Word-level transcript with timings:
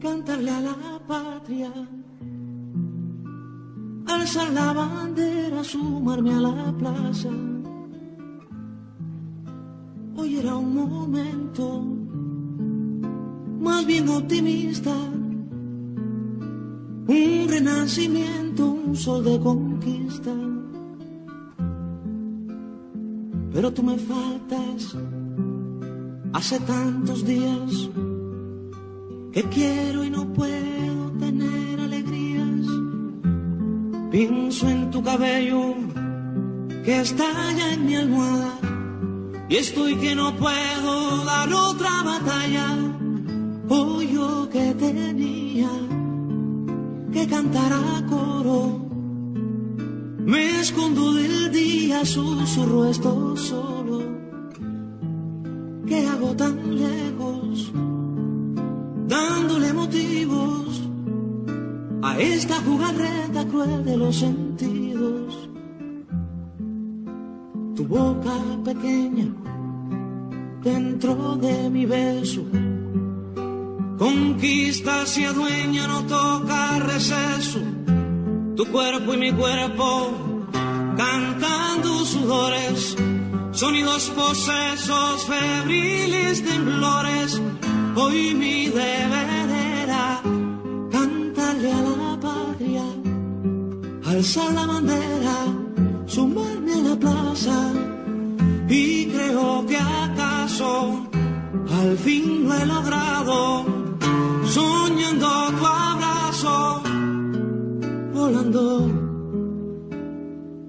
Cantarle 0.00 0.50
a 0.50 0.60
la 0.60 1.00
patria, 1.06 1.72
alzar 4.06 4.52
la 4.52 4.72
bandera, 4.72 5.64
sumarme 5.64 6.34
a 6.34 6.40
la 6.40 6.72
plaza. 6.78 7.30
Hoy 10.16 10.36
era 10.38 10.56
un 10.56 10.74
momento 10.74 11.82
más 13.60 13.86
bien 13.86 14.08
optimista, 14.08 14.94
un 17.08 17.46
renacimiento, 17.48 18.64
un 18.66 18.96
sol 18.96 19.24
de 19.24 19.40
conquista. 19.40 20.32
Pero 23.52 23.72
tú 23.72 23.82
me 23.82 23.96
faltas 23.96 24.96
Hace 26.36 26.60
tantos 26.60 27.24
días 27.24 27.88
que 29.36 29.42
quiero 29.50 30.02
y 30.02 30.08
no 30.08 30.32
puedo 30.32 31.10
tener 31.20 31.78
alegrías. 31.78 32.66
Pienso 34.10 34.66
en 34.66 34.90
tu 34.90 35.02
cabello 35.02 35.74
que 36.82 37.00
estalla 37.00 37.74
en 37.74 37.84
mi 37.84 37.96
almohada 37.96 38.58
y 39.50 39.56
estoy 39.56 39.96
que 39.96 40.14
no 40.14 40.34
puedo 40.36 41.22
dar 41.26 41.52
otra 41.52 42.02
batalla. 42.02 42.66
Hoy 43.68 44.12
yo 44.14 44.48
que 44.48 44.72
tenía 44.72 45.68
que 47.12 47.26
cantar 47.26 47.74
a 47.74 48.06
coro, 48.06 48.88
me 50.24 50.60
escondo 50.62 51.12
del 51.12 51.52
día, 51.52 52.06
susurro 52.06 52.86
esto 52.86 53.36
solo 53.36 54.00
que 55.86 56.06
hago 56.06 56.34
tan 56.34 56.56
lejos, 56.74 57.70
dándole 59.16 59.72
motivos 59.72 60.66
a 62.02 62.18
esta 62.18 62.56
jugarreta 62.66 63.40
cruel 63.50 63.84
de 63.84 63.96
los 63.96 64.14
sentidos. 64.16 65.48
Tu 67.76 67.82
boca 67.84 68.36
pequeña 68.64 69.28
dentro 70.62 71.36
de 71.36 71.70
mi 71.70 71.84
beso, 71.86 72.42
conquista 73.98 75.06
se 75.06 75.26
adueña, 75.26 75.86
no 75.86 76.00
toca 76.16 76.78
receso. 76.92 77.60
Tu 78.56 78.64
cuerpo 78.66 79.14
y 79.14 79.18
mi 79.18 79.32
cuerpo 79.32 79.86
cantando 80.96 81.90
sudores 82.04 82.96
sonidos 83.52 84.10
posesos, 84.10 85.24
febriles 85.24 86.42
temblores. 86.44 87.40
Hoy 87.98 88.34
mi 88.34 88.68
deber 88.68 89.50
era 89.82 90.20
cantarle 90.90 91.72
a 91.72 91.80
la 91.80 92.20
patria, 92.20 92.84
alzar 94.04 94.52
la 94.52 94.66
bandera, 94.66 95.36
sumarme 96.04 96.74
a 96.74 96.82
la 96.88 96.96
plaza. 96.96 97.72
Y 98.68 99.06
creo 99.06 99.64
que 99.66 99.78
acaso 99.78 101.08
al 101.80 101.96
fin 101.96 102.46
lo 102.46 102.54
he 102.54 102.66
logrado, 102.66 103.64
soñando 104.44 105.28
tu 105.58 105.66
abrazo, 105.66 106.82
volando 108.12 108.90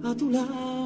a 0.06 0.16
tu 0.16 0.30
lado. 0.30 0.77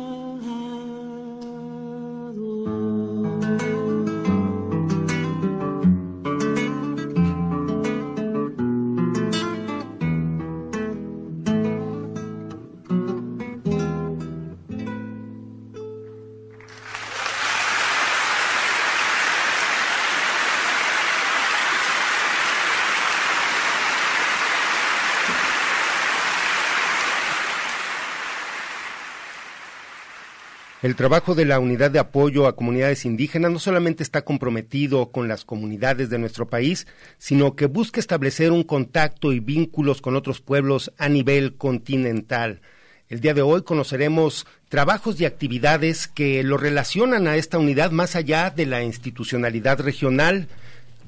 El 30.81 30.95
trabajo 30.95 31.35
de 31.35 31.45
la 31.45 31.59
Unidad 31.59 31.91
de 31.91 31.99
Apoyo 31.99 32.47
a 32.47 32.55
Comunidades 32.55 33.05
Indígenas 33.05 33.51
no 33.51 33.59
solamente 33.59 34.01
está 34.01 34.23
comprometido 34.23 35.11
con 35.11 35.27
las 35.27 35.45
comunidades 35.45 36.09
de 36.09 36.17
nuestro 36.17 36.49
país, 36.49 36.87
sino 37.19 37.55
que 37.55 37.67
busca 37.67 37.99
establecer 37.99 38.51
un 38.51 38.63
contacto 38.63 39.31
y 39.31 39.39
vínculos 39.39 40.01
con 40.01 40.15
otros 40.15 40.41
pueblos 40.41 40.91
a 40.97 41.07
nivel 41.07 41.55
continental. 41.55 42.61
El 43.09 43.19
día 43.19 43.35
de 43.35 43.43
hoy 43.43 43.61
conoceremos 43.61 44.47
trabajos 44.69 45.21
y 45.21 45.25
actividades 45.25 46.07
que 46.07 46.41
lo 46.41 46.57
relacionan 46.57 47.27
a 47.27 47.35
esta 47.35 47.59
unidad 47.59 47.91
más 47.91 48.15
allá 48.15 48.49
de 48.49 48.65
la 48.65 48.81
institucionalidad 48.81 49.81
regional, 49.81 50.47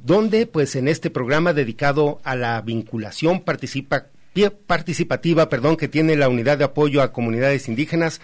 donde 0.04 0.46
pues 0.46 0.76
en 0.76 0.88
este 0.88 1.10
programa 1.10 1.52
dedicado 1.52 2.22
a 2.24 2.36
la 2.36 2.62
vinculación 2.62 3.42
participa 3.42 4.06
participativa, 4.66 5.48
perdón, 5.48 5.78
que 5.78 5.88
tiene 5.88 6.16
la 6.16 6.28
unidad 6.28 6.58
de 6.58 6.64
apoyo 6.64 7.02
a 7.02 7.12
comunidades 7.12 7.68
indígenas, 7.68 8.20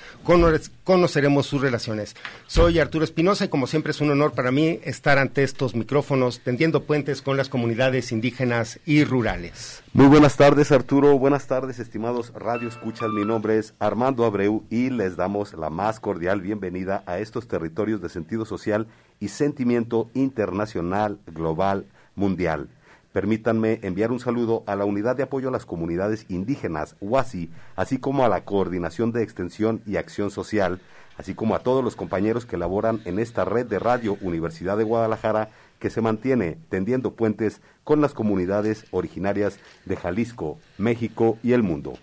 conoceremos 0.83 1.45
sus 1.45 1.61
relaciones. 1.61 2.15
Soy 2.47 2.79
Arturo 2.79 3.03
Espinosa 3.03 3.45
y 3.45 3.49
como 3.49 3.67
siempre 3.67 3.91
es 3.91 4.01
un 4.01 4.09
honor 4.09 4.33
para 4.33 4.51
mí 4.51 4.79
estar 4.83 5.19
ante 5.19 5.43
estos 5.43 5.75
micrófonos 5.75 6.39
tendiendo 6.39 6.83
puentes 6.83 7.21
con 7.21 7.37
las 7.37 7.49
comunidades 7.49 8.11
indígenas 8.11 8.79
y 8.85 9.03
rurales. 9.03 9.83
Muy 9.93 10.07
buenas 10.07 10.35
tardes 10.35 10.71
Arturo, 10.71 11.17
buenas 11.19 11.47
tardes 11.47 11.79
estimados 11.79 12.33
Radio 12.33 12.69
Escuchas, 12.69 13.09
mi 13.09 13.23
nombre 13.23 13.59
es 13.59 13.73
Armando 13.79 14.25
Abreu 14.25 14.63
y 14.69 14.89
les 14.89 15.15
damos 15.15 15.53
la 15.53 15.69
más 15.69 15.99
cordial 15.99 16.41
bienvenida 16.41 17.03
a 17.05 17.19
estos 17.19 17.47
territorios 17.47 18.01
de 18.01 18.09
sentido 18.09 18.45
social 18.45 18.87
y 19.19 19.27
sentimiento 19.27 20.09
internacional, 20.13 21.19
global, 21.27 21.85
mundial 22.15 22.69
Permítanme 23.13 23.79
enviar 23.81 24.11
un 24.11 24.19
saludo 24.19 24.63
a 24.67 24.75
la 24.75 24.85
Unidad 24.85 25.15
de 25.15 25.23
Apoyo 25.23 25.49
a 25.49 25.51
las 25.51 25.65
Comunidades 25.65 26.25
Indígenas, 26.29 26.95
UASI, 26.99 27.49
así 27.75 27.97
como 27.97 28.23
a 28.23 28.29
la 28.29 28.45
Coordinación 28.45 29.11
de 29.11 29.23
Extensión 29.23 29.81
y 29.87 29.97
Acción 29.97 30.29
Social, 30.29 30.79
así 31.17 31.33
como 31.33 31.55
a 31.55 31.59
todos 31.59 31.83
los 31.83 31.95
compañeros 31.95 32.45
que 32.45 32.57
laboran 32.57 33.01
en 33.05 33.17
esta 33.17 33.45
red 33.45 33.65
de 33.65 33.79
radio 33.79 34.17
Universidad 34.21 34.77
de 34.77 34.83
Guadalajara 34.83 35.49
que 35.79 35.89
se 35.89 36.01
mantiene 36.01 36.57
tendiendo 36.69 37.13
puentes 37.15 37.61
con 37.83 37.99
las 37.99 38.13
comunidades 38.13 38.85
originarias 38.91 39.59
de 39.85 39.95
Jalisco, 39.95 40.59
México 40.77 41.39
y 41.41 41.53
el 41.53 41.63
mundo. 41.63 41.93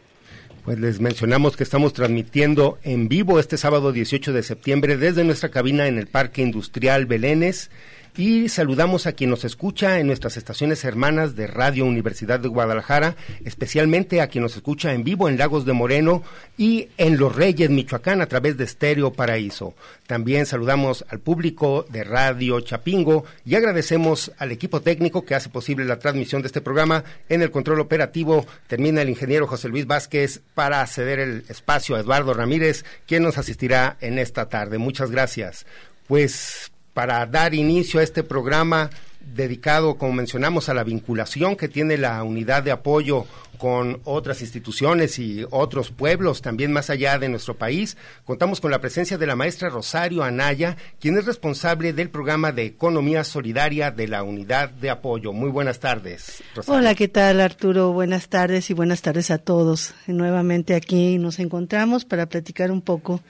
Pues 0.64 0.81
les 0.81 0.99
mencionamos 0.99 1.56
que 1.56 1.62
estamos 1.62 1.93
transmitiendo 1.93 2.79
en 2.82 3.06
vivo 3.06 3.38
este 3.38 3.56
sábado 3.56 3.93
18 3.93 4.32
de 4.32 4.43
septiembre 4.43 4.97
desde 4.97 5.23
nuestra 5.23 5.50
cabina 5.50 5.87
en 5.87 5.97
el 5.97 6.08
Parque 6.08 6.43
Industrial 6.43 7.06
Belénes 7.06 7.70
y 8.17 8.49
saludamos 8.49 9.07
a 9.07 9.13
quien 9.13 9.31
nos 9.31 9.45
escucha 9.45 9.99
en 9.99 10.07
nuestras 10.07 10.37
estaciones 10.37 10.85
hermanas 10.85 11.37
de 11.37 11.47
Radio 11.47 11.85
Universidad 11.85 12.41
de 12.41 12.49
Guadalajara, 12.49 13.15
especialmente 13.45 14.21
a 14.21 14.29
quien 14.29 14.43
nos 14.43 14.57
escucha 14.57 14.93
en 14.93 15.05
vivo 15.05 15.29
en 15.29 15.37
Lagos 15.37 15.67
de 15.67 15.75
Moreno 15.75 16.23
y 16.57 16.89
en 16.97 17.19
Los 17.19 17.37
Reyes, 17.37 17.69
Michoacán, 17.69 18.23
a 18.23 18.27
través 18.27 18.57
de 18.57 18.65
Estéreo 18.65 19.13
Paraíso. 19.13 19.75
También 20.07 20.47
saludamos 20.47 21.05
al 21.09 21.21
público 21.21 21.85
de 21.91 22.05
Radio 22.05 22.61
Chapingo 22.61 23.25
y 23.45 23.55
agradecemos 23.55 24.33
al 24.39 24.53
equipo 24.53 24.81
técnico 24.81 25.25
que 25.25 25.35
hace 25.35 25.51
posible 25.51 25.85
la 25.85 25.99
transmisión 25.99 26.41
de 26.41 26.47
este 26.47 26.63
programa. 26.63 27.05
En 27.29 27.43
el 27.43 27.51
control 27.51 27.81
operativo 27.81 28.47
termina 28.67 29.03
el 29.03 29.11
ingeniero 29.11 29.47
José 29.47 29.69
Luis 29.69 29.87
Vázquez 29.87 30.41
para 30.55 30.87
ceder 30.87 31.19
el 31.19 31.45
espacio 31.49 31.97
a 31.97 32.01
Eduardo 32.01 32.33
Ramírez, 32.33 32.85
quien 33.07 33.23
nos 33.23 33.37
asistirá 33.37 33.99
en 34.01 34.19
esta 34.19 34.49
tarde. 34.49 34.79
Muchas 34.79 35.11
gracias. 35.11 35.67
Pues 36.07 36.71
para 36.96 37.26
dar 37.26 37.52
inicio 37.52 38.00
a 38.00 38.02
este 38.02 38.22
programa 38.22 38.88
dedicado, 39.20 39.98
como 39.98 40.14
mencionamos, 40.14 40.70
a 40.70 40.75
la 40.75 40.82
vinculación 40.82 41.54
que 41.54 41.69
tiene 41.69 41.98
la 41.98 42.22
unidad 42.22 42.62
de 42.62 42.70
apoyo 42.70 43.26
con 43.58 44.00
otras 44.04 44.40
instituciones 44.40 45.19
y 45.19 45.44
otros 45.50 45.90
pueblos 45.90 46.40
también 46.40 46.72
más 46.72 46.88
allá 46.88 47.19
de 47.19 47.28
nuestro 47.28 47.54
país. 47.54 47.98
Contamos 48.25 48.62
con 48.62 48.70
la 48.70 48.81
presencia 48.81 49.19
de 49.19 49.26
la 49.26 49.37
maestra 49.37 49.69
Rosario 49.69 50.22
Anaya, 50.22 50.76
quien 50.98 51.19
es 51.19 51.26
responsable 51.26 51.93
del 51.93 52.08
programa 52.08 52.52
de 52.52 52.64
Economía 52.64 53.25
Solidaria 53.25 53.90
de 53.90 54.08
la 54.08 54.22
Unidad 54.22 54.70
de 54.70 54.88
Apoyo. 54.88 55.34
Muy 55.34 55.50
buenas 55.50 55.81
tardes. 55.81 56.43
Hola, 56.66 56.94
¿qué 56.94 57.08
tal 57.08 57.40
Arturo? 57.40 57.93
Buenas 57.93 58.28
tardes 58.28 58.70
y 58.70 58.75
buenas 58.75 59.02
tardes 59.02 59.31
a 59.31 59.37
todos. 59.37 59.94
Nuevamente 60.06 60.75
aquí 60.75 61.19
nos 61.19 61.38
encontramos 61.40 62.06
para 62.06 62.26
platicar 62.26 62.70
un 62.70 62.81
poco 62.81 63.20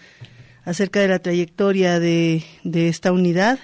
acerca 0.67 1.01
de 1.01 1.09
la 1.09 1.21
trayectoria 1.21 1.99
de, 1.99 2.45
de 2.65 2.89
esta 2.89 3.13
unidad 3.13 3.59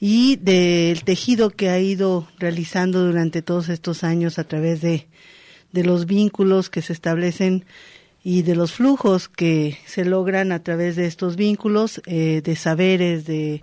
y 0.00 0.36
del 0.36 1.04
tejido 1.04 1.50
que 1.50 1.68
ha 1.68 1.78
ido 1.78 2.26
realizando 2.38 3.04
durante 3.04 3.42
todos 3.42 3.68
estos 3.68 4.02
años 4.02 4.38
a 4.38 4.44
través 4.44 4.80
de, 4.80 5.06
de 5.70 5.84
los 5.84 6.06
vínculos 6.06 6.70
que 6.70 6.82
se 6.82 6.94
establecen 6.94 7.66
y 8.24 8.42
de 8.42 8.54
los 8.54 8.72
flujos 8.72 9.28
que 9.28 9.78
se 9.86 10.04
logran 10.04 10.50
a 10.52 10.62
través 10.62 10.96
de 10.96 11.06
estos 11.06 11.36
vínculos 11.36 12.00
eh, 12.06 12.40
de 12.42 12.56
saberes, 12.56 13.26
de, 13.26 13.62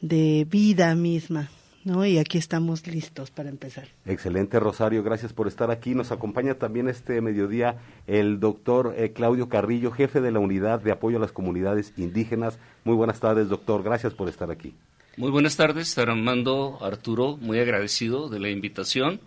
de 0.00 0.46
vida 0.50 0.94
misma. 0.94 1.50
¿No? 1.84 2.04
Y 2.04 2.18
aquí 2.18 2.38
estamos 2.38 2.86
listos 2.86 3.30
para 3.30 3.48
empezar. 3.48 3.86
Excelente, 4.06 4.58
Rosario, 4.58 5.02
gracias 5.02 5.32
por 5.32 5.46
estar 5.46 5.70
aquí. 5.70 5.94
Nos 5.94 6.12
acompaña 6.12 6.54
también 6.54 6.88
este 6.88 7.20
mediodía 7.20 7.76
el 8.06 8.40
doctor 8.40 8.94
eh, 8.96 9.12
Claudio 9.12 9.48
Carrillo, 9.48 9.90
jefe 9.90 10.20
de 10.20 10.32
la 10.32 10.38
Unidad 10.38 10.80
de 10.80 10.92
Apoyo 10.92 11.18
a 11.18 11.20
las 11.20 11.32
Comunidades 11.32 11.92
Indígenas. 11.96 12.58
Muy 12.84 12.96
buenas 12.96 13.20
tardes, 13.20 13.48
doctor, 13.48 13.82
gracias 13.82 14.14
por 14.14 14.28
estar 14.28 14.50
aquí. 14.50 14.74
Muy 15.16 15.30
buenas 15.30 15.56
tardes, 15.56 15.96
Armando 15.96 16.78
Arturo, 16.80 17.36
muy 17.36 17.60
agradecido 17.60 18.28
de 18.28 18.40
la 18.40 18.50
invitación. 18.50 19.20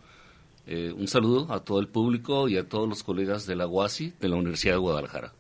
Eh, 0.66 0.94
un 0.98 1.08
saludo 1.08 1.54
a 1.54 1.62
todo 1.62 1.80
el 1.80 1.88
público 1.88 2.50
y 2.50 2.58
a 2.58 2.68
todos 2.68 2.90
los 2.90 3.04
colegas 3.04 3.46
de 3.46 3.56
la 3.56 3.68
UASI 3.68 4.14
de 4.20 4.28
la 4.28 4.36
Universidad 4.36 4.74
de 4.74 4.80
Guadalajara. 4.80 5.32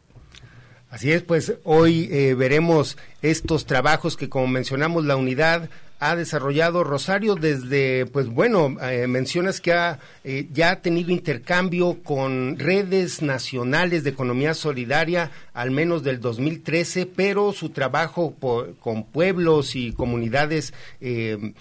Así 0.89 1.11
es, 1.11 1.21
pues 1.21 1.55
hoy 1.65 2.07
eh, 2.11 2.33
veremos 2.33 2.97
estos 3.21 3.65
trabajos 3.65 4.15
que, 4.15 4.29
como 4.29 4.47
mencionamos, 4.47 5.03
la 5.03 5.17
unidad 5.17 5.69
ha 5.99 6.15
desarrollado 6.15 6.83
Rosario 6.83 7.35
desde, 7.35 8.05
pues 8.05 8.27
bueno, 8.27 8.77
eh, 8.81 9.07
mencionas 9.07 9.59
que 9.59 9.73
ha, 9.73 9.99
eh, 10.23 10.47
ya 10.51 10.71
ha 10.71 10.81
tenido 10.81 11.11
intercambio 11.11 12.03
con 12.03 12.59
redes 12.59 13.21
nacionales 13.21 14.03
de 14.03 14.11
economía 14.11 14.53
solidaria 14.53 15.31
al 15.53 15.71
menos 15.71 16.03
del 16.03 16.19
2013, 16.19 17.07
pero 17.07 17.51
su 17.51 17.69
trabajo 17.69 18.35
con 18.79 19.05
pueblos 19.05 19.75
y 19.75 19.91
comunidades 19.93 20.73
eh, 21.01 21.53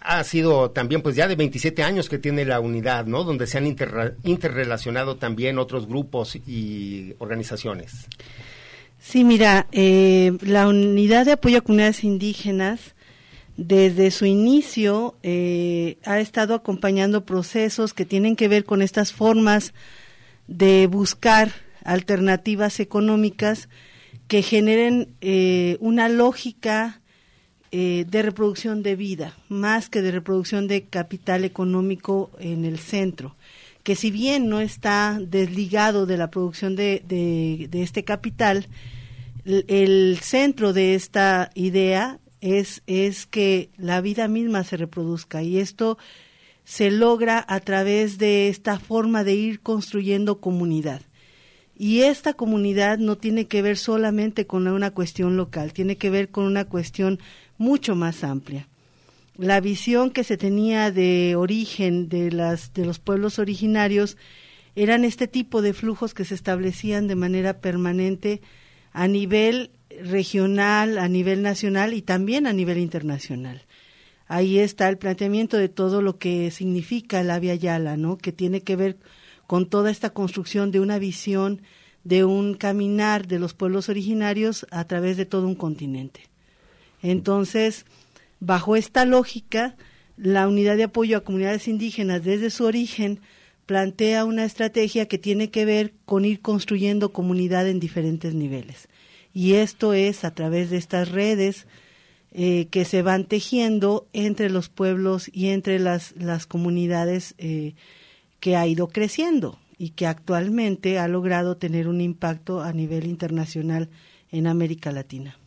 ha 0.00 0.24
sido 0.24 0.70
también 0.70 1.02
pues 1.02 1.14
ya 1.16 1.28
de 1.28 1.36
27 1.36 1.82
años 1.82 2.08
que 2.08 2.18
tiene 2.18 2.44
la 2.44 2.60
unidad, 2.60 3.06
¿no? 3.06 3.24
Donde 3.24 3.46
se 3.46 3.58
han 3.58 3.66
interrelacionado 3.66 5.16
también 5.16 5.58
otros 5.58 5.86
grupos 5.86 6.36
y 6.36 7.14
organizaciones. 7.18 8.06
Sí, 8.98 9.24
mira, 9.24 9.66
la 9.72 10.68
unidad 10.68 11.26
de 11.26 11.32
apoyo 11.32 11.58
a 11.58 11.60
comunidades 11.60 12.04
indígenas 12.04 12.93
desde 13.56 14.10
su 14.10 14.26
inicio 14.26 15.16
eh, 15.22 15.98
ha 16.04 16.18
estado 16.18 16.54
acompañando 16.54 17.24
procesos 17.24 17.94
que 17.94 18.04
tienen 18.04 18.36
que 18.36 18.48
ver 18.48 18.64
con 18.64 18.82
estas 18.82 19.12
formas 19.12 19.74
de 20.48 20.86
buscar 20.86 21.52
alternativas 21.84 22.80
económicas 22.80 23.68
que 24.26 24.42
generen 24.42 25.08
eh, 25.20 25.76
una 25.80 26.08
lógica 26.08 27.00
eh, 27.70 28.04
de 28.08 28.22
reproducción 28.22 28.82
de 28.82 28.96
vida, 28.96 29.36
más 29.48 29.88
que 29.88 30.02
de 30.02 30.10
reproducción 30.10 30.66
de 30.66 30.84
capital 30.84 31.44
económico 31.44 32.30
en 32.38 32.64
el 32.64 32.78
centro, 32.78 33.36
que 33.82 33.96
si 33.96 34.10
bien 34.10 34.48
no 34.48 34.60
está 34.60 35.18
desligado 35.20 36.06
de 36.06 36.16
la 36.16 36.30
producción 36.30 36.74
de, 36.74 37.02
de 37.06 37.82
este 37.82 38.04
capital, 38.04 38.68
el 39.44 40.18
centro 40.22 40.72
de 40.72 40.94
esta 40.94 41.50
idea 41.54 42.18
es, 42.44 42.82
es 42.86 43.24
que 43.24 43.70
la 43.78 44.02
vida 44.02 44.28
misma 44.28 44.64
se 44.64 44.76
reproduzca 44.76 45.42
y 45.42 45.58
esto 45.58 45.96
se 46.64 46.90
logra 46.90 47.42
a 47.48 47.60
través 47.60 48.18
de 48.18 48.48
esta 48.48 48.78
forma 48.78 49.24
de 49.24 49.34
ir 49.34 49.60
construyendo 49.60 50.40
comunidad. 50.40 51.00
Y 51.74 52.02
esta 52.02 52.34
comunidad 52.34 52.98
no 52.98 53.16
tiene 53.16 53.46
que 53.46 53.62
ver 53.62 53.78
solamente 53.78 54.46
con 54.46 54.68
una 54.68 54.90
cuestión 54.90 55.38
local, 55.38 55.72
tiene 55.72 55.96
que 55.96 56.10
ver 56.10 56.28
con 56.28 56.44
una 56.44 56.66
cuestión 56.66 57.18
mucho 57.56 57.96
más 57.96 58.22
amplia. 58.22 58.68
La 59.38 59.60
visión 59.60 60.10
que 60.10 60.22
se 60.22 60.36
tenía 60.36 60.90
de 60.90 61.36
origen 61.36 62.10
de, 62.10 62.30
las, 62.30 62.74
de 62.74 62.84
los 62.84 62.98
pueblos 62.98 63.38
originarios 63.38 64.18
eran 64.76 65.04
este 65.04 65.28
tipo 65.28 65.62
de 65.62 65.72
flujos 65.72 66.12
que 66.12 66.26
se 66.26 66.34
establecían 66.34 67.06
de 67.06 67.16
manera 67.16 67.60
permanente 67.60 68.42
a 68.92 69.08
nivel 69.08 69.70
regional, 70.02 70.98
a 70.98 71.08
nivel 71.08 71.42
nacional 71.42 71.94
y 71.94 72.02
también 72.02 72.46
a 72.46 72.52
nivel 72.52 72.78
internacional. 72.78 73.62
Ahí 74.26 74.58
está 74.58 74.88
el 74.88 74.98
planteamiento 74.98 75.58
de 75.58 75.68
todo 75.68 76.00
lo 76.00 76.18
que 76.18 76.50
significa 76.50 77.22
la 77.22 77.38
Via 77.38 77.54
Yala, 77.54 77.96
¿no? 77.96 78.16
Que 78.16 78.32
tiene 78.32 78.62
que 78.62 78.76
ver 78.76 78.96
con 79.46 79.68
toda 79.68 79.90
esta 79.90 80.10
construcción 80.10 80.70
de 80.70 80.80
una 80.80 80.98
visión, 80.98 81.60
de 82.04 82.24
un 82.24 82.54
caminar 82.54 83.26
de 83.26 83.38
los 83.38 83.54
pueblos 83.54 83.88
originarios 83.88 84.66
a 84.70 84.84
través 84.84 85.16
de 85.16 85.26
todo 85.26 85.46
un 85.46 85.54
continente. 85.54 86.22
Entonces, 87.02 87.84
bajo 88.40 88.76
esta 88.76 89.04
lógica, 89.04 89.76
la 90.16 90.48
unidad 90.48 90.76
de 90.76 90.84
apoyo 90.84 91.18
a 91.18 91.24
comunidades 91.24 91.68
indígenas 91.68 92.24
desde 92.24 92.50
su 92.50 92.64
origen 92.64 93.20
plantea 93.66 94.24
una 94.24 94.44
estrategia 94.44 95.06
que 95.06 95.18
tiene 95.18 95.50
que 95.50 95.64
ver 95.64 95.94
con 96.06 96.24
ir 96.24 96.40
construyendo 96.40 97.12
comunidad 97.12 97.68
en 97.68 97.80
diferentes 97.80 98.34
niveles 98.34 98.88
y 99.34 99.54
esto 99.54 99.92
es 99.92 100.24
a 100.24 100.32
través 100.32 100.70
de 100.70 100.78
estas 100.78 101.10
redes 101.10 101.66
eh, 102.32 102.68
que 102.70 102.84
se 102.84 103.02
van 103.02 103.26
tejiendo 103.26 104.06
entre 104.12 104.48
los 104.48 104.68
pueblos 104.68 105.28
y 105.32 105.48
entre 105.48 105.78
las, 105.78 106.14
las 106.16 106.46
comunidades 106.46 107.34
eh, 107.38 107.74
que 108.40 108.56
ha 108.56 108.66
ido 108.66 108.88
creciendo 108.88 109.58
y 109.76 109.90
que 109.90 110.06
actualmente 110.06 110.98
ha 110.98 111.08
logrado 111.08 111.56
tener 111.56 111.88
un 111.88 112.00
impacto 112.00 112.62
a 112.62 112.72
nivel 112.72 113.06
internacional 113.06 113.90
en 114.30 114.46
América 114.46 114.92
Latina. 114.92 115.38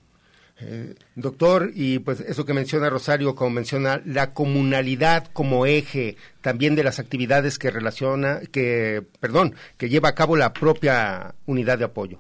Eh, 0.59 0.95
doctor, 1.15 1.71
y 1.73 1.99
pues 1.99 2.19
eso 2.19 2.43
que 2.43 2.53
menciona 2.53 2.89
Rosario, 2.89 3.35
como 3.35 3.51
menciona 3.51 4.01
la 4.05 4.33
comunalidad 4.33 5.27
como 5.31 5.65
eje 5.65 6.17
también 6.41 6.75
de 6.75 6.83
las 6.83 6.99
actividades 6.99 7.59
que 7.59 7.69
relaciona, 7.69 8.41
que, 8.51 9.03
perdón, 9.19 9.55
que 9.77 9.87
lleva 9.87 10.09
a 10.09 10.15
cabo 10.15 10.35
la 10.35 10.53
propia 10.53 11.35
unidad 11.45 11.77
de 11.77 11.85
apoyo. 11.85 12.19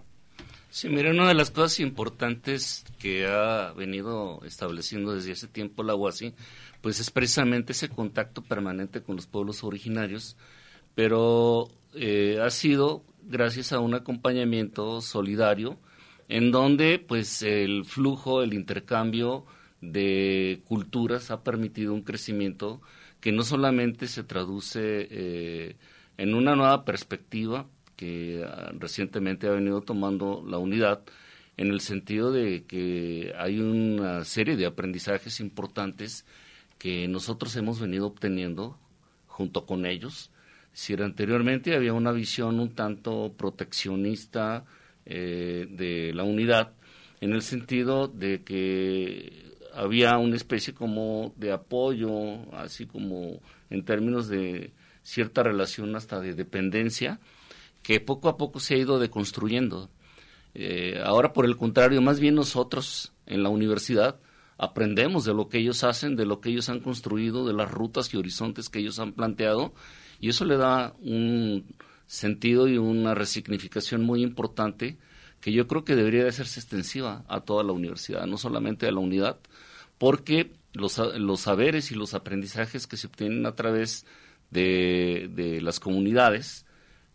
Sí, 0.77 0.89
mira, 0.89 1.09
una 1.09 1.27
de 1.27 1.33
las 1.33 1.49
cosas 1.49 1.79
importantes 1.79 2.85
que 2.99 3.25
ha 3.25 3.73
venido 3.73 4.41
estableciendo 4.45 5.15
desde 5.15 5.31
hace 5.31 5.47
tiempo 5.47 5.81
la 5.81 5.95
UASI, 5.95 6.35
pues 6.81 6.99
es 6.99 7.09
precisamente 7.09 7.71
ese 7.71 7.89
contacto 7.89 8.43
permanente 8.43 9.01
con 9.01 9.15
los 9.15 9.25
pueblos 9.25 9.63
originarios, 9.63 10.37
pero 10.93 11.67
eh, 11.95 12.39
ha 12.43 12.51
sido 12.51 13.03
gracias 13.23 13.73
a 13.73 13.79
un 13.79 13.95
acompañamiento 13.95 15.01
solidario 15.01 15.79
en 16.29 16.51
donde 16.51 16.99
pues 16.99 17.41
el 17.41 17.83
flujo, 17.83 18.43
el 18.43 18.53
intercambio 18.53 19.47
de 19.81 20.61
culturas 20.67 21.31
ha 21.31 21.41
permitido 21.41 21.91
un 21.91 22.03
crecimiento 22.03 22.83
que 23.19 23.31
no 23.31 23.41
solamente 23.41 24.07
se 24.07 24.23
traduce 24.23 25.07
eh, 25.09 25.75
en 26.17 26.35
una 26.35 26.55
nueva 26.55 26.85
perspectiva 26.85 27.65
que 27.97 28.45
ah, 28.47 28.71
recientemente 28.79 29.47
ha 29.47 29.51
venido 29.51 29.81
tomando 29.81 30.45
la 30.47 30.57
unidad, 30.57 31.01
en 31.57 31.67
el 31.69 31.81
sentido 31.81 32.31
de 32.31 32.63
que 32.65 33.33
hay 33.37 33.59
una 33.59 34.23
serie 34.23 34.55
de 34.55 34.67
aprendizajes 34.67 35.41
importantes 35.41 36.23
que 36.77 37.07
nosotros 37.07 37.55
hemos 37.55 37.79
venido 37.81 38.07
obteniendo 38.07 38.77
junto 39.25 39.65
con 39.65 39.85
ellos. 39.85 40.31
Si 40.71 40.93
anteriormente 40.93 41.75
había 41.75 41.93
una 41.93 42.11
visión 42.11 42.59
un 42.59 42.75
tanto 42.75 43.33
proteccionista 43.35 44.65
eh, 45.05 45.67
de 45.69 46.13
la 46.13 46.23
unidad, 46.23 46.73
en 47.21 47.33
el 47.33 47.41
sentido 47.41 48.07
de 48.07 48.43
que 48.43 49.55
había 49.73 50.17
una 50.19 50.35
especie 50.35 50.73
como 50.73 51.33
de 51.37 51.51
apoyo, 51.51 52.51
así 52.53 52.85
como 52.85 53.39
en 53.69 53.83
términos 53.83 54.27
de 54.27 54.71
cierta 55.01 55.41
relación 55.41 55.95
hasta 55.95 56.19
de 56.19 56.33
dependencia, 56.33 57.19
que 57.87 58.01
poco 58.01 58.27
a 58.27 58.35
poco 58.35 58.59
se 58.59 58.73
ha 58.73 58.77
ido 58.79 58.99
deconstruyendo. 58.99 59.89
Eh, 60.53 61.01
ahora, 61.05 61.31
por 61.31 61.45
el 61.45 61.55
contrario, 61.55 62.01
más 62.01 62.19
bien 62.19 62.35
nosotros 62.35 63.13
en 63.25 63.43
la 63.43 63.49
universidad 63.49 64.19
aprendemos 64.57 65.23
de 65.23 65.33
lo 65.33 65.47
que 65.47 65.59
ellos 65.59 65.85
hacen, 65.85 66.17
de 66.17 66.25
lo 66.25 66.41
que 66.41 66.49
ellos 66.49 66.67
han 66.67 66.81
construido, 66.81 67.47
de 67.47 67.53
las 67.53 67.71
rutas 67.71 68.13
y 68.13 68.17
horizontes 68.17 68.67
que 68.67 68.79
ellos 68.79 68.99
han 68.99 69.13
planteado, 69.13 69.73
y 70.19 70.27
eso 70.27 70.43
le 70.43 70.57
da 70.57 70.95
un 70.99 71.63
sentido 72.07 72.67
y 72.67 72.77
una 72.77 73.15
resignificación 73.15 74.03
muy 74.03 74.21
importante 74.21 74.97
que 75.39 75.53
yo 75.53 75.65
creo 75.69 75.85
que 75.85 75.95
debería 75.95 76.23
de 76.23 76.29
hacerse 76.29 76.59
extensiva 76.59 77.23
a 77.29 77.39
toda 77.39 77.63
la 77.63 77.71
universidad, 77.71 78.25
no 78.25 78.37
solamente 78.37 78.85
a 78.85 78.91
la 78.91 78.99
unidad, 78.99 79.39
porque 79.97 80.51
los, 80.73 80.97
los 80.97 81.39
saberes 81.39 81.89
y 81.93 81.95
los 81.95 82.13
aprendizajes 82.13 82.85
que 82.85 82.97
se 82.97 83.07
obtienen 83.07 83.45
a 83.45 83.55
través 83.55 84.05
de, 84.51 85.29
de 85.33 85.61
las 85.61 85.79
comunidades 85.79 86.66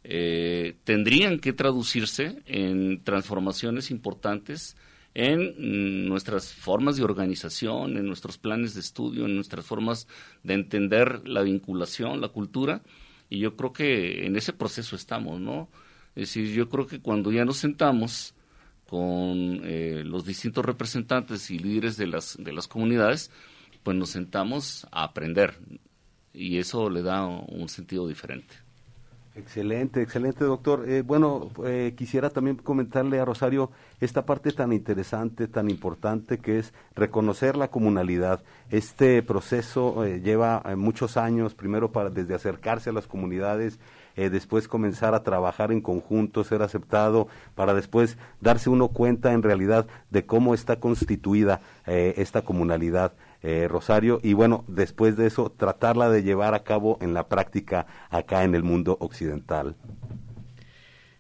eh, 0.05 0.77
tendrían 0.85 1.39
que 1.39 1.53
traducirse 1.53 2.43
en 2.47 3.03
transformaciones 3.05 3.91
importantes 3.91 4.77
en 5.15 6.09
nuestras 6.09 6.53
formas 6.55 6.97
de 6.97 7.05
organización, 7.05 7.97
en 7.97 8.07
nuestros 8.07 8.39
planes 8.39 8.75
de 8.75 8.81
estudio, 8.81 9.27
en 9.27 9.35
nuestras 9.35 9.65
formas 9.65 10.09
de 10.43 10.55
entender 10.55 11.29
la 11.29 11.43
vinculación, 11.43 12.21
la 12.21 12.29
cultura, 12.29 12.83
y 13.29 13.39
yo 13.39 13.57
creo 13.57 13.73
que 13.73 14.27
en 14.27 14.37
ese 14.37 14.53
proceso 14.53 14.97
estamos, 14.97 15.41
¿no? 15.41 15.69
Es 16.15 16.29
decir, 16.29 16.53
yo 16.53 16.69
creo 16.69 16.87
que 16.87 17.01
cuando 17.01 17.31
ya 17.33 17.45
nos 17.45 17.59
sentamos 17.59 18.35
con 18.87 19.61
eh, 19.65 20.03
los 20.05 20.27
distintos 20.27 20.65
representantes 20.65 21.51
y 21.51 21.59
líderes 21.59 21.97
de 21.97 22.07
las, 22.07 22.37
de 22.39 22.53
las 22.53 22.69
comunidades, 22.69 23.31
pues 23.83 23.97
nos 23.97 24.11
sentamos 24.11 24.87
a 24.91 25.05
aprender, 25.05 25.59
y 26.35 26.59
eso 26.59 26.89
le 26.89 27.03
da 27.03 27.27
un 27.27 27.69
sentido 27.69 28.09
diferente. 28.09 28.62
Excelente, 29.35 30.03
excelente 30.03 30.45
doctor. 30.45 30.87
Eh, 30.87 31.01
bueno, 31.01 31.51
eh, 31.65 31.95
quisiera 31.97 32.29
también 32.29 32.57
comentarle 32.57 33.19
a 33.19 33.25
Rosario 33.25 33.71
esta 33.99 34.27
parte 34.27 34.53
tan 34.53 34.75
interesante, 34.75 35.49
tan 35.49 35.71
importante 35.71 36.37
que 36.37 36.59
es 36.59 36.75
reconocer 36.95 37.57
la 37.57 37.69
comunalidad. 37.69 38.43
Este 38.69 39.23
proceso 39.23 40.05
eh, 40.05 40.21
lleva 40.21 40.63
muchos 40.77 41.17
años, 41.17 41.55
primero 41.55 41.93
para 41.93 42.11
desde 42.11 42.35
acercarse 42.35 42.91
a 42.91 42.93
las 42.93 43.07
comunidades, 43.07 43.79
después 44.15 44.69
comenzar 44.69 45.15
a 45.15 45.23
trabajar 45.23 45.73
en 45.73 45.81
conjunto, 45.81 46.45
ser 46.45 46.61
aceptado, 46.61 47.29
para 47.55 47.73
después 47.73 48.19
darse 48.43 48.69
uno 48.69 48.89
cuenta 48.89 49.33
en 49.33 49.43
realidad 49.43 49.87
de 50.11 50.27
cómo 50.27 50.53
está 50.53 50.77
constituida 50.81 51.63
esta 51.87 52.43
comunalidad. 52.43 53.13
Eh, 53.43 53.67
Rosario, 53.69 54.21
y 54.23 54.35
bueno, 54.35 54.65
después 54.69 55.17
de 55.17 55.27
eso, 55.27 55.51
tratarla 55.51 56.09
de 56.09 56.23
llevar 56.23 56.55
a 56.55 56.63
cabo 56.63 56.99
en 57.01 57.13
la 57.13 57.27
práctica 57.27 57.87
acá 58.09 58.45
en 58.45 58.55
el 58.55 58.63
mundo 58.63 58.97
occidental. 59.01 59.75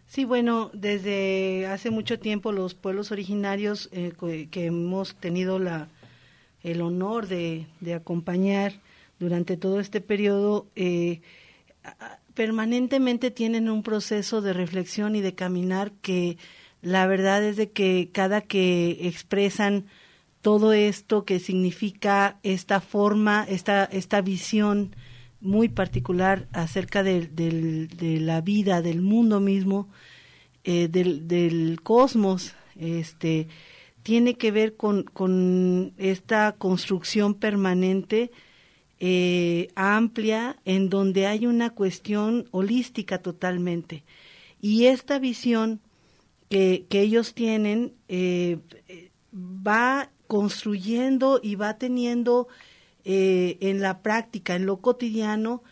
Sí, 0.07 0.25
bueno, 0.25 0.71
desde 0.73 1.67
hace 1.67 1.91
mucho 1.91 2.21
tiempo 2.21 2.53
los 2.53 2.75
pueblos 2.75 3.11
originarios 3.11 3.89
eh, 3.93 4.13
que 4.51 4.67
hemos 4.67 5.17
tenido 5.17 5.59
la, 5.59 5.89
el 6.63 6.81
honor 6.81 7.27
de, 7.27 7.67
acompañar 7.95 8.75
durante 9.19 9.57
todo 9.57 9.81
este 9.81 10.01
periodo, 10.01 10.67
eh, 10.77 11.21
permanentemente 12.35 13.31
tienen 13.31 13.69
un 13.69 13.83
proceso 13.83 14.41
de 14.41 14.53
reflexión 14.53 15.17
y 15.17 15.21
de 15.21 15.35
caminar 15.35 15.93
que 16.03 16.39
la 16.81 17.07
verdad 17.07 17.43
es 17.45 17.57
de 17.57 17.71
que 17.71 18.11
cada 18.13 18.41
que 18.41 18.99
expresan 19.09 19.87
todo 20.43 20.73
esto 20.73 21.25
que 21.25 21.39
significa 21.39 22.39
esta 22.43 22.81
forma, 22.81 23.47
esta, 23.49 23.85
esta 23.85 24.21
visión 24.21 24.95
muy 25.41 25.69
particular 25.69 26.49
acerca 26.53 27.03
de, 27.03 27.27
de 27.27 28.21
la 28.21 28.41
vida, 28.41 28.83
del 28.83 29.01
mundo 29.01 29.41
mismo, 29.41 29.89
eh, 30.65 30.87
del, 30.87 31.81
cosmos, 31.83 32.55
este, 32.77 33.49
tiene 34.05 34.35
que 34.35 34.53
ver 34.53 34.77
con, 34.77 35.93
esta 35.99 36.53
construcción 36.53 37.35
permanente, 37.35 38.31
eh, 39.01 39.69
amplia, 39.75 40.57
en 40.65 40.89
donde 40.89 41.27
hay 41.27 41.47
una 41.47 41.71
cuestión 41.71 42.47
holística 42.53 43.19
totalmente. 43.19 44.05
Y 44.61 44.87
esta 44.87 45.19
visión 45.19 45.81
que, 46.49 46.87
que 46.89 47.01
ellos 47.01 47.35
tienen 47.35 47.95
eh, 48.07 48.59
va 49.35 50.11
construyendo 50.33 51.41
y 51.43 51.57
va 51.57 51.77
teniendo 51.77 52.49
eh, 53.05 53.59
en 53.61 53.83
la 53.83 54.01
práctica, 54.01 54.57
en 54.57 54.65
lo 54.65 54.79
cotidiano, 54.79 55.63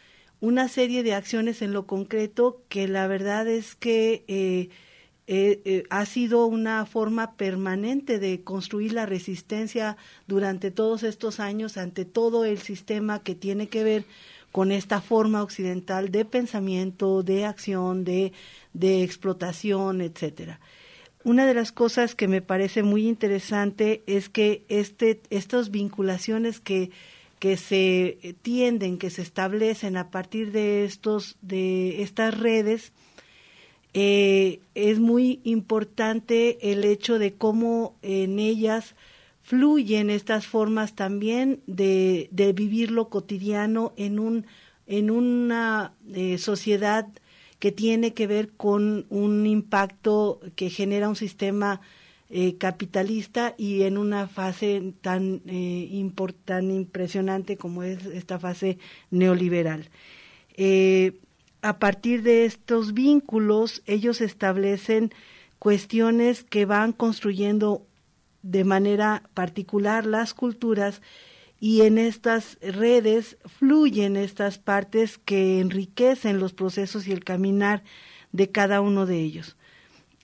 una 0.43 0.69
serie 0.69 1.03
de 1.03 1.15
acciones 1.15 1.63
en 1.63 1.73
lo 1.73 1.87
concreto 1.87 2.61
que 2.69 2.87
la 2.87 3.07
verdad 3.07 3.49
es 3.49 3.75
que 3.75 4.23
eh, 4.29 4.69
eh, 5.27 5.85
ha 5.89 6.05
sido 6.05 6.45
una 6.45 6.85
forma 6.85 7.39
permanente 7.39 8.19
de 8.19 8.43
construir 8.43 8.93
la 8.93 9.07
resistencia 9.07 9.97
durante 10.27 10.71
todos 10.71 11.05
estos 11.05 11.41
años 11.41 11.79
ante 11.79 12.05
todo 12.05 12.45
el 12.45 12.59
sistema 12.59 13.23
que 13.23 13.35
tiene 13.35 13.69
que 13.69 13.83
ver 13.83 14.05
con 14.53 14.73
esta 14.73 15.01
forma 15.01 15.43
occidental 15.43 16.11
de 16.11 16.27
pensamiento, 16.27 17.23
de 17.23 17.47
acción, 17.47 18.05
de, 18.05 18.35
de 18.75 19.05
explotación, 19.05 20.03
etcétera 20.03 20.61
una 21.25 21.47
de 21.47 21.55
las 21.55 21.73
cosas 21.73 22.15
que 22.15 22.29
me 22.29 22.43
parece 22.43 22.83
muy 22.83 23.07
interesante 23.07 24.03
es 24.07 24.29
que 24.29 24.65
este, 24.69 25.21
estas 25.31 25.71
vinculaciones 25.71 26.61
que, 26.61 26.91
que 27.39 27.57
se 27.57 28.37
tienden, 28.43 28.99
que 28.99 29.11
se 29.11 29.23
establecen 29.23 29.97
a 29.97 30.11
partir 30.11 30.53
de 30.53 30.85
estos, 30.85 31.37
de 31.43 32.03
estas 32.03 32.39
redes, 32.39 32.93
eh, 33.93 34.61
es 34.75 35.01
muy 35.01 35.41
importante 35.45 36.73
el 36.73 36.85
hecho 36.85 37.19
de 37.19 37.35
cómo 37.35 37.97
en 38.03 38.39
ellas 38.39 38.95
fluyen 39.43 40.11
estas 40.11 40.47
formas 40.47 40.95
también 40.95 41.61
de, 41.67 42.29
de 42.31 42.53
vivir 42.53 42.93
lo 42.93 43.09
cotidiano 43.09 43.93
en 43.97 44.21
un 44.21 44.47
en 44.87 45.11
una 45.13 45.93
eh, 46.13 46.37
sociedad 46.39 47.07
que 47.61 47.71
tiene 47.71 48.15
que 48.15 48.27
ver 48.27 48.49
con 48.49 49.07
un 49.11 49.47
impacto 49.47 50.41
que 50.57 50.71
genera 50.71 51.09
un 51.09 51.15
sistema 51.15 51.81
eh, 52.31 52.57
capitalista 52.57 53.55
y 53.59 53.83
en 53.83 53.99
una 53.99 54.27
fase 54.29 54.95
tan, 55.03 55.43
eh, 55.47 56.11
tan 56.45 56.71
impresionante 56.71 57.57
como 57.57 57.83
es 57.83 58.07
esta 58.07 58.39
fase 58.39 58.79
neoliberal. 59.11 59.89
Eh, 60.57 61.19
a 61.61 61.79
partir 61.79 62.23
de 62.23 62.47
estos 62.47 62.95
vínculos, 62.95 63.83
ellos 63.87 64.21
establecen 64.23 65.13
cuestiones 65.59 66.45
que 66.45 66.65
van 66.65 66.93
construyendo 66.93 67.85
de 68.43 68.65
manera 68.65 69.25
particular 69.35 70.07
las 70.07 70.33
culturas 70.33 71.03
y 71.61 71.83
en 71.83 71.99
estas 71.99 72.59
redes 72.63 73.37
fluyen 73.45 74.17
estas 74.17 74.59
partes 74.59 75.19
que 75.19 75.61
enriquecen 75.61 76.41
los 76.41 76.55
procesos 76.55 77.07
y 77.07 77.13
el 77.13 77.23
caminar 77.23 77.85
de 78.33 78.51
cada 78.51 78.81
uno 78.81 79.05
de 79.05 79.21
ellos. 79.21 79.57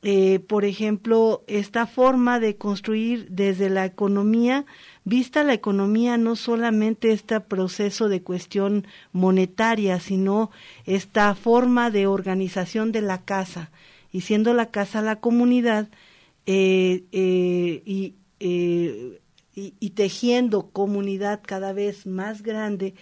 Eh, 0.02 0.38
por 0.38 0.64
ejemplo, 0.64 1.42
esta 1.46 1.86
forma 1.86 2.38
de 2.40 2.56
construir 2.56 3.28
desde 3.28 3.68
la 3.68 3.84
economía, 3.84 4.64
vista 5.04 5.42
la 5.42 5.52
economía 5.52 6.16
no 6.16 6.36
solamente 6.36 7.12
este 7.12 7.40
proceso 7.40 8.08
de 8.08 8.22
cuestión 8.22 8.86
monetaria, 9.12 10.00
sino 10.00 10.50
esta 10.84 11.34
forma 11.34 11.90
de 11.90 12.06
organización 12.06 12.92
de 12.92 13.02
la 13.02 13.24
casa, 13.24 13.70
y 14.12 14.22
siendo 14.22 14.54
la 14.54 14.70
casa 14.70 15.02
la 15.02 15.16
comunidad, 15.16 15.88
eh, 16.46 17.04
eh, 17.10 17.82
y 17.84 18.14
y, 19.56 19.90
tejiendo 19.90 20.70
comunidad 20.70 21.40
cada 21.44 21.72
vez 21.72 22.06
más 22.06 22.42
grande, 22.42 22.94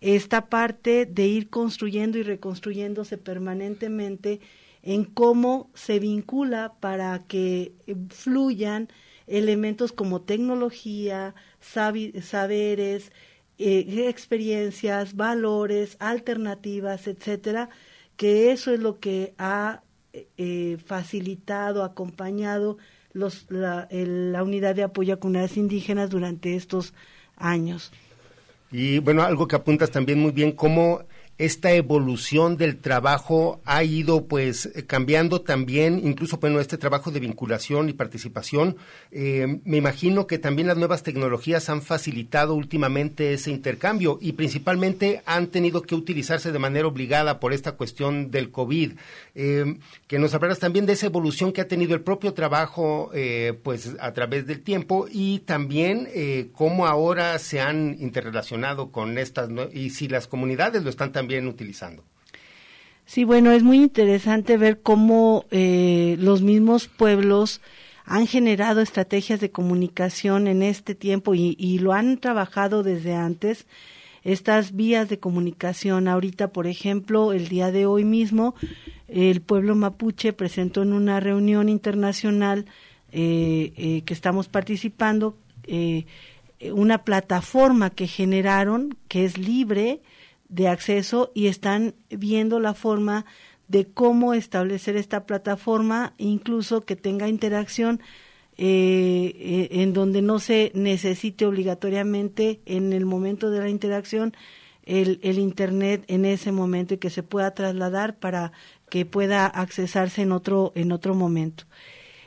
esta 0.00 0.48
parte 0.48 1.06
de 1.06 1.26
ir 1.26 1.50
construyendo 1.50 2.18
y 2.18 2.22
reconstruyéndose 2.22 3.18
permanentemente 3.18 4.40
en 4.82 5.04
cómo 5.04 5.70
se 5.74 5.98
vincula 5.98 6.74
para 6.78 7.18
que 7.26 7.72
fluyan 8.10 8.88
elementos 9.26 9.92
como 9.92 10.20
tecnología, 10.20 11.34
saberes, 11.60 13.10
eh, 13.58 14.06
experiencias, 14.08 15.16
valores, 15.16 15.96
alternativas, 15.98 17.08
etcétera, 17.08 17.70
que 18.16 18.52
eso 18.52 18.72
es 18.72 18.78
lo 18.78 19.00
que 19.00 19.34
ha 19.36 19.82
eh, 20.12 20.78
facilitado, 20.86 21.82
acompañado 21.82 22.78
los, 23.12 23.46
la, 23.50 23.88
la, 23.90 24.42
unidad 24.42 24.74
de 24.74 24.82
apoyo 24.82 25.14
a 25.14 25.16
comunidades 25.18 25.56
indígenas 25.56 26.10
durante 26.10 26.56
estos 26.56 26.94
años. 27.36 27.92
Y 28.70 28.98
bueno, 28.98 29.22
algo 29.22 29.48
que 29.48 29.56
apuntas 29.56 29.90
también 29.90 30.18
muy 30.18 30.32
bien, 30.32 30.52
cómo 30.52 31.02
esta 31.38 31.72
evolución 31.72 32.56
del 32.56 32.78
trabajo 32.78 33.60
ha 33.64 33.84
ido 33.84 34.26
pues 34.26 34.70
cambiando 34.88 35.40
también, 35.40 36.00
incluso 36.04 36.38
bueno, 36.38 36.58
este 36.58 36.78
trabajo 36.78 37.12
de 37.12 37.20
vinculación 37.20 37.88
y 37.88 37.92
participación. 37.92 38.76
Eh, 39.12 39.60
me 39.64 39.76
imagino 39.76 40.26
que 40.26 40.38
también 40.38 40.66
las 40.66 40.76
nuevas 40.76 41.04
tecnologías 41.04 41.68
han 41.68 41.80
facilitado 41.80 42.54
últimamente 42.54 43.32
ese 43.32 43.52
intercambio 43.52 44.18
y 44.20 44.32
principalmente 44.32 45.22
han 45.26 45.46
tenido 45.46 45.82
que 45.82 45.94
utilizarse 45.94 46.50
de 46.50 46.58
manera 46.58 46.88
obligada 46.88 47.38
por 47.38 47.52
esta 47.52 47.72
cuestión 47.72 48.32
del 48.32 48.50
COVID. 48.50 48.94
Eh, 49.36 49.78
que 50.08 50.18
nos 50.18 50.34
hablarás 50.34 50.58
también 50.58 50.86
de 50.86 50.94
esa 50.94 51.06
evolución 51.06 51.52
que 51.52 51.60
ha 51.60 51.68
tenido 51.68 51.94
el 51.94 52.00
propio 52.00 52.34
trabajo 52.34 53.10
eh, 53.14 53.56
pues 53.62 53.94
a 54.00 54.12
través 54.12 54.44
del 54.46 54.62
tiempo 54.62 55.06
y 55.08 55.38
también 55.40 56.08
cómo 56.52 56.86
ahora 56.86 57.38
se 57.38 57.60
han 57.60 57.96
interrelacionado 58.00 58.90
con 58.90 59.18
estas 59.18 59.48
y 59.72 59.90
si 59.90 60.08
las 60.08 60.26
comunidades 60.26 60.82
lo 60.82 60.90
están 60.90 61.12
también 61.12 61.27
utilizando. 61.48 62.02
Sí, 63.08 63.24
bueno, 63.24 63.52
es 63.52 63.62
muy 63.62 63.78
interesante 63.78 64.58
ver 64.58 64.82
cómo 64.82 65.46
eh, 65.50 66.16
los 66.18 66.42
mismos 66.42 66.88
pueblos 66.88 67.62
han 68.04 68.26
generado 68.26 68.82
estrategias 68.82 69.40
de 69.40 69.50
comunicación 69.50 70.46
en 70.46 70.62
este 70.62 70.94
tiempo 70.94 71.34
y, 71.34 71.78
lo 71.78 71.94
han 71.94 72.18
trabajado 72.18 72.82
desde 72.82 73.14
antes. 73.14 73.66
Estas 74.24 74.76
vías 74.76 75.08
de 75.08 75.18
comunicación, 75.18 76.06
ahorita, 76.06 76.52
por 76.52 76.66
ejemplo, 76.66 77.32
el 77.32 77.48
día 77.48 77.72
de 77.72 77.86
hoy 77.86 78.04
mismo, 78.04 78.54
el 79.08 79.40
pueblo 79.40 79.74
mapuche 79.74 80.34
presentó 80.34 80.82
en 80.82 80.92
una 80.92 81.18
reunión 81.18 81.70
internacional 81.70 82.66
eh, 83.10 83.72
eh, 83.78 84.02
que 84.04 84.12
estamos 84.12 84.48
participando 84.48 85.38
una 86.72 87.04
plataforma 87.04 87.88
que 87.88 88.06
generaron 88.06 88.96
que 89.08 89.24
es 89.24 89.38
libre, 89.38 90.00
de 90.48 90.68
acceso 90.68 91.30
y 91.34 91.46
están 91.46 91.94
viendo 92.10 92.60
la 92.60 92.74
forma 92.74 93.26
de 93.68 93.86
cómo 93.86 94.34
establecer 94.34 94.96
esta 94.96 95.26
plataforma, 95.26 96.14
incluso 96.16 96.84
que 96.84 96.96
tenga 96.96 97.28
interacción 97.28 98.00
eh, 98.56 99.34
eh, 99.36 99.68
en 99.82 99.92
donde 99.92 100.20
no 100.22 100.40
se 100.40 100.72
necesite 100.74 101.46
obligatoriamente 101.46 102.60
en 102.66 102.92
el 102.92 103.06
momento 103.06 103.50
de 103.50 103.60
la 103.60 103.68
interacción 103.68 104.34
el, 104.84 105.20
el, 105.22 105.38
Internet 105.38 106.04
en 106.08 106.24
ese 106.24 106.50
momento 106.50 106.94
y 106.94 106.98
que 106.98 107.10
se 107.10 107.22
pueda 107.22 107.54
trasladar 107.54 108.18
para 108.18 108.52
que 108.88 109.04
pueda 109.04 109.46
accesarse 109.46 110.22
en 110.22 110.32
otro, 110.32 110.72
en 110.74 110.92
otro 110.92 111.14
momento. 111.14 111.64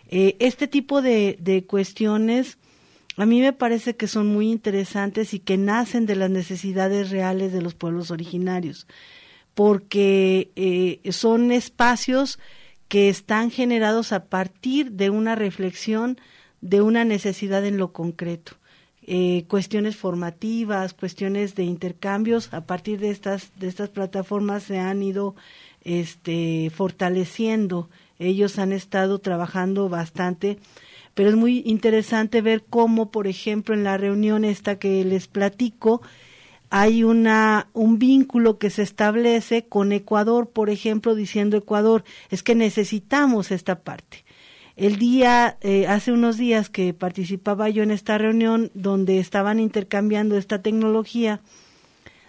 Eh, 0.08 0.38
este 0.40 0.68
tipo 0.68 1.02
de, 1.02 1.38
de 1.40 1.66
cuestiones 1.66 2.60
a 3.18 3.26
mí 3.26 3.42
me 3.42 3.54
parece 3.54 3.96
que 3.96 4.08
son 4.08 4.28
muy 4.28 4.52
interesantes 4.52 5.34
y 5.34 5.40
que 5.40 5.58
nacen 5.58 6.06
de 6.06 6.16
las 6.16 6.30
necesidades 6.30 7.10
reales 7.10 7.52
de 7.52 7.62
los 7.62 7.76
pueblos 7.76 8.12
originarios, 8.12 8.88
porque 9.54 10.52
eh, 10.56 11.12
son 11.12 11.52
espacios 11.52 12.40
que 12.88 13.10
están 13.10 13.52
generados 13.52 14.12
a 14.12 14.26
partir 14.26 14.92
de 14.92 15.10
una 15.10 15.36
reflexión 15.36 16.18
de 16.62 16.82
una 16.82 17.06
necesidad 17.06 17.66
en 17.66 17.78
lo 17.78 17.92
concreto. 17.92 18.54
Eh, 19.04 19.46
cuestiones 19.48 19.96
formativas, 19.96 20.94
cuestiones 20.94 21.56
de 21.56 21.64
intercambios, 21.64 22.54
a 22.54 22.66
partir 22.66 23.00
de 23.00 23.10
estas, 23.10 23.52
de 23.58 23.68
estas 23.68 23.90
plataformas 23.90 24.64
se 24.64 24.78
han 24.78 25.02
ido 25.02 25.36
este, 25.84 26.70
fortaleciendo. 26.70 27.90
Ellos 28.20 28.60
han 28.60 28.72
estado 28.72 29.20
trabajando 29.20 29.90
bastante 29.90 30.60
pero 31.14 31.30
es 31.30 31.36
muy 31.36 31.64
interesante 31.66 32.42
ver 32.42 32.64
cómo, 32.70 33.12
por 33.12 33.28
ejemplo, 33.28 33.76
en 33.76 33.84
la 33.84 33.98
reunión 33.98 34.46
esta 34.46 34.80
que 34.80 35.04
les 35.04 35.28
platico, 35.28 36.02
hay 36.70 37.04
una, 37.04 37.68
un 37.74 38.00
vínculo 38.00 38.58
que 38.58 38.70
se 38.70 38.82
establece 38.82 39.66
con 39.68 39.92
Ecuador, 39.92 40.50
por 40.50 40.70
ejemplo, 40.70 41.16
diciendo 41.16 41.58
Ecuador, 41.58 42.06
es 42.30 42.44
que 42.44 42.56
necesitamos 42.56 43.52
esta 43.52 43.82
parte. 43.82 44.24
El 44.78 44.96
día, 44.96 45.58
eh, 45.62 45.86
hace 45.88 46.14
unos 46.14 46.38
días 46.38 46.70
que 46.70 46.94
participaba 46.94 47.70
yo 47.70 47.84
en 47.84 47.92
esta 47.92 48.18
reunión 48.18 48.72
donde 48.74 49.20
estaban 49.20 49.60
intercambiando 49.60 50.38
esta 50.38 50.62
tecnología, 50.62 51.42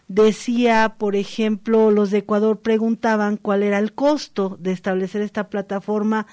decía, 0.09 0.97
por 0.99 1.15
ejemplo, 1.15 1.93
los 1.93 2.11
de 2.11 2.19
Ecuador 2.19 2.61
preguntaban 2.61 3.37
cuál 3.37 3.63
era 3.63 3.79
el 3.79 3.93
costo 3.93 4.59
de 4.61 4.73
establecer 4.73 5.23
esta 5.23 5.49
plataforma 5.49 6.27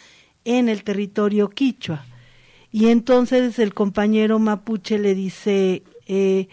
en 0.46 0.68
el 0.68 0.84
territorio 0.84 1.50
quichua. 1.50 2.06
Y 2.71 2.88
entonces 2.88 3.58
el 3.60 3.73
compañero 3.73 4.38
mapuche 4.39 4.99
le 4.99 5.15
dice, 5.15 5.84
eh, 6.08 6.47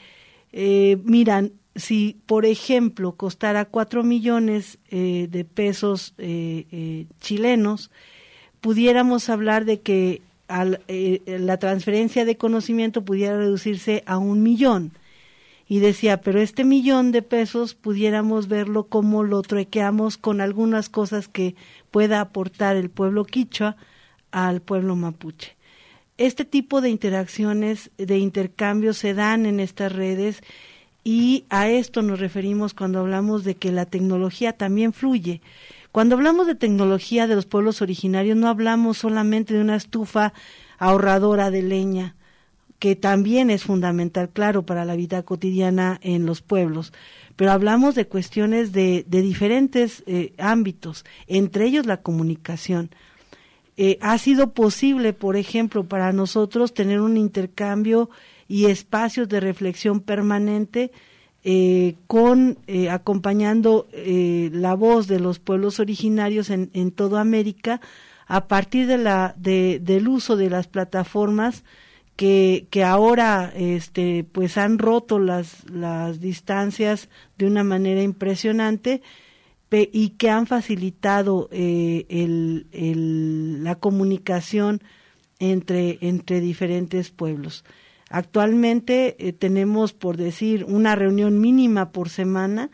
eh, 0.53 0.97
miran, 1.05 1.53
si 1.75 2.17
por 2.25 2.47
ejemplo 2.47 3.13
costara 3.13 3.67
cuatro 3.67 4.03
millones 4.03 4.79
eh, 4.89 5.29
de 5.31 5.45
pesos 5.45 6.15
eh, 6.17 7.07
chilenos, 7.21 7.91
pudiéramos 8.63 9.29
hablar 9.29 9.67
de 9.67 9.81
que 9.81 10.23
al, 10.49 10.81
la 11.27 11.59
transferencia 11.59 12.25
de 12.25 12.39
conocimiento 12.39 13.05
pudiera 13.05 13.37
reducirse 13.37 14.03
a 14.07 14.17
un 14.17 14.43
millón. 14.43 14.93
Y 15.69 15.81
decía, 15.81 16.21
pero 16.23 16.41
este 16.41 16.65
millón 16.65 17.13
de 17.13 17.23
pesos 17.23 17.75
pudiéramos 17.75 18.49
verlo 18.49 18.85
como 18.85 19.25
lo 19.25 19.43
truequeamos 19.43 20.17
con 20.17 20.41
algunas 20.41 20.89
cosas 20.89 21.29
que 21.29 21.57
pueda 21.91 22.21
aportar 22.21 22.77
el 22.77 22.89
pueblo 22.89 23.25
quichua 23.25 23.77
al 24.31 24.63
pueblo 24.63 24.97
mapuche 24.97 25.56
este 26.19 26.45
tipo 26.45 26.81
de 26.81 26.91
interacciones, 26.91 27.91
de 27.99 28.19
intercambios 28.19 28.99
se 28.99 29.15
dan 29.15 29.47
en 29.47 29.61
estas 29.61 29.93
redes 29.93 30.43
y 31.05 31.45
a 31.51 31.69
esto 31.69 32.03
nos 32.03 32.19
referimos 32.19 32.75
cuando 32.75 33.01
hablamos 33.01 33.45
de 33.45 33.55
que 33.55 33.71
la 33.71 33.87
tecnología 33.87 34.53
también 34.55 34.93
fluye. 34.93 35.41
Cuando 35.93 36.17
hablamos 36.17 36.47
de 36.47 36.55
tecnología 36.55 37.27
de 37.27 37.37
los 37.37 37.47
pueblos 37.47 37.81
originarios 37.81 38.37
no 38.37 38.49
hablamos 38.49 38.99
solamente 38.99 39.55
de 39.55 39.61
una 39.61 39.77
estufa 39.77 40.33
ahorradora 40.79 41.51
de 41.51 41.63
leña, 41.63 42.17
que 42.79 42.97
también 42.97 43.51
es 43.51 43.63
fundamental, 43.63 44.29
claro, 44.29 44.65
para 44.65 44.85
la 44.85 44.97
vida 44.97 45.23
cotidiana 45.23 45.99
en 46.03 46.27
los 46.27 46.43
pueblos, 46.43 46.93
pero 47.37 47.53
hablamos 47.53 47.95
de 47.95 48.07
cuestiones 48.07 48.73
de, 48.73 49.05
diferentes 49.09 50.03
eh, 50.07 50.35
ámbitos, 50.39 51.05
entre 51.27 51.67
ellos 51.67 51.87
la 51.87 51.99
comunicación. 51.99 52.91
Eh, 53.77 53.99
ha 54.01 54.17
sido 54.17 54.55
posible, 54.55 55.13
por 55.13 55.37
ejemplo, 55.37 55.85
para 55.85 56.13
nosotros 56.13 56.73
tener 56.73 57.01
un 57.01 57.17
intercambio 57.17 58.09
y 58.49 58.67
espacios 58.67 59.29
de 59.29 59.41
reflexión 59.41 60.01
permanente 60.01 60.93
eh, 61.45 61.97
con 62.07 62.59
eh, 62.67 62.89
acompañando 62.91 63.87
la 63.93 64.75
voz 64.75 65.07
de 65.07 65.21
los 65.21 65.39
pueblos 65.39 65.79
originarios 65.79 66.51
en, 66.51 66.71
en 66.73 66.91
toda 66.91 67.21
América 67.21 67.81
a 68.27 68.49
partir 68.49 68.87
de 68.87 68.99
la 68.99 69.35
de, 69.37 69.79
del 69.81 70.09
uso 70.09 70.37
de 70.37 70.51
las 70.51 70.67
plataformas 70.67 71.63
que, 72.17 72.67
que 72.71 72.83
ahora 72.83 73.53
este 73.55 74.25
pues 74.25 74.59
han 74.59 74.79
roto 74.79 75.19
las 75.19 75.69
las 75.71 76.19
distancias 76.21 77.09
de 77.39 77.47
una 77.47 77.63
manera 77.63 78.03
impresionante 78.03 79.03
y 79.71 80.11
que 80.11 80.31
han 80.31 80.47
facilitado 80.47 81.49
eh, 81.51 82.07
el, 82.09 83.65
la 83.65 83.75
comunicación 83.75 84.81
entre, 85.39 85.99
entre 86.01 86.41
diferentes 86.41 87.11
pueblos. 87.11 87.65
Actualmente 88.09 89.17
eh, 89.19 89.33
tenemos, 89.33 89.93
por 89.93 90.17
decir, 90.17 90.65
una 90.65 90.95
reunión 90.95 91.41
mínima 91.41 91.91
por 91.91 92.09
semana 92.09 92.71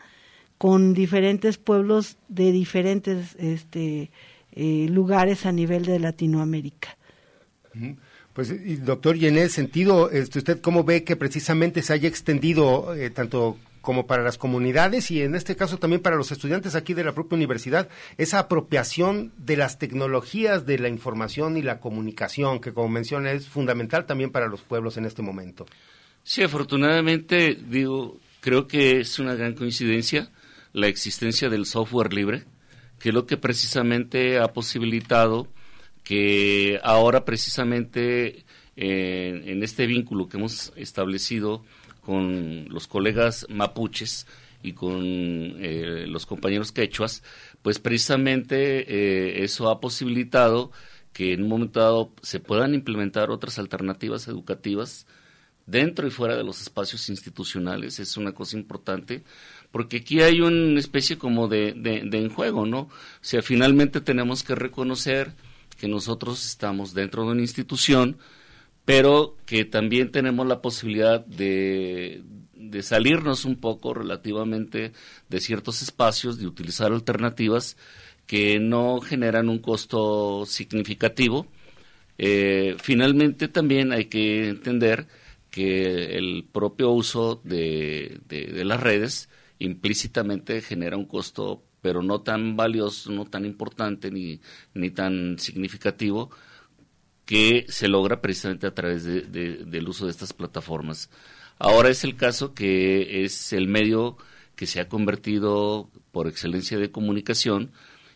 con 0.59 0.93
diferentes 0.93 1.57
pueblos 1.57 2.17
de 2.27 2.51
diferentes 2.51 3.35
este, 3.39 4.11
eh, 4.51 4.87
lugares 4.89 5.45
a 5.47 5.51
nivel 5.51 5.85
de 5.85 5.99
Latinoamérica. 5.99 6.95
Pues, 8.33 8.53
doctor, 8.85 9.17
y 9.17 9.25
en 9.25 9.37
ese 9.37 9.49
sentido, 9.49 10.11
este, 10.11 10.39
¿usted 10.39 10.61
cómo 10.61 10.83
ve 10.83 11.03
que 11.03 11.15
precisamente 11.15 11.81
se 11.81 11.93
haya 11.93 12.07
extendido 12.07 12.93
tanto 13.15 13.57
como 13.83 14.07
para 14.07 14.23
las 14.23 14.37
comunidades 14.37 15.11
y 15.11 15.21
en 15.21 15.35
este 15.35 15.57
caso 15.57 15.77
también 15.77 16.01
para 16.01 16.15
los 16.15 16.31
estudiantes 16.31 16.73
aquí 16.73 16.93
de 16.93 17.03
la 17.03 17.13
propia 17.13 17.35
universidad, 17.35 17.89
esa 18.17 18.39
apropiación 18.39 19.33
de 19.37 19.57
las 19.57 19.77
tecnologías 19.77 20.65
de 20.65 20.79
la 20.79 20.87
información 20.87 21.57
y 21.57 21.61
la 21.61 21.81
comunicación, 21.81 22.61
que 22.61 22.73
como 22.73 22.87
menciona 22.87 23.33
es 23.33 23.45
fundamental 23.45 24.05
también 24.05 24.31
para 24.31 24.47
los 24.47 24.61
pueblos 24.61 24.95
en 24.95 25.03
este 25.03 25.21
momento. 25.21 25.65
Sí, 26.23 26.41
afortunadamente, 26.43 27.57
digo, 27.67 28.17
creo 28.39 28.67
que 28.67 29.01
es 29.01 29.19
una 29.19 29.35
gran 29.35 29.53
coincidencia 29.53 30.31
la 30.71 30.87
existencia 30.87 31.49
del 31.49 31.65
software 31.65 32.13
libre, 32.13 32.45
que 32.99 33.09
es 33.09 33.15
lo 33.15 33.25
que 33.25 33.35
precisamente 33.35 34.39
ha 34.39 34.53
posibilitado 34.53 35.49
que 36.05 36.79
ahora 36.83 37.25
precisamente 37.25 38.45
en 38.77 39.61
este 39.61 39.85
vínculo 39.87 40.29
que 40.29 40.37
hemos 40.37 40.71
establecido 40.77 41.65
con 42.05 42.67
los 42.69 42.87
colegas 42.87 43.45
mapuches 43.49 44.27
y 44.61 44.73
con 44.73 45.01
eh, 45.03 46.05
los 46.07 46.25
compañeros 46.25 46.71
quechuas, 46.71 47.23
pues 47.61 47.79
precisamente 47.79 48.85
eh, 48.87 49.43
eso 49.43 49.69
ha 49.69 49.79
posibilitado 49.79 50.71
que 51.11 51.33
en 51.33 51.43
un 51.43 51.49
momento 51.49 51.79
dado 51.79 52.13
se 52.21 52.39
puedan 52.39 52.73
implementar 52.73 53.29
otras 53.29 53.59
alternativas 53.59 54.27
educativas 54.27 55.05
dentro 55.65 56.07
y 56.07 56.11
fuera 56.11 56.35
de 56.35 56.43
los 56.43 56.61
espacios 56.61 57.09
institucionales. 57.09 57.99
Es 57.99 58.17
una 58.17 58.33
cosa 58.33 58.57
importante 58.57 59.23
porque 59.71 59.97
aquí 59.97 60.21
hay 60.21 60.41
una 60.41 60.79
especie 60.79 61.17
como 61.17 61.47
de, 61.47 61.73
de, 61.73 62.03
de 62.05 62.21
enjuego, 62.21 62.65
¿no? 62.65 62.79
O 62.79 62.89
sea, 63.21 63.41
finalmente 63.41 64.01
tenemos 64.01 64.43
que 64.43 64.55
reconocer 64.55 65.33
que 65.77 65.87
nosotros 65.87 66.45
estamos 66.45 66.93
dentro 66.93 67.25
de 67.25 67.31
una 67.31 67.41
institución, 67.41 68.17
pero 68.85 69.37
que 69.45 69.65
también 69.65 70.11
tenemos 70.11 70.47
la 70.47 70.61
posibilidad 70.61 71.25
de, 71.25 72.23
de 72.53 72.83
salirnos 72.83 73.45
un 73.45 73.57
poco 73.57 73.93
relativamente 73.93 74.91
de 75.29 75.39
ciertos 75.39 75.81
espacios, 75.81 76.37
de 76.37 76.47
utilizar 76.47 76.91
alternativas 76.91 77.77
que 78.25 78.59
no 78.59 78.99
generan 79.01 79.49
un 79.49 79.59
costo 79.59 80.45
significativo. 80.45 81.47
Eh, 82.17 82.75
finalmente 82.81 83.47
también 83.47 83.91
hay 83.91 84.05
que 84.05 84.49
entender 84.49 85.07
que 85.49 86.17
el 86.17 86.45
propio 86.51 86.91
uso 86.91 87.41
de, 87.43 88.19
de, 88.27 88.65
las 88.65 88.79
redes 88.79 89.29
implícitamente 89.59 90.61
genera 90.61 90.97
un 90.97 91.05
costo, 91.05 91.63
pero 91.81 92.01
no 92.01 92.21
tan 92.21 92.55
valioso, 92.55 93.11
no 93.11 93.25
tan 93.25 93.45
importante 93.45 94.09
ni, 94.09 94.41
ni 94.73 94.89
tan 94.89 95.37
significativo, 95.37 96.31
que 97.25 97.65
se 97.69 97.87
logra 97.87 98.21
precisamente 98.21 98.67
a 98.67 98.73
través 98.73 99.03
de, 99.03 99.21
del 99.21 99.87
uso 99.87 100.05
de 100.05 100.11
estas 100.11 100.33
plataformas. 100.33 101.09
Ahora 101.59 101.89
es 101.89 102.03
el 102.03 102.15
caso 102.15 102.53
que 102.53 103.23
es 103.23 103.53
el 103.53 103.67
medio 103.67 104.17
que 104.55 104.67
se 104.67 104.79
ha 104.79 104.89
convertido 104.89 105.89
por 106.11 106.27
excelencia 106.27 106.77
de 106.77 106.91
comunicación 106.91 107.71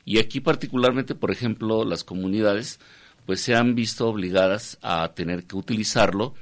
y 0.05 0.19
aquí 0.19 0.39
particularmente, 0.39 1.15
por 1.15 1.31
ejemplo, 1.31 1.85
las 1.85 2.03
comunidades 2.03 2.79
pues 3.25 3.41
se 3.41 3.55
han 3.55 3.75
visto 3.75 4.07
obligadas 4.07 4.77
a 4.81 5.13
tener 5.13 5.43
que 5.43 5.57
utilizarlo 5.57 6.33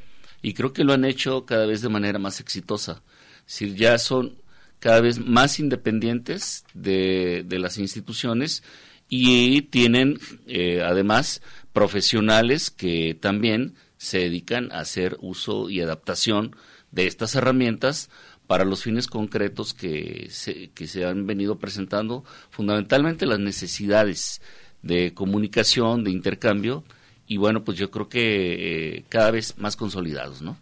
y 0.42 0.54
creo 0.54 0.74
que 0.74 0.84
lo 0.84 0.94
han 0.94 1.06
hecho 1.06 1.46
cada 1.46 1.66
vez 1.66 1.82
de 1.82 1.90
manera 1.90 2.20
más 2.20 2.40
exitosa. 2.40 3.02
Es 3.48 3.60
decir, 3.60 3.76
ya 3.76 3.98
son 3.98 4.38
cada 4.80 5.02
vez 5.02 5.18
más 5.18 5.60
independientes 5.60 6.64
de, 6.76 7.44
las 7.50 7.80
instituciones 7.80 8.62
y 9.10 9.64
tienen 9.64 10.20
eh, 10.46 10.84
además 10.84 11.42
profesionales 11.76 12.72
que 12.72 13.18
también 13.20 13.76
se 13.98 14.20
dedican 14.20 14.72
a 14.72 14.80
hacer 14.80 15.18
uso 15.20 15.70
y 15.70 15.82
adaptación 15.82 16.56
de 16.92 17.06
estas 17.06 17.36
herramientas 17.36 18.10
para 18.48 18.64
los 18.64 18.82
fines 18.82 19.08
concretos 19.08 19.74
que 19.74 20.28
se, 20.30 20.70
que 20.70 20.88
se 20.88 21.04
han 21.04 21.28
venido 21.28 21.58
presentando, 21.60 22.24
fundamentalmente 22.50 23.26
las 23.26 23.40
necesidades 23.40 24.42
de 24.84 25.14
comunicación, 25.14 26.06
de 26.06 26.12
intercambio, 26.12 26.86
y 27.28 27.38
bueno, 27.38 27.66
pues 27.66 27.78
yo 27.78 27.92
creo 27.92 28.08
que 28.08 28.96
eh, 28.98 29.06
cada 29.10 29.32
vez 29.32 29.58
más 29.58 29.76
consolidados, 29.76 30.42
¿no? 30.42 30.58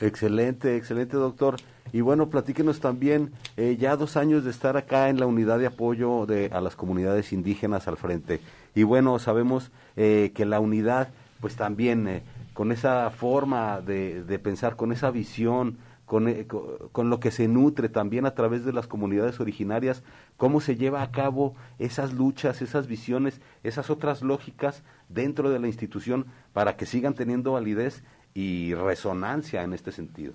Excelente, 0.00 0.76
excelente 0.76 1.16
doctor. 1.16 1.56
Y 1.92 2.02
bueno, 2.02 2.28
platíquenos 2.28 2.80
también, 2.80 3.30
eh, 3.56 3.78
ya 3.80 3.96
dos 3.96 4.18
años 4.18 4.44
de 4.44 4.50
estar 4.50 4.76
acá 4.76 5.08
en 5.08 5.18
la 5.18 5.24
unidad 5.24 5.58
de 5.58 5.66
apoyo 5.66 6.26
de, 6.26 6.50
a 6.52 6.60
las 6.60 6.76
comunidades 6.76 7.32
indígenas 7.32 7.88
al 7.88 7.96
frente. 7.96 8.40
Y 8.76 8.82
bueno, 8.82 9.18
sabemos 9.18 9.70
eh, 9.96 10.32
que 10.34 10.44
la 10.44 10.60
unidad, 10.60 11.08
pues 11.40 11.56
también 11.56 12.06
eh, 12.06 12.22
con 12.52 12.72
esa 12.72 13.10
forma 13.10 13.80
de, 13.80 14.22
de, 14.22 14.38
pensar, 14.38 14.76
con 14.76 14.92
esa 14.92 15.10
visión, 15.10 15.78
con, 16.04 16.28
eh, 16.28 16.46
con, 16.46 17.08
lo 17.08 17.18
que 17.18 17.30
se 17.30 17.48
nutre 17.48 17.88
también 17.88 18.26
a 18.26 18.34
través 18.34 18.66
de 18.66 18.74
las 18.74 18.86
comunidades 18.86 19.40
originarias, 19.40 20.02
cómo 20.36 20.60
se 20.60 20.76
lleva 20.76 21.00
a 21.00 21.10
cabo 21.10 21.54
esas 21.78 22.12
luchas, 22.12 22.60
esas 22.60 22.86
visiones, 22.86 23.40
esas 23.64 23.88
otras 23.88 24.20
lógicas 24.20 24.82
dentro 25.08 25.48
de 25.48 25.58
la 25.58 25.68
institución 25.68 26.26
para 26.52 26.76
que 26.76 26.84
sigan 26.84 27.14
teniendo 27.14 27.52
validez 27.52 28.04
y 28.34 28.74
resonancia 28.74 29.62
en 29.62 29.72
este 29.72 29.90
sentido. 29.90 30.34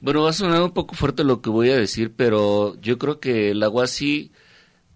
Bueno, 0.00 0.22
va 0.22 0.30
a 0.30 0.32
sonar 0.32 0.62
un 0.62 0.72
poco 0.72 0.94
fuerte 0.94 1.22
lo 1.22 1.42
que 1.42 1.50
voy 1.50 1.68
a 1.68 1.76
decir, 1.76 2.14
pero 2.16 2.80
yo 2.80 2.96
creo 2.96 3.20
que 3.20 3.54
la 3.54 3.68
UASI 3.68 4.32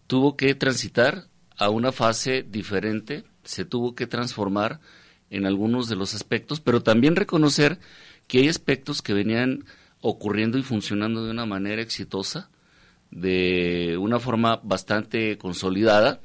tuvo 0.06 0.38
que 0.38 0.54
transitar 0.54 1.26
a 1.56 1.70
una 1.70 1.92
fase 1.92 2.44
diferente, 2.48 3.24
se 3.44 3.64
tuvo 3.64 3.94
que 3.94 4.06
transformar 4.06 4.80
en 5.30 5.46
algunos 5.46 5.88
de 5.88 5.96
los 5.96 6.14
aspectos, 6.14 6.60
pero 6.60 6.82
también 6.82 7.16
reconocer 7.16 7.78
que 8.26 8.38
hay 8.38 8.48
aspectos 8.48 9.02
que 9.02 9.14
venían 9.14 9.64
ocurriendo 10.00 10.58
y 10.58 10.62
funcionando 10.62 11.24
de 11.24 11.30
una 11.30 11.46
manera 11.46 11.82
exitosa, 11.82 12.50
de 13.10 13.96
una 13.98 14.20
forma 14.20 14.60
bastante 14.62 15.38
consolidada, 15.38 16.20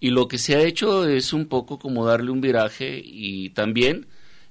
y 0.00 0.10
lo 0.10 0.28
que 0.28 0.38
se 0.38 0.56
ha 0.56 0.62
hecho 0.62 1.08
es 1.08 1.32
un 1.32 1.46
poco 1.46 1.78
como 1.78 2.04
darle 2.04 2.30
un 2.30 2.40
viraje 2.40 3.00
y 3.02 3.50
también 3.50 4.06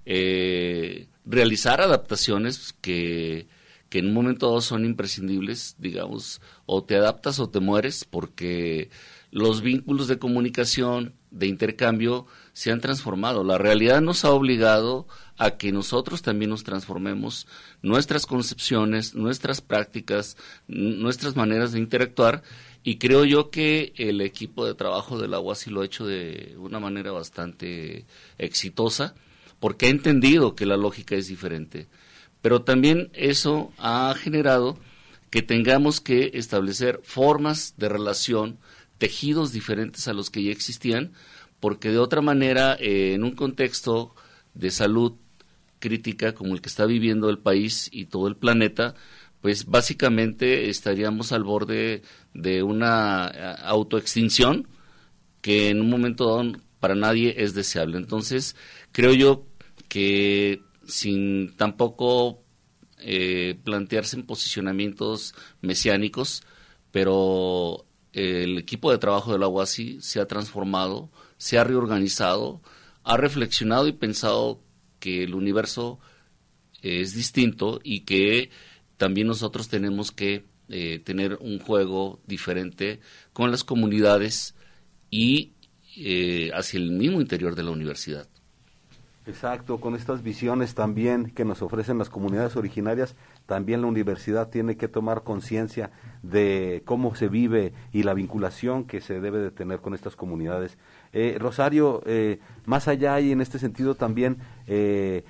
eh, 0.05 1.07
realizar 1.25 1.81
adaptaciones 1.81 2.73
que, 2.81 3.47
que 3.89 3.99
en 3.99 4.07
un 4.07 4.13
momento 4.13 4.47
dado 4.47 4.61
son 4.61 4.85
imprescindibles, 4.85 5.75
digamos, 5.77 6.41
o 6.65 6.83
te 6.83 6.95
adaptas 6.95 7.39
o 7.39 7.49
te 7.49 7.59
mueres, 7.59 8.05
porque 8.05 8.89
los 9.33 9.61
vínculos 9.61 10.07
de 10.07 10.19
comunicación, 10.19 11.15
de 11.31 11.47
intercambio, 11.47 12.27
se 12.53 12.71
han 12.71 12.81
transformado. 12.81 13.43
La 13.43 13.57
realidad 13.57 13.99
nos 13.99 14.25
ha 14.25 14.29
obligado 14.29 15.07
a 15.39 15.57
que 15.57 15.71
nosotros 15.71 16.21
también 16.21 16.51
nos 16.51 16.63
transformemos 16.63 17.47
nuestras 17.81 18.27
concepciones, 18.27 19.15
nuestras 19.15 19.59
prácticas, 19.59 20.37
nuestras 20.67 21.35
maneras 21.35 21.71
de 21.71 21.79
interactuar 21.79 22.43
y 22.83 22.99
creo 22.99 23.25
yo 23.25 23.49
que 23.49 23.93
el 23.97 24.21
equipo 24.21 24.67
de 24.67 24.75
trabajo 24.75 25.17
del 25.17 25.33
agua 25.33 25.55
sí 25.55 25.71
lo 25.71 25.81
ha 25.81 25.85
hecho 25.85 26.05
de 26.05 26.55
una 26.59 26.79
manera 26.79 27.11
bastante 27.11 28.05
exitosa 28.37 29.15
porque 29.59 29.87
ha 29.87 29.89
entendido 29.89 30.53
que 30.53 30.67
la 30.67 30.77
lógica 30.77 31.15
es 31.15 31.27
diferente. 31.27 31.87
Pero 32.43 32.61
también 32.61 33.09
eso 33.13 33.73
ha 33.79 34.13
generado 34.15 34.77
que 35.31 35.41
tengamos 35.41 36.01
que 36.01 36.29
establecer 36.35 36.99
formas 37.03 37.73
de 37.77 37.89
relación 37.89 38.59
tejidos 38.97 39.51
diferentes 39.51 40.07
a 40.07 40.13
los 40.13 40.29
que 40.29 40.43
ya 40.43 40.51
existían, 40.51 41.13
porque 41.59 41.89
de 41.89 41.99
otra 41.99 42.21
manera, 42.21 42.75
eh, 42.79 43.13
en 43.13 43.23
un 43.23 43.31
contexto 43.35 44.15
de 44.53 44.71
salud 44.71 45.13
crítica 45.79 46.33
como 46.33 46.53
el 46.53 46.61
que 46.61 46.69
está 46.69 46.85
viviendo 46.85 47.29
el 47.29 47.39
país 47.39 47.89
y 47.91 48.05
todo 48.05 48.27
el 48.27 48.35
planeta, 48.35 48.95
pues 49.41 49.65
básicamente 49.65 50.69
estaríamos 50.69 51.33
al 51.33 51.43
borde 51.43 52.01
de 52.33 52.63
una 52.63 53.31
eh, 53.33 53.55
autoextinción 53.63 54.67
que 55.41 55.69
en 55.69 55.81
un 55.81 55.89
momento 55.89 56.27
dado 56.27 56.53
para 56.79 56.95
nadie 56.95 57.35
es 57.37 57.53
deseable. 57.53 57.97
Entonces, 57.97 58.55
creo 58.91 59.13
yo 59.13 59.45
que 59.89 60.61
sin 60.87 61.55
tampoco 61.55 62.41
eh, 62.99 63.59
plantearse 63.63 64.15
en 64.15 64.25
posicionamientos 64.25 65.35
mesiánicos, 65.61 66.43
pero 66.91 67.85
el 68.13 68.57
equipo 68.57 68.91
de 68.91 68.97
trabajo 68.97 69.33
de 69.33 69.39
la 69.39 69.65
se 69.65 70.19
ha 70.19 70.27
transformado, 70.27 71.09
se 71.37 71.57
ha 71.57 71.63
reorganizado, 71.63 72.61
ha 73.03 73.17
reflexionado 73.17 73.87
y 73.87 73.93
pensado 73.93 74.61
que 74.99 75.23
el 75.23 75.35
universo 75.35 75.99
es 76.81 77.13
distinto 77.13 77.79
y 77.83 78.01
que 78.01 78.49
también 78.97 79.27
nosotros 79.27 79.67
tenemos 79.67 80.11
que 80.11 80.45
eh, 80.69 80.99
tener 80.99 81.37
un 81.41 81.59
juego 81.59 82.19
diferente 82.25 82.99
con 83.33 83.51
las 83.51 83.63
comunidades 83.63 84.55
y 85.09 85.53
eh, 85.97 86.51
hacia 86.53 86.79
el 86.79 86.91
mismo 86.91 87.19
interior 87.19 87.55
de 87.55 87.63
la 87.63 87.71
universidad. 87.71 88.27
Exacto, 89.25 89.79
con 89.79 89.95
estas 89.95 90.21
visiones 90.21 90.75
también 90.75 91.31
que 91.31 91.45
nos 91.45 91.61
ofrecen 91.61 91.97
las 91.97 92.09
comunidades 92.09 92.55
originarias, 92.55 93.15
también 93.45 93.81
la 93.81 93.87
universidad 93.87 94.49
tiene 94.49 94.77
que 94.77 94.87
tomar 94.87 95.23
conciencia 95.23 95.91
de 96.21 96.81
cómo 96.85 97.15
se 97.15 97.27
vive 97.27 97.73
y 97.91 98.03
la 98.03 98.13
vinculación 98.13 98.85
que 98.85 99.01
se 99.01 99.19
debe 99.19 99.39
de 99.39 99.51
tener 99.51 99.79
con 99.79 99.93
estas 99.93 100.15
comunidades. 100.15 100.77
Eh, 101.11 101.37
Rosario, 101.39 102.01
eh, 102.05 102.39
más 102.65 102.87
allá 102.87 103.19
y 103.19 103.31
en 103.31 103.41
este 103.41 103.59
sentido 103.59 103.95
también 103.95 104.37
eh, 104.67 105.23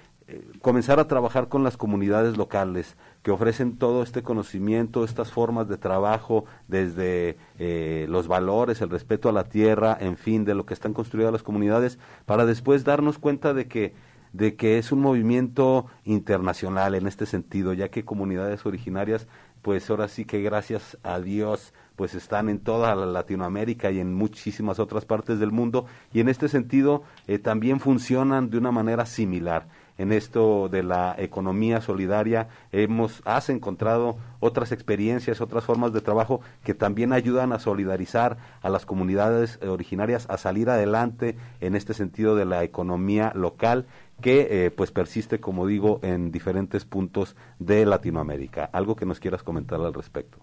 comenzar 0.62 1.00
a 1.00 1.08
trabajar 1.08 1.50
con 1.50 1.64
las 1.64 1.76
comunidades 1.76 2.38
locales 2.38 2.96
que 3.24 3.32
ofrecen 3.32 3.78
todo 3.78 4.04
este 4.04 4.24
conocimiento, 4.24 5.04
estas 5.04 5.32
formas 5.32 5.68
de 5.68 5.78
trabajo, 5.78 6.46
desde 6.68 7.38
eh, 7.60 8.06
los 8.10 8.28
valores, 8.28 8.82
el 8.82 8.90
respeto 8.90 9.28
a 9.28 9.34
la 9.34 9.44
tierra, 9.46 9.98
en 10.00 10.18
fin, 10.18 10.46
de 10.46 10.56
lo 10.56 10.66
que 10.66 10.74
están 10.74 10.94
construidas 10.94 11.34
las 11.34 11.44
comunidades, 11.44 12.00
para 12.26 12.46
después 12.46 12.84
darnos 12.84 13.20
cuenta 13.20 13.54
de 13.54 13.68
que 13.68 13.94
de 14.34 14.56
que 14.56 14.78
es 14.78 14.92
un 14.92 15.00
movimiento 15.00 15.86
internacional 16.04 16.96
en 16.96 17.08
este 17.08 17.26
sentido, 17.26 17.74
ya 17.74 17.90
que 17.90 18.04
comunidades 18.04 18.66
originarias, 18.66 19.28
pues 19.62 19.90
ahora 19.90 20.08
sí 20.10 20.26
que 20.26 20.42
gracias 20.42 20.98
a 21.04 21.20
Dios, 21.20 21.74
pues 21.96 22.16
están 22.16 22.50
en 22.50 22.60
toda 22.60 22.96
la 22.96 23.06
Latinoamérica 23.06 23.92
y 23.92 24.00
en 24.00 24.14
muchísimas 24.14 24.80
otras 24.80 25.06
partes 25.06 25.40
del 25.40 25.52
mundo, 25.52 25.86
y 26.12 26.20
en 26.20 26.28
este 26.28 26.50
sentido 26.50 27.04
eh, 27.28 27.40
también 27.40 27.80
funcionan 27.80 28.50
de 28.50 28.58
una 28.58 28.72
manera 28.72 29.06
similar 29.06 29.68
en 29.98 30.12
esto 30.12 30.70
de 30.70 30.84
la 30.84 31.16
economía 31.18 31.82
solidaria, 31.82 32.48
hemos, 32.72 33.22
has 33.26 33.50
encontrado 33.50 34.18
otras 34.40 34.72
experiencias, 34.72 35.42
otras 35.42 35.64
formas 35.64 35.94
de 35.94 36.02
trabajo 36.02 36.42
que 36.64 36.74
también 36.74 37.14
ayudan 37.14 37.54
a 37.54 37.60
solidarizar 37.60 38.38
a 38.62 38.70
las 38.70 38.86
comunidades 38.86 39.60
originarias 39.62 40.26
a 40.30 40.38
salir 40.38 40.70
adelante 40.70 41.36
en 41.62 41.76
este 41.76 41.94
sentido 41.94 42.36
de 42.36 42.46
la 42.46 42.64
economía 42.64 43.32
local 43.36 43.86
que 44.22 44.66
eh, 44.66 44.72
pues 44.72 44.92
persiste, 44.92 45.40
como 45.40 45.68
digo, 45.68 46.00
en 46.04 46.32
diferentes 46.32 46.86
puntos 46.86 47.36
de 47.60 47.86
Latinoamérica. 47.86 48.70
Algo 48.72 48.96
que 48.96 49.06
nos 49.06 49.20
quieras 49.20 49.44
comentar 49.44 49.82
al 49.82 49.94
respecto. 49.94 50.38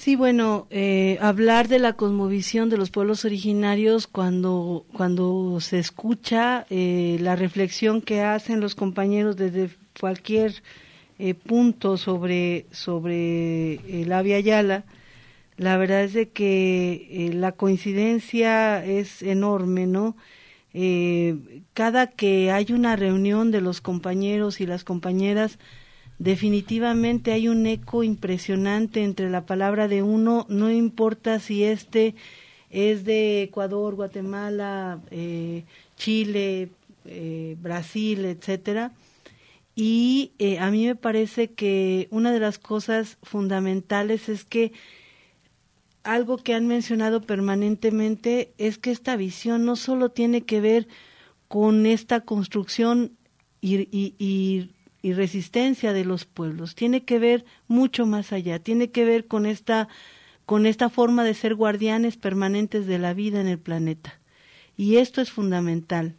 Sí, 0.00 0.16
bueno, 0.16 0.66
eh, 0.70 1.18
hablar 1.20 1.68
de 1.68 1.78
la 1.78 1.92
cosmovisión 1.92 2.70
de 2.70 2.78
los 2.78 2.90
pueblos 2.90 3.26
originarios 3.26 4.06
cuando, 4.06 4.86
cuando 4.94 5.60
se 5.60 5.78
escucha 5.78 6.64
eh, 6.70 7.18
la 7.20 7.36
reflexión 7.36 8.00
que 8.00 8.22
hacen 8.22 8.60
los 8.60 8.74
compañeros 8.74 9.36
desde 9.36 9.68
cualquier 10.00 10.62
eh, 11.18 11.34
punto 11.34 11.98
sobre, 11.98 12.64
sobre 12.70 14.00
el 14.00 14.10
Avia 14.10 14.40
Yala, 14.40 14.84
la 15.58 15.76
verdad 15.76 16.04
es 16.04 16.14
de 16.14 16.30
que 16.30 17.30
la 17.34 17.52
coincidencia 17.52 18.82
es 18.82 19.20
enorme, 19.20 19.86
¿no? 19.86 20.16
cada 21.74 22.06
que 22.06 22.50
hay 22.50 22.72
una 22.72 22.96
reunión 22.96 23.50
de 23.50 23.60
los 23.60 23.82
compañeros 23.82 24.62
y 24.62 24.66
las 24.66 24.82
compañeras, 24.82 25.58
definitivamente 26.20 27.32
hay 27.32 27.48
un 27.48 27.66
eco 27.66 28.04
impresionante 28.04 29.02
entre 29.02 29.30
la 29.30 29.46
palabra 29.46 29.88
de 29.88 30.02
uno, 30.02 30.44
no 30.50 30.70
importa 30.70 31.40
si 31.40 31.64
este 31.64 32.14
es 32.68 33.04
de 33.04 33.42
Ecuador, 33.42 33.94
Guatemala, 33.94 35.00
eh, 35.10 35.64
Chile, 35.96 36.68
eh, 37.06 37.56
Brasil, 37.60 38.26
etcétera. 38.26 38.92
Y 39.74 40.32
eh, 40.38 40.58
a 40.58 40.70
mí 40.70 40.86
me 40.86 40.94
parece 40.94 41.48
que 41.48 42.06
una 42.10 42.32
de 42.32 42.40
las 42.40 42.58
cosas 42.58 43.16
fundamentales 43.22 44.28
es 44.28 44.44
que 44.44 44.72
algo 46.02 46.36
que 46.36 46.52
han 46.52 46.66
mencionado 46.66 47.22
permanentemente 47.22 48.52
es 48.58 48.76
que 48.76 48.90
esta 48.90 49.16
visión 49.16 49.64
no 49.64 49.74
solo 49.74 50.10
tiene 50.10 50.42
que 50.42 50.60
ver 50.60 50.86
con 51.48 51.86
esta 51.86 52.20
construcción 52.20 53.16
y, 53.62 53.88
y 53.90 54.14
y 54.18 54.70
resistencia 55.02 55.92
de 55.92 56.04
los 56.04 56.24
pueblos. 56.24 56.74
Tiene 56.74 57.04
que 57.04 57.18
ver 57.18 57.44
mucho 57.68 58.06
más 58.06 58.32
allá, 58.32 58.58
tiene 58.58 58.90
que 58.90 59.04
ver 59.04 59.26
con 59.26 59.46
esta, 59.46 59.88
con 60.46 60.66
esta 60.66 60.88
forma 60.90 61.24
de 61.24 61.34
ser 61.34 61.54
guardianes 61.54 62.16
permanentes 62.16 62.86
de 62.86 62.98
la 62.98 63.14
vida 63.14 63.40
en 63.40 63.46
el 63.46 63.58
planeta. 63.58 64.20
Y 64.76 64.96
esto 64.96 65.20
es 65.20 65.30
fundamental. 65.30 66.16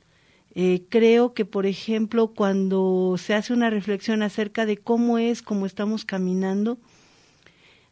Eh, 0.54 0.84
creo 0.90 1.34
que, 1.34 1.46
por 1.46 1.66
ejemplo, 1.66 2.34
cuando 2.34 3.16
se 3.18 3.34
hace 3.34 3.54
una 3.54 3.70
reflexión 3.70 4.22
acerca 4.22 4.66
de 4.66 4.78
cómo 4.78 5.18
es, 5.18 5.42
cómo 5.42 5.66
estamos 5.66 6.04
caminando, 6.04 6.78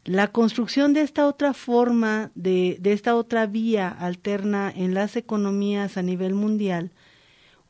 la 0.04 0.28
construcción 0.28 0.92
de 0.92 1.02
esta 1.02 1.26
otra 1.26 1.54
forma, 1.54 2.30
de, 2.34 2.76
de 2.80 2.92
esta 2.92 3.14
otra 3.16 3.46
vía 3.46 3.88
alterna 3.88 4.72
en 4.74 4.94
las 4.94 5.16
economías 5.16 5.96
a 5.96 6.02
nivel 6.02 6.34
mundial, 6.34 6.90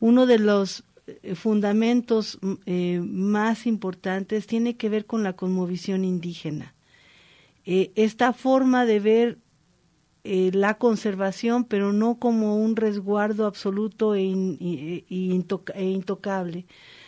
uno 0.00 0.26
de 0.26 0.38
los 0.38 0.85
fundamentos 1.34 2.38
mm, 2.40 2.52
eh, 2.66 3.00
más 3.04 3.66
importantes 3.66 4.46
tiene 4.46 4.76
que 4.76 4.88
ver 4.88 5.06
con 5.06 5.22
la 5.22 5.34
cosmovisión 5.34 6.04
indígena. 6.04 6.74
Eh, 7.64 7.92
esta 7.94 8.32
forma 8.32 8.86
de 8.86 9.00
ver 9.00 9.38
la 10.22 10.74
conservación, 10.74 11.64
pero 11.64 11.94
no 11.94 12.18
como 12.18 12.58
un 12.58 12.76
resguardo 12.76 13.46
absoluto 13.46 14.14
e, 14.14 14.24
e, 14.28 15.04
e 15.08 15.84
intocable, 15.84 16.66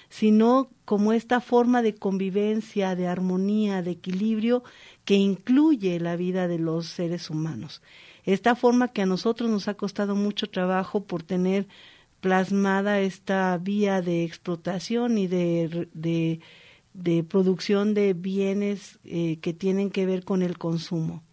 sino 0.09 0.71
como 0.85 1.15
esta 1.15 1.41
forma 1.41 1.81
de 1.81 1.95
convivencia, 1.95 2.95
de 2.97 3.09
armonía, 3.09 3.81
de 3.81 3.93
equilibrio 3.93 4.63
que 5.07 5.15
incluye 5.15 5.99
la 6.01 6.17
vida 6.17 6.49
de 6.49 6.59
los 6.59 6.87
seres 6.87 7.31
humanos. 7.31 7.83
Esta 8.25 8.55
forma 8.55 8.89
que 8.89 9.03
a 9.03 9.07
nosotros 9.07 9.49
nos 9.51 9.69
ha 9.69 9.75
costado 9.75 10.15
mucho 10.15 10.49
trabajo 10.49 11.05
por 11.05 11.23
tener 11.23 11.67
plasmada 12.23 13.01
esta 13.01 13.59
vía 13.59 14.01
de 14.01 14.23
explotación 14.23 15.19
y 15.19 15.27
de, 15.27 15.89
de, 16.95 17.25
producción 17.25 17.95
de 17.95 18.15
bienes 18.15 19.01
eh, 19.05 19.39
que 19.41 19.53
tienen 19.53 19.91
que 19.91 20.07
ver 20.07 20.25
con 20.25 20.41
el 20.43 20.57
consumo. 20.57 21.25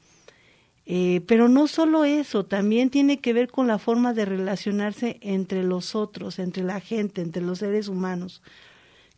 Eh, 0.87 1.21
pero 1.27 1.47
no 1.47 1.67
solo 1.67 2.05
eso, 2.05 2.47
también 2.47 2.89
tiene 2.89 3.19
que 3.19 3.33
ver 3.33 3.51
con 3.51 3.67
la 3.67 3.77
forma 3.77 4.15
de 4.15 4.25
relacionarse 4.25 5.19
entre 5.21 5.63
los 5.63 5.93
otros, 5.93 6.39
entre 6.39 6.63
la 6.63 6.79
gente, 6.79 7.21
entre 7.21 7.43
los 7.43 7.59
seres 7.59 7.87
humanos, 7.87 8.41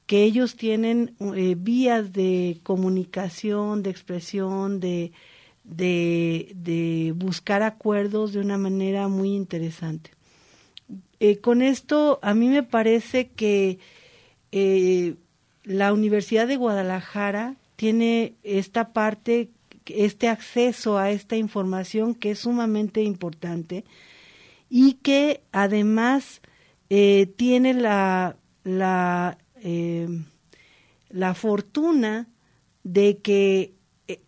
que 0.06 0.24
ellos 0.24 0.58
tienen 0.58 1.16
eh, 1.38 1.56
vías 1.58 2.12
de 2.12 2.60
comunicación, 2.64 3.82
de 3.82 3.92
expresión, 3.92 4.82
de, 4.82 5.14
de, 5.64 6.52
de 6.54 7.14
buscar 7.16 7.64
acuerdos 7.64 8.34
de 8.34 8.42
una 8.42 8.58
manera 8.58 9.08
muy 9.08 9.34
interesante. 9.34 10.12
Eh, 11.20 11.38
con 11.38 11.62
esto 11.62 12.20
a 12.22 12.34
mí 12.34 12.48
me 12.48 12.64
parece 12.64 13.30
que 13.30 13.80
eh, 14.52 15.16
la 15.64 15.94
Universidad 15.94 16.48
de 16.48 16.56
Guadalajara 16.56 17.56
tiene 17.76 18.34
esta 18.44 18.94
parte, 18.94 19.50
este 19.86 20.28
acceso 20.30 20.98
a 20.98 21.12
esta 21.12 21.36
información 21.36 22.16
que 22.16 22.32
es 22.32 22.40
sumamente 22.40 23.04
importante 23.04 23.86
y 24.70 24.94
que 24.94 25.42
además 25.52 26.42
eh, 26.90 27.32
tiene 27.36 27.74
la, 27.74 28.38
la, 28.64 29.38
la 31.10 31.34
fortuna 31.36 32.28
de 32.84 33.18
que 33.20 33.74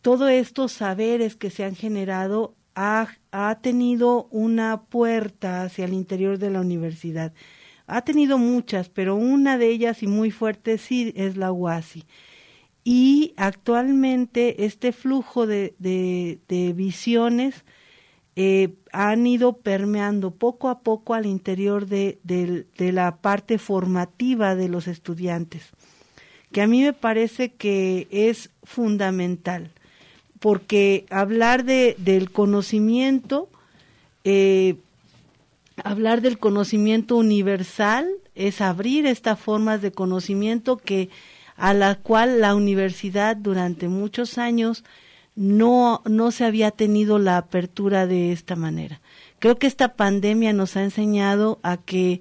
todos 0.01 0.29
estos 0.29 0.71
saberes 0.71 1.35
que 1.35 1.49
se 1.49 1.63
han 1.63 1.75
generado 1.75 2.55
ha, 2.75 3.07
ha 3.33 3.55
tenido 3.55 4.27
una 4.29 4.83
puerta 4.83 5.63
hacia 5.63 5.85
el 5.85 5.93
interior 5.93 6.37
de 6.37 6.51
la 6.51 6.61
universidad. 6.61 7.33
Ha 7.87 8.03
tenido 8.03 8.37
muchas, 8.37 8.89
pero 8.89 9.15
una 9.15 9.57
de 9.57 9.69
ellas 9.69 10.03
y 10.03 10.07
muy 10.07 10.29
fuerte 10.29 10.77
sí 10.77 11.11
es 11.17 11.35
la 11.35 11.51
UASI. 11.51 12.05
Y 12.83 13.33
actualmente 13.35 14.65
este 14.65 14.91
flujo 14.91 15.47
de, 15.47 15.73
de, 15.79 16.73
visiones 16.73 17.65
eh, 18.35 18.75
han 18.91 19.25
ido 19.25 19.57
permeando 19.57 20.31
poco 20.31 20.69
a 20.69 20.81
poco 20.81 21.15
al 21.15 21.25
interior 21.25 21.87
de, 21.87 22.19
de, 22.23 22.91
la 22.91 23.17
parte 23.17 23.57
formativa 23.57 24.55
de 24.55 24.69
los 24.69 24.87
estudiantes, 24.87 25.71
que 26.51 26.61
a 26.61 26.67
mí 26.67 26.83
me 26.83 26.93
parece 26.93 27.53
que 27.53 28.07
es 28.11 28.51
fundamental 28.63 29.71
porque 30.43 31.05
hablar 31.09 31.63
de, 31.63 31.95
del 31.99 32.29
conocimiento, 32.29 33.47
eh, 34.25 34.75
hablar 35.85 36.19
del 36.19 36.37
conocimiento 36.37 37.15
universal 37.15 38.09
es 38.35 38.59
abrir 38.59 39.05
estas 39.05 39.39
formas 39.39 39.81
de 39.81 39.93
conocimiento 39.93 40.75
que 40.75 41.07
a 41.55 41.73
la 41.73 41.95
cual 41.95 42.41
la 42.41 42.55
universidad 42.55 43.37
durante 43.37 43.87
muchos 43.87 44.37
años 44.37 44.83
no, 45.37 46.01
no 46.03 46.29
se 46.31 46.43
había 46.43 46.71
tenido 46.71 47.19
la 47.19 47.37
apertura 47.37 48.05
de 48.05 48.33
esta 48.33 48.57
manera. 48.57 48.99
Creo 49.39 49.57
que 49.57 49.67
esta 49.67 49.93
pandemia 49.95 50.51
nos 50.51 50.75
ha 50.75 50.83
enseñado 50.83 51.59
a 51.63 51.77
que 51.77 52.19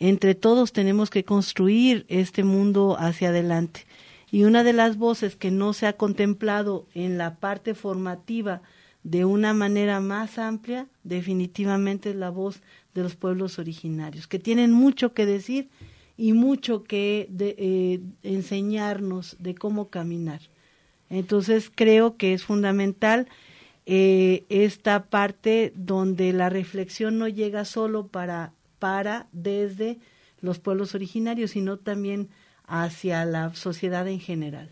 entre 0.00 0.34
todos 0.34 0.72
tenemos 0.72 1.08
que 1.08 1.22
construir 1.22 2.04
este 2.08 2.42
mundo 2.42 2.96
hacia 2.98 3.28
adelante. 3.28 3.86
Y 4.30 4.44
una 4.44 4.62
de 4.62 4.72
las 4.72 4.96
voces 4.96 5.36
que 5.36 5.50
no 5.50 5.72
se 5.72 5.86
ha 5.86 5.94
contemplado 5.94 6.86
en 6.94 7.18
la 7.18 7.36
parte 7.36 7.74
formativa 7.74 8.62
de 9.02 9.24
una 9.24 9.54
manera 9.54 10.00
más 10.00 10.38
amplia, 10.38 10.86
definitivamente 11.04 12.10
es 12.10 12.16
la 12.16 12.30
voz 12.30 12.62
de 12.94 13.02
los 13.02 13.16
pueblos 13.16 13.58
originarios, 13.58 14.26
que 14.26 14.38
tienen 14.38 14.72
mucho 14.72 15.14
que 15.14 15.26
decir 15.26 15.68
y 16.16 16.32
mucho 16.32 16.84
que 16.84 17.28
eh, 17.38 18.00
enseñarnos 18.22 19.36
de 19.38 19.54
cómo 19.54 19.88
caminar. 19.88 20.40
Entonces 21.08 21.72
creo 21.74 22.16
que 22.16 22.34
es 22.34 22.44
fundamental 22.44 23.26
eh, 23.86 24.44
esta 24.48 25.06
parte 25.06 25.72
donde 25.74 26.32
la 26.32 26.50
reflexión 26.50 27.18
no 27.18 27.26
llega 27.26 27.64
solo 27.64 28.06
para, 28.06 28.52
para 28.78 29.28
desde 29.32 29.98
los 30.40 30.58
pueblos 30.58 30.94
originarios, 30.94 31.52
sino 31.52 31.78
también 31.78 32.28
hacia 32.70 33.24
la 33.24 33.52
sociedad 33.54 34.08
en 34.08 34.20
general. 34.20 34.70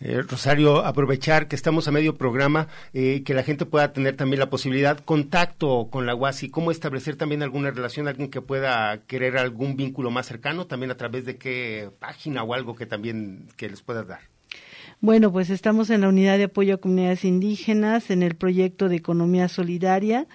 Eh, 0.00 0.22
Rosario, 0.22 0.84
aprovechar 0.84 1.48
que 1.48 1.56
estamos 1.56 1.88
a 1.88 1.90
medio 1.90 2.16
programa, 2.16 2.68
eh, 2.94 3.22
que 3.24 3.34
la 3.34 3.42
gente 3.42 3.66
pueda 3.66 3.92
tener 3.92 4.14
también 4.14 4.38
la 4.38 4.48
posibilidad, 4.48 5.00
contacto 5.00 5.88
con 5.90 6.06
la 6.06 6.14
UASI, 6.14 6.50
cómo 6.50 6.70
establecer 6.70 7.16
también 7.16 7.42
alguna 7.42 7.72
relación, 7.72 8.06
alguien 8.06 8.30
que 8.30 8.40
pueda 8.40 9.00
querer 9.08 9.36
algún 9.36 9.76
vínculo 9.76 10.12
más 10.12 10.26
cercano, 10.26 10.66
también 10.66 10.92
a 10.92 10.96
través 10.96 11.24
de 11.24 11.36
qué 11.36 11.90
página 11.98 12.44
o 12.44 12.54
algo 12.54 12.76
que 12.76 12.86
también 12.86 13.48
que 13.56 13.68
les 13.68 13.82
pueda 13.82 14.04
dar. 14.04 14.20
Bueno, 15.00 15.32
pues 15.32 15.50
estamos 15.50 15.90
en 15.90 16.02
la 16.02 16.08
unidad 16.08 16.38
de 16.38 16.44
apoyo 16.44 16.74
a 16.74 16.78
comunidades 16.78 17.24
indígenas, 17.24 18.10
en 18.10 18.22
el 18.22 18.36
proyecto 18.36 18.88
de 18.88 18.96
economía 18.96 19.48
solidaria, 19.48 20.28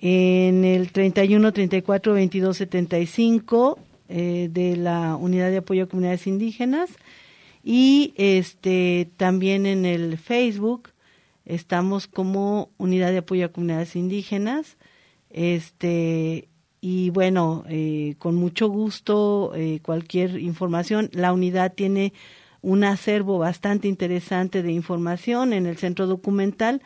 en 0.00 0.64
el 0.64 0.92
31 0.92 1.52
34 1.52 2.12
22 2.12 2.56
75 2.56 3.78
eh, 4.08 4.48
de 4.50 4.76
la 4.76 5.16
Unidad 5.16 5.50
de 5.50 5.58
Apoyo 5.58 5.84
a 5.84 5.88
Comunidades 5.88 6.26
Indígenas 6.26 6.90
y 7.64 8.12
este 8.16 9.10
también 9.16 9.66
en 9.66 9.84
el 9.84 10.18
Facebook 10.18 10.90
estamos 11.44 12.06
como 12.06 12.70
Unidad 12.78 13.10
de 13.10 13.18
Apoyo 13.18 13.46
a 13.46 13.48
Comunidades 13.50 13.96
Indígenas. 13.96 14.76
Este 15.30 16.48
y 16.80 17.10
bueno, 17.10 17.64
eh, 17.68 18.16
con 18.18 18.34
mucho 18.34 18.68
gusto 18.68 19.52
eh, 19.54 19.80
cualquier 19.82 20.38
información. 20.40 21.10
La 21.12 21.32
unidad 21.32 21.74
tiene 21.74 22.12
un 22.60 22.84
acervo 22.84 23.38
bastante 23.38 23.88
interesante 23.88 24.62
de 24.62 24.72
información 24.72 25.52
en 25.52 25.66
el 25.66 25.76
centro 25.78 26.06
documental 26.06 26.82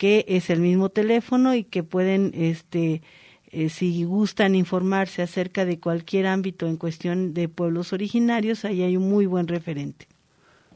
que 0.00 0.24
es 0.28 0.48
el 0.48 0.60
mismo 0.60 0.88
teléfono 0.88 1.54
y 1.54 1.62
que 1.62 1.82
pueden 1.82 2.32
este 2.34 3.02
eh, 3.50 3.68
si 3.68 4.04
gustan 4.04 4.54
informarse 4.54 5.22
acerca 5.22 5.64
de 5.64 5.80
cualquier 5.80 6.26
ámbito 6.26 6.66
en 6.66 6.76
cuestión 6.76 7.34
de 7.34 7.48
pueblos 7.48 7.92
originarios, 7.92 8.64
ahí 8.64 8.82
hay 8.82 8.96
un 8.96 9.08
muy 9.08 9.26
buen 9.26 9.48
referente. 9.48 10.06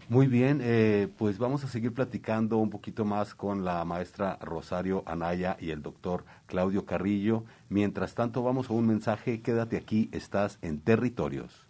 Muy 0.08 0.26
bien, 0.26 0.60
eh, 0.62 1.08
pues 1.16 1.38
vamos 1.38 1.64
a 1.64 1.68
seguir 1.68 1.94
platicando 1.94 2.58
un 2.58 2.68
poquito 2.68 3.06
más 3.06 3.34
con 3.34 3.64
la 3.64 3.82
maestra 3.86 4.38
Rosario 4.42 5.02
Anaya 5.06 5.56
y 5.58 5.70
el 5.70 5.80
doctor 5.80 6.24
Claudio 6.46 6.84
Carrillo. 6.84 7.44
Mientras 7.70 8.14
tanto, 8.14 8.42
vamos 8.42 8.68
a 8.68 8.74
un 8.74 8.86
mensaje. 8.86 9.40
Quédate 9.40 9.78
aquí, 9.78 10.10
estás 10.12 10.58
en 10.60 10.80
territorios. 10.80 11.66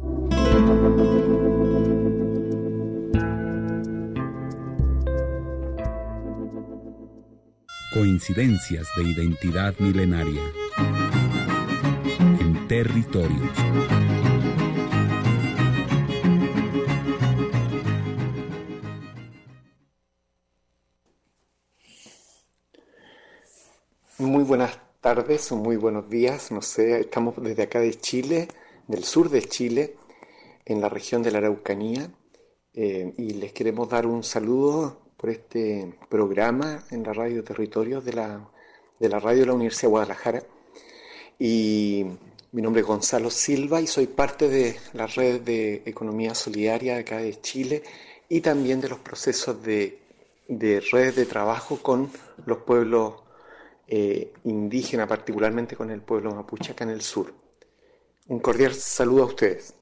Coincidencias 7.94 8.88
de 8.98 9.04
identidad 9.04 9.74
milenaria 9.80 10.42
en 12.40 12.68
territorios. 12.68 13.50
Tardes 25.16 25.52
o 25.52 25.58
muy 25.58 25.76
buenos 25.76 26.10
días, 26.10 26.52
no 26.54 26.62
sé, 26.62 27.02
estamos 27.02 27.36
desde 27.44 27.64
acá 27.64 27.82
de 27.82 27.94
Chile, 27.96 28.48
del 28.88 29.04
sur 29.04 29.30
de 29.30 29.42
Chile, 29.42 29.98
en 30.64 30.80
la 30.80 30.88
región 30.88 31.22
de 31.22 31.32
la 31.32 31.40
Araucanía, 31.40 32.10
eh, 32.74 33.14
y 33.18 33.32
les 33.32 33.52
queremos 33.52 33.90
dar 33.90 34.08
un 34.08 34.24
saludo 34.24 35.02
por 35.18 35.30
este 35.30 35.98
programa 36.08 36.86
en 36.92 37.04
la 37.04 37.12
radio 37.12 37.44
Territorios 37.44 38.06
de 38.06 38.14
la, 38.14 38.50
de 39.02 39.10
la 39.10 39.20
radio 39.20 39.42
de 39.42 39.46
la 39.48 39.54
Universidad 39.54 39.82
de 39.82 39.88
Guadalajara. 39.90 40.44
Y 41.38 42.06
mi 42.54 42.62
nombre 42.62 42.80
es 42.80 42.88
Gonzalo 42.88 43.30
Silva 43.30 43.82
y 43.82 43.88
soy 43.88 44.08
parte 44.08 44.48
de 44.48 44.78
la 44.94 45.08
red 45.08 45.42
de 45.42 45.82
economía 45.86 46.34
solidaria 46.34 46.96
acá 46.96 47.18
de 47.18 47.42
Chile 47.42 47.84
y 48.30 48.40
también 48.40 48.80
de 48.80 48.88
los 48.88 49.00
procesos 49.00 49.62
de, 49.62 50.00
de 50.48 50.80
redes 50.80 51.18
de 51.18 51.26
trabajo 51.26 51.80
con 51.82 52.10
los 52.46 52.60
pueblos 52.60 53.21
eh, 53.94 54.32
indígena, 54.46 55.06
particularmente 55.06 55.76
con 55.76 55.92
el 55.92 56.02
pueblo 56.02 56.34
mapuche 56.34 56.72
acá 56.72 56.86
en 56.86 56.92
el 56.92 57.02
sur. 57.02 57.34
Un 58.28 58.40
cordial 58.40 58.74
saludo 58.74 59.24
a 59.24 59.26
ustedes. 59.26 59.76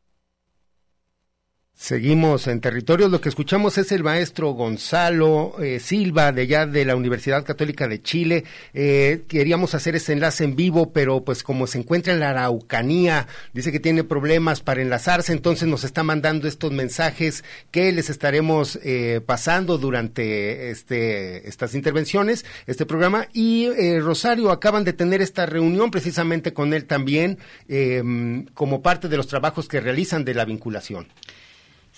Seguimos 1.82 2.48
en 2.48 2.60
territorios. 2.60 3.10
Lo 3.10 3.22
que 3.22 3.30
escuchamos 3.30 3.78
es 3.78 3.94
el 3.94 4.04
maestro 4.04 4.50
Gonzalo 4.50 5.56
eh, 5.62 5.80
Silva, 5.80 6.34
de 6.34 6.42
allá 6.42 6.66
de 6.66 6.84
la 6.84 6.98
Universidad 6.98 7.46
Católica 7.46 7.88
de 7.88 8.02
Chile. 8.02 8.44
Eh, 8.74 9.24
queríamos 9.30 9.74
hacer 9.74 9.96
ese 9.96 10.12
enlace 10.12 10.44
en 10.44 10.58
vivo, 10.58 10.92
pero 10.92 11.24
pues 11.24 11.42
como 11.42 11.68
se 11.68 11.78
encuentra 11.78 12.12
en 12.12 12.20
la 12.20 12.32
Araucanía, 12.32 13.28
dice 13.54 13.72
que 13.72 13.80
tiene 13.80 14.04
problemas 14.04 14.60
para 14.60 14.82
enlazarse, 14.82 15.32
entonces 15.32 15.70
nos 15.70 15.86
está 15.86 16.04
mandando 16.04 16.50
estos 16.50 16.74
mensajes 16.74 17.46
que 17.72 17.94
les 17.94 18.10
estaremos 18.10 18.78
eh, 18.84 19.22
pasando 19.26 19.78
durante 19.78 20.72
este, 20.72 21.48
estas 21.48 21.76
intervenciones, 21.76 22.44
este 22.68 22.86
programa. 22.86 23.30
Y 23.32 23.70
Rosario, 24.02 24.52
acaban 24.52 24.84
de 24.84 24.92
tener 24.92 25.22
esta 25.22 25.46
reunión 25.46 25.92
precisamente 25.92 26.52
con 26.52 26.74
él 26.74 26.84
también, 26.84 27.38
como 28.54 28.82
parte 28.82 29.08
de 29.08 29.16
los 29.16 29.28
trabajos 29.28 29.70
que 29.70 29.80
realizan 29.80 30.26
de 30.26 30.34
la 30.34 30.44
vinculación. 30.44 31.08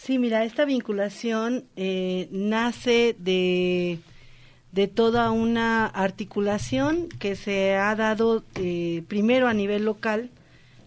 Sí, 0.03 0.17
mira, 0.17 0.43
esta 0.43 0.65
vinculación 0.65 1.65
eh, 1.75 2.27
nace 2.31 3.15
de, 3.19 3.99
de, 4.71 4.87
toda 4.87 5.29
una 5.29 5.85
articulación 5.85 7.07
que 7.19 7.35
se 7.35 7.75
ha 7.75 7.95
dado 7.95 8.43
eh, 8.55 9.03
primero 9.07 9.47
a 9.47 9.53
nivel 9.53 9.85
local, 9.85 10.31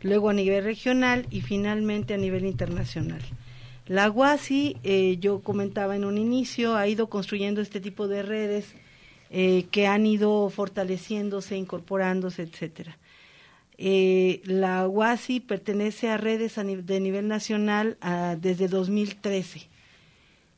luego 0.02 0.30
a 0.30 0.32
nivel 0.32 0.64
regional 0.64 1.28
y 1.30 1.42
finalmente 1.42 2.14
a 2.14 2.16
nivel 2.16 2.44
internacional. 2.44 3.20
La 3.86 4.10
UASI, 4.10 4.78
eh, 4.82 5.16
yo 5.20 5.42
comentaba 5.42 5.94
en 5.94 6.04
un 6.04 6.18
inicio, 6.18 6.74
ha 6.74 6.88
ido 6.88 7.08
construyendo 7.08 7.60
este 7.60 7.80
tipo 7.80 8.08
de 8.08 8.24
redes 8.24 8.74
que 9.30 9.86
han 9.86 10.06
ido 10.06 10.48
fortaleciéndose, 10.48 11.56
incorporándose, 11.56 12.42
etcétera. 12.42 12.98
Eh, 13.76 14.40
la 14.44 14.86
UASI 14.86 15.40
pertenece 15.40 16.08
a 16.08 16.16
redes 16.16 16.54
de 16.56 17.00
nivel 17.00 17.26
nacional 17.26 17.96
ah, 18.00 18.36
desde 18.40 18.68
2013 18.68 19.68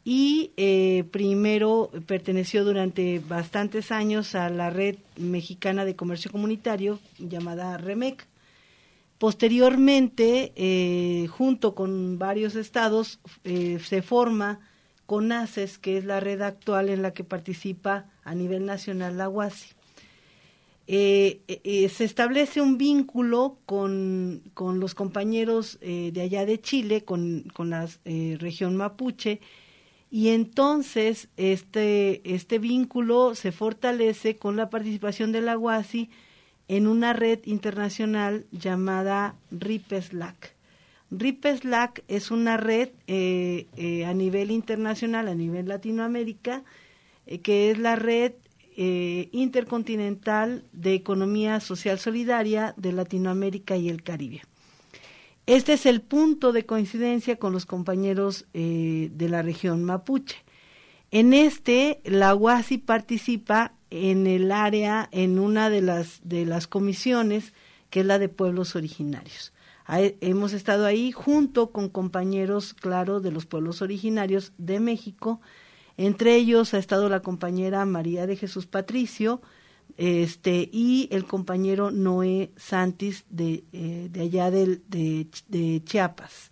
y 0.04 0.52
eh, 0.56 1.04
primero 1.10 1.90
perteneció 2.06 2.62
durante 2.64 3.18
bastantes 3.20 3.90
años 3.90 4.34
a 4.34 4.50
la 4.50 4.70
red 4.70 4.96
mexicana 5.16 5.84
de 5.84 5.96
comercio 5.96 6.30
comunitario 6.30 7.00
llamada 7.18 7.76
REMEC. 7.78 8.26
Posteriormente, 9.18 10.52
eh, 10.54 11.26
junto 11.28 11.74
con 11.74 12.18
varios 12.18 12.54
estados, 12.54 13.18
se 13.44 14.02
forma 14.02 14.60
CONACES, 15.06 15.78
que 15.78 15.96
es 15.96 16.04
la 16.04 16.20
red 16.20 16.42
actual 16.42 16.90
en 16.90 17.00
la 17.00 17.12
que 17.12 17.24
participa 17.24 18.10
a 18.24 18.34
nivel 18.34 18.66
nacional 18.66 19.16
la 19.16 19.30
UASI. 19.30 19.75
Eh, 20.88 21.40
eh, 21.48 21.88
se 21.88 22.04
establece 22.04 22.60
un 22.60 22.78
vínculo 22.78 23.58
con, 23.66 24.42
con 24.54 24.78
los 24.78 24.94
compañeros 24.94 25.78
eh, 25.80 26.10
de 26.12 26.20
allá 26.22 26.46
de 26.46 26.60
Chile, 26.60 27.02
con, 27.02 27.42
con 27.52 27.70
la 27.70 27.88
región 28.04 28.76
mapuche, 28.76 29.40
y 30.10 30.28
entonces 30.28 31.28
este, 31.36 32.22
este 32.32 32.60
vínculo 32.60 33.34
se 33.34 33.50
fortalece 33.50 34.36
con 34.36 34.56
la 34.56 34.70
participación 34.70 35.32
de 35.32 35.40
la 35.40 35.58
UASI 35.58 36.08
en 36.68 36.86
una 36.86 37.12
red 37.12 37.40
internacional 37.44 38.46
llamada 38.52 39.34
RIPESLAC. 39.50 40.54
RIPESLAC 41.10 42.04
es 42.06 42.30
una 42.30 42.56
red 42.56 42.90
a 43.08 44.14
nivel 44.14 44.52
internacional, 44.52 45.26
a 45.26 45.34
nivel 45.34 45.66
Latinoamérica, 45.66 46.62
que 47.42 47.72
es 47.72 47.78
la 47.78 47.96
red 47.96 48.32
eh, 48.78 49.30
intercontinental 49.32 50.64
de 50.72 50.92
economía 50.92 51.60
social 51.60 51.98
solidaria 51.98 52.74
de 52.76 52.92
Latinoamérica 52.92 53.76
y 53.76 53.88
el 53.88 54.02
Caribe. 54.02 54.42
Este 55.46 55.72
es 55.72 55.86
el 55.86 56.02
punto 56.02 56.52
de 56.52 56.66
coincidencia 56.66 57.36
con 57.36 57.52
los 57.52 57.64
compañeros 57.64 58.46
eh, 58.52 59.10
de 59.12 59.28
la 59.28 59.42
región 59.42 59.82
mapuche. 59.84 60.36
En 61.10 61.32
este, 61.32 62.00
la 62.04 62.34
UASI 62.34 62.78
participa 62.78 63.72
en 63.90 64.26
el 64.26 64.52
área, 64.52 65.08
en 65.10 65.38
una 65.38 65.70
de 65.70 65.80
las, 65.80 66.20
de 66.24 66.44
las 66.44 66.66
comisiones, 66.66 67.54
que 67.88 68.00
es 68.00 68.06
la 68.06 68.18
de 68.18 68.28
pueblos 68.28 68.76
originarios. 68.76 69.54
hemos 69.88 70.52
estado 70.52 70.84
ahí 70.84 71.12
junto 71.12 71.70
con 71.70 71.88
compañeros, 71.88 72.74
claro, 72.74 73.20
de 73.20 73.30
los 73.30 73.46
pueblos 73.46 73.80
originarios 73.80 74.52
de 74.58 74.80
México, 74.80 75.40
entre 75.96 76.36
ellos 76.36 76.74
ha 76.74 76.78
estado 76.78 77.08
la 77.08 77.20
compañera 77.20 77.84
María 77.84 78.26
de 78.26 78.36
Jesús 78.36 78.66
Patricio 78.66 79.40
este, 79.96 80.68
y 80.72 81.08
el 81.10 81.24
compañero 81.24 81.90
Noé 81.90 82.50
Santis 82.56 83.24
de, 83.30 83.64
eh, 83.72 84.08
de 84.10 84.20
allá 84.20 84.50
de, 84.50 84.80
de, 84.88 85.82
Chiapas. 85.84 86.50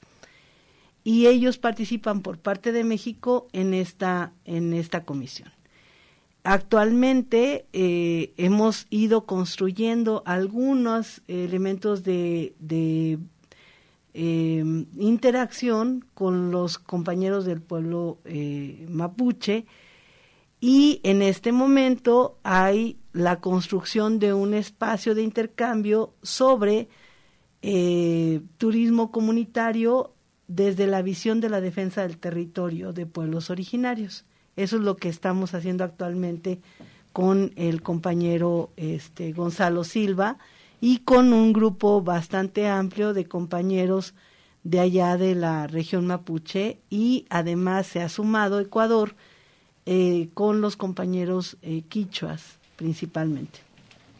Y 1.02 1.26
ellos 1.26 1.58
participan 1.58 2.22
por 2.22 2.38
parte 2.38 2.72
de 2.72 2.84
México 2.84 3.48
en 3.52 3.74
esta, 3.74 4.32
en 4.46 4.72
esta 4.72 5.04
comisión. 5.04 5.52
Actualmente 6.44 7.66
eh, 7.72 8.32
hemos 8.36 8.86
ido 8.88 9.26
construyendo 9.26 10.22
algunos 10.24 11.22
elementos 11.26 12.02
de, 12.04 12.54
de 12.58 13.18
eh, 14.14 14.62
interacción 14.96 16.04
con 16.14 16.52
los 16.52 16.78
compañeros 16.78 17.44
del 17.44 17.60
pueblo 17.60 18.18
eh, 18.24 18.86
mapuche 18.88 19.66
y 20.60 21.00
en 21.02 21.20
este 21.20 21.50
momento 21.50 22.38
hay 22.44 22.96
la 23.12 23.40
construcción 23.40 24.20
de 24.20 24.32
un 24.32 24.54
espacio 24.54 25.16
de 25.16 25.22
intercambio 25.22 26.14
sobre 26.22 26.88
eh, 27.60 28.40
turismo 28.56 29.10
comunitario 29.10 30.14
desde 30.46 30.86
la 30.86 31.02
visión 31.02 31.40
de 31.40 31.50
la 31.50 31.60
defensa 31.60 32.02
del 32.02 32.18
territorio 32.18 32.92
de 32.92 33.06
pueblos 33.06 33.50
originarios. 33.50 34.24
Eso 34.54 34.76
es 34.76 34.82
lo 34.82 34.96
que 34.96 35.08
estamos 35.08 35.54
haciendo 35.54 35.82
actualmente 35.82 36.60
con 37.12 37.52
el 37.56 37.82
compañero 37.82 38.70
este, 38.76 39.32
Gonzalo 39.32 39.82
Silva 39.82 40.38
y 40.84 40.98
con 40.98 41.32
un 41.32 41.54
grupo 41.54 42.02
bastante 42.02 42.68
amplio 42.68 43.14
de 43.14 43.24
compañeros 43.24 44.12
de 44.64 44.80
allá 44.80 45.16
de 45.16 45.34
la 45.34 45.66
región 45.66 46.06
mapuche 46.06 46.78
y 46.90 47.24
además 47.30 47.86
se 47.86 48.02
ha 48.02 48.10
sumado 48.10 48.60
Ecuador 48.60 49.14
eh, 49.86 50.28
con 50.34 50.60
los 50.60 50.76
compañeros 50.76 51.56
eh, 51.62 51.84
quichuas 51.88 52.58
principalmente. 52.76 53.60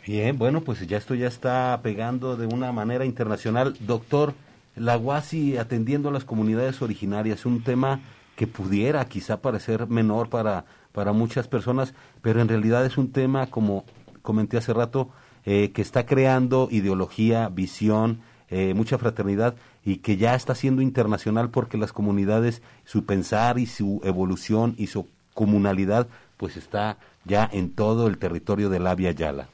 Bien, 0.06 0.38
bueno, 0.38 0.62
pues 0.62 0.86
ya 0.86 0.96
esto 0.96 1.14
ya 1.14 1.26
está 1.26 1.78
pegando 1.82 2.34
de 2.38 2.46
una 2.46 2.72
manera 2.72 3.04
internacional. 3.04 3.76
Doctor, 3.80 4.32
la 4.74 4.96
UASI 4.96 5.58
atendiendo 5.58 6.08
a 6.08 6.12
las 6.12 6.24
comunidades 6.24 6.80
originarias, 6.80 7.44
un 7.44 7.62
tema 7.62 8.00
que 8.36 8.46
pudiera 8.46 9.04
quizá 9.04 9.42
parecer 9.42 9.86
menor 9.88 10.30
para, 10.30 10.64
para 10.92 11.12
muchas 11.12 11.46
personas, 11.46 11.92
pero 12.22 12.40
en 12.40 12.48
realidad 12.48 12.86
es 12.86 12.96
un 12.96 13.12
tema, 13.12 13.48
como 13.48 13.84
comenté 14.22 14.56
hace 14.56 14.72
rato, 14.72 15.10
eh, 15.44 15.70
que 15.72 15.82
está 15.82 16.06
creando 16.06 16.68
ideología, 16.70 17.48
visión, 17.48 18.20
eh, 18.50 18.74
mucha 18.74 18.98
fraternidad 18.98 19.56
y 19.84 19.96
que 19.96 20.16
ya 20.16 20.34
está 20.34 20.54
siendo 20.54 20.82
internacional 20.82 21.50
porque 21.50 21.78
las 21.78 21.92
comunidades, 21.92 22.62
su 22.84 23.04
pensar 23.04 23.58
y 23.58 23.66
su 23.66 24.00
evolución 24.04 24.74
y 24.78 24.86
su 24.86 25.08
comunalidad, 25.34 26.08
pues 26.36 26.56
está 26.56 26.98
ya 27.24 27.48
en 27.52 27.70
todo 27.70 28.06
el 28.06 28.18
territorio 28.18 28.70
de 28.70 28.80
la 28.80 28.94
Via 28.94 29.12
Yala. 29.12 29.48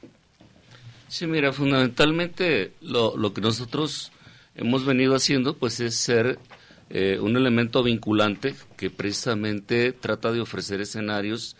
Sí, 1.07 1.27
mira, 1.27 1.51
fundamentalmente 1.51 2.73
lo, 2.81 3.17
lo 3.17 3.33
que 3.33 3.41
nosotros 3.41 4.11
hemos 4.55 4.85
venido 4.85 5.15
haciendo 5.15 5.57
pues 5.57 5.79
es 5.79 5.95
ser 5.95 6.39
eh, 6.89 7.19
un 7.21 7.37
elemento 7.37 7.83
vinculante 7.83 8.53
que 8.75 8.89
precisamente 8.89 9.93
trata 9.93 10.31
de 10.31 10.41
ofrecer 10.41 10.81
escenarios 10.81 11.55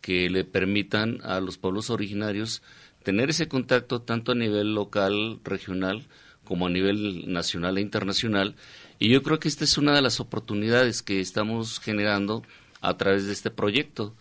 que 0.00 0.30
le 0.30 0.44
permitan 0.44 1.18
a 1.22 1.40
los 1.40 1.58
pueblos 1.58 1.90
originarios 1.90 2.62
tener 3.02 3.30
ese 3.30 3.48
contacto 3.48 4.02
tanto 4.02 4.32
a 4.32 4.34
nivel 4.34 4.74
local, 4.74 5.40
regional, 5.44 6.06
como 6.44 6.66
a 6.66 6.70
nivel 6.70 7.32
nacional 7.32 7.78
e 7.78 7.80
internacional. 7.80 8.56
Y 8.98 9.08
yo 9.08 9.22
creo 9.22 9.38
que 9.38 9.48
esta 9.48 9.64
es 9.64 9.78
una 9.78 9.94
de 9.94 10.02
las 10.02 10.20
oportunidades 10.20 11.02
que 11.02 11.20
estamos 11.20 11.80
generando 11.80 12.42
a 12.80 12.96
través 12.96 13.26
de 13.26 13.32
este 13.32 13.50
proyecto. 13.50 14.14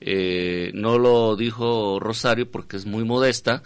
Eh, 0.00 0.72
no 0.74 0.98
lo 0.98 1.36
dijo 1.36 1.98
Rosario 2.00 2.50
porque 2.50 2.76
es 2.76 2.84
muy 2.84 3.04
modesta, 3.04 3.62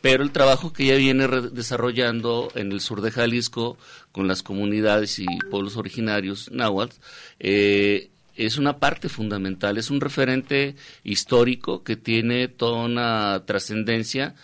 pero 0.00 0.22
el 0.22 0.32
trabajo 0.32 0.72
que 0.72 0.84
ella 0.84 0.96
viene 0.96 1.26
desarrollando 1.50 2.50
en 2.54 2.72
el 2.72 2.80
sur 2.80 3.00
de 3.00 3.10
Jalisco 3.10 3.76
con 4.12 4.28
las 4.28 4.42
comunidades 4.42 5.18
y 5.18 5.26
pueblos 5.50 5.76
originarios 5.76 6.50
náhuatl 6.52 6.96
eh, 7.38 8.10
es 8.36 8.58
una 8.58 8.78
parte 8.78 9.08
fundamental, 9.08 9.78
es 9.78 9.90
un 9.90 10.00
referente 10.00 10.76
histórico 11.02 11.84
que 11.84 11.96
tiene 11.96 12.48
toda 12.48 12.84
una 12.84 13.42
trascendencia 13.46 14.34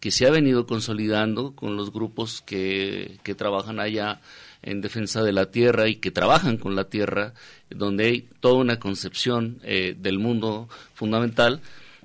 que 0.00 0.10
se 0.10 0.26
ha 0.26 0.30
venido 0.30 0.66
consolidando 0.66 1.54
con 1.54 1.76
los 1.76 1.92
grupos 1.92 2.42
que, 2.42 3.18
que 3.24 3.34
trabajan 3.34 3.80
allá 3.80 4.20
en 4.62 4.80
defensa 4.80 5.22
de 5.22 5.32
la 5.32 5.50
tierra 5.50 5.88
y 5.88 5.96
que 5.96 6.10
trabajan 6.10 6.56
con 6.56 6.76
la 6.76 6.84
tierra, 6.84 7.34
donde 7.70 8.06
hay 8.06 8.28
toda 8.40 8.54
una 8.54 8.78
concepción 8.78 9.58
eh, 9.62 9.96
del 9.98 10.18
mundo 10.18 10.68
fundamental 10.94 11.60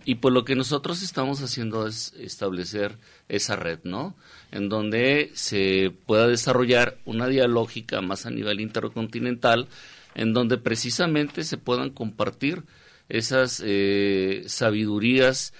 y 0.06 0.16
pues 0.16 0.34
lo 0.34 0.44
que 0.44 0.56
nosotros 0.56 1.02
estamos 1.02 1.42
haciendo 1.42 1.88
es 1.88 2.14
establecer 2.20 2.98
esa 3.30 3.56
red, 3.56 3.80
¿no? 3.84 4.16
En 4.52 4.68
donde 4.68 5.32
se 5.34 5.94
pueda 6.06 6.28
desarrollar 6.28 6.98
una 7.06 7.28
dialógica 7.28 8.02
más 8.02 8.26
a 8.26 8.30
nivel 8.30 8.60
intercontinental, 8.60 9.68
en 10.16 10.34
donde 10.34 10.58
precisamente 10.58 11.44
se 11.44 11.58
puedan 11.58 11.90
compartir 11.90 12.64
esas 13.10 13.62
eh, 13.66 14.44
sabidurías, 14.48 15.54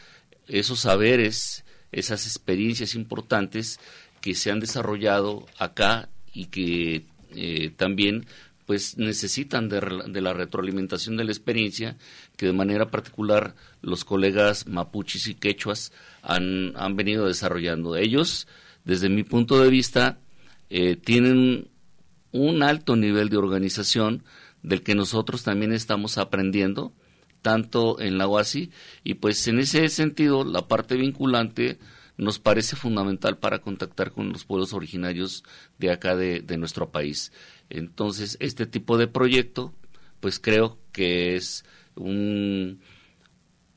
esos 0.48 0.82
saberes, 0.82 1.66
esas 1.92 2.26
experiencias 2.26 2.96
importantes 2.96 3.80
que 4.22 4.36
se 4.36 4.52
han 4.52 4.60
desarrollado 4.60 5.46
acá 5.58 6.10
y 6.34 6.46
que 6.46 7.06
eh, 7.36 7.72
también 7.76 8.26
pues 8.66 8.98
necesitan 8.98 9.68
de, 9.68 9.82
la 10.22 10.34
retroalimentación 10.34 11.18
de 11.18 11.26
la 11.26 11.32
experiencia 11.32 11.98
que 12.38 12.46
de 12.46 12.54
manera 12.54 12.90
particular 12.90 13.56
los 13.82 14.06
colegas 14.06 14.68
mapuches 14.68 15.28
y 15.28 15.36
quechuas 15.36 15.92
han, 16.22 16.74
han 16.78 16.96
venido 16.96 17.28
desarrollando. 17.28 17.98
Ellos, 17.98 18.48
desde 18.86 19.10
mi 19.10 19.24
punto 19.24 19.62
de 19.62 19.70
vista, 19.70 20.18
eh, 20.70 20.96
tienen 20.96 21.68
un 22.32 22.64
alto 22.64 22.96
nivel 22.96 23.30
de 23.30 23.38
organización 23.38 24.24
del 24.64 24.82
que 24.82 24.96
nosotros 24.96 25.44
también 25.44 25.74
estamos 25.74 26.18
aprendiendo, 26.18 26.94
tanto 27.42 28.00
en 28.00 28.18
la 28.18 28.28
UASI, 28.28 28.72
y 29.04 29.16
pues 29.16 29.48
en 29.48 29.60
ese 29.60 29.88
sentido 29.90 30.44
la 30.44 30.68
parte 30.68 30.96
vinculante 30.96 31.78
nos 32.18 32.40
parece 32.40 32.76
fundamental 32.76 33.38
para 33.38 33.60
contactar 33.60 34.12
con 34.12 34.32
los 34.32 34.46
pueblos 34.46 34.74
originarios 34.74 35.44
de 35.80 35.92
acá 35.92 36.16
de, 36.16 36.42
de 36.42 36.58
nuestro 36.58 36.92
país. 36.92 37.32
Entonces, 37.70 38.38
este 38.40 38.66
tipo 38.66 38.98
de 38.98 39.08
proyecto, 39.08 39.74
pues 40.20 40.40
creo 40.40 40.78
que 40.92 41.36
es 41.36 41.66
un, 41.96 42.82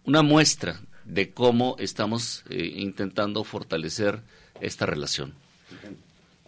una 0.04 0.22
muestra 0.22 0.80
de 1.04 1.32
cómo 1.32 1.76
estamos 1.78 2.44
eh, 2.50 2.72
intentando 2.76 3.44
fortalecer 3.44 4.22
esta 4.60 4.86
relación. 4.86 5.34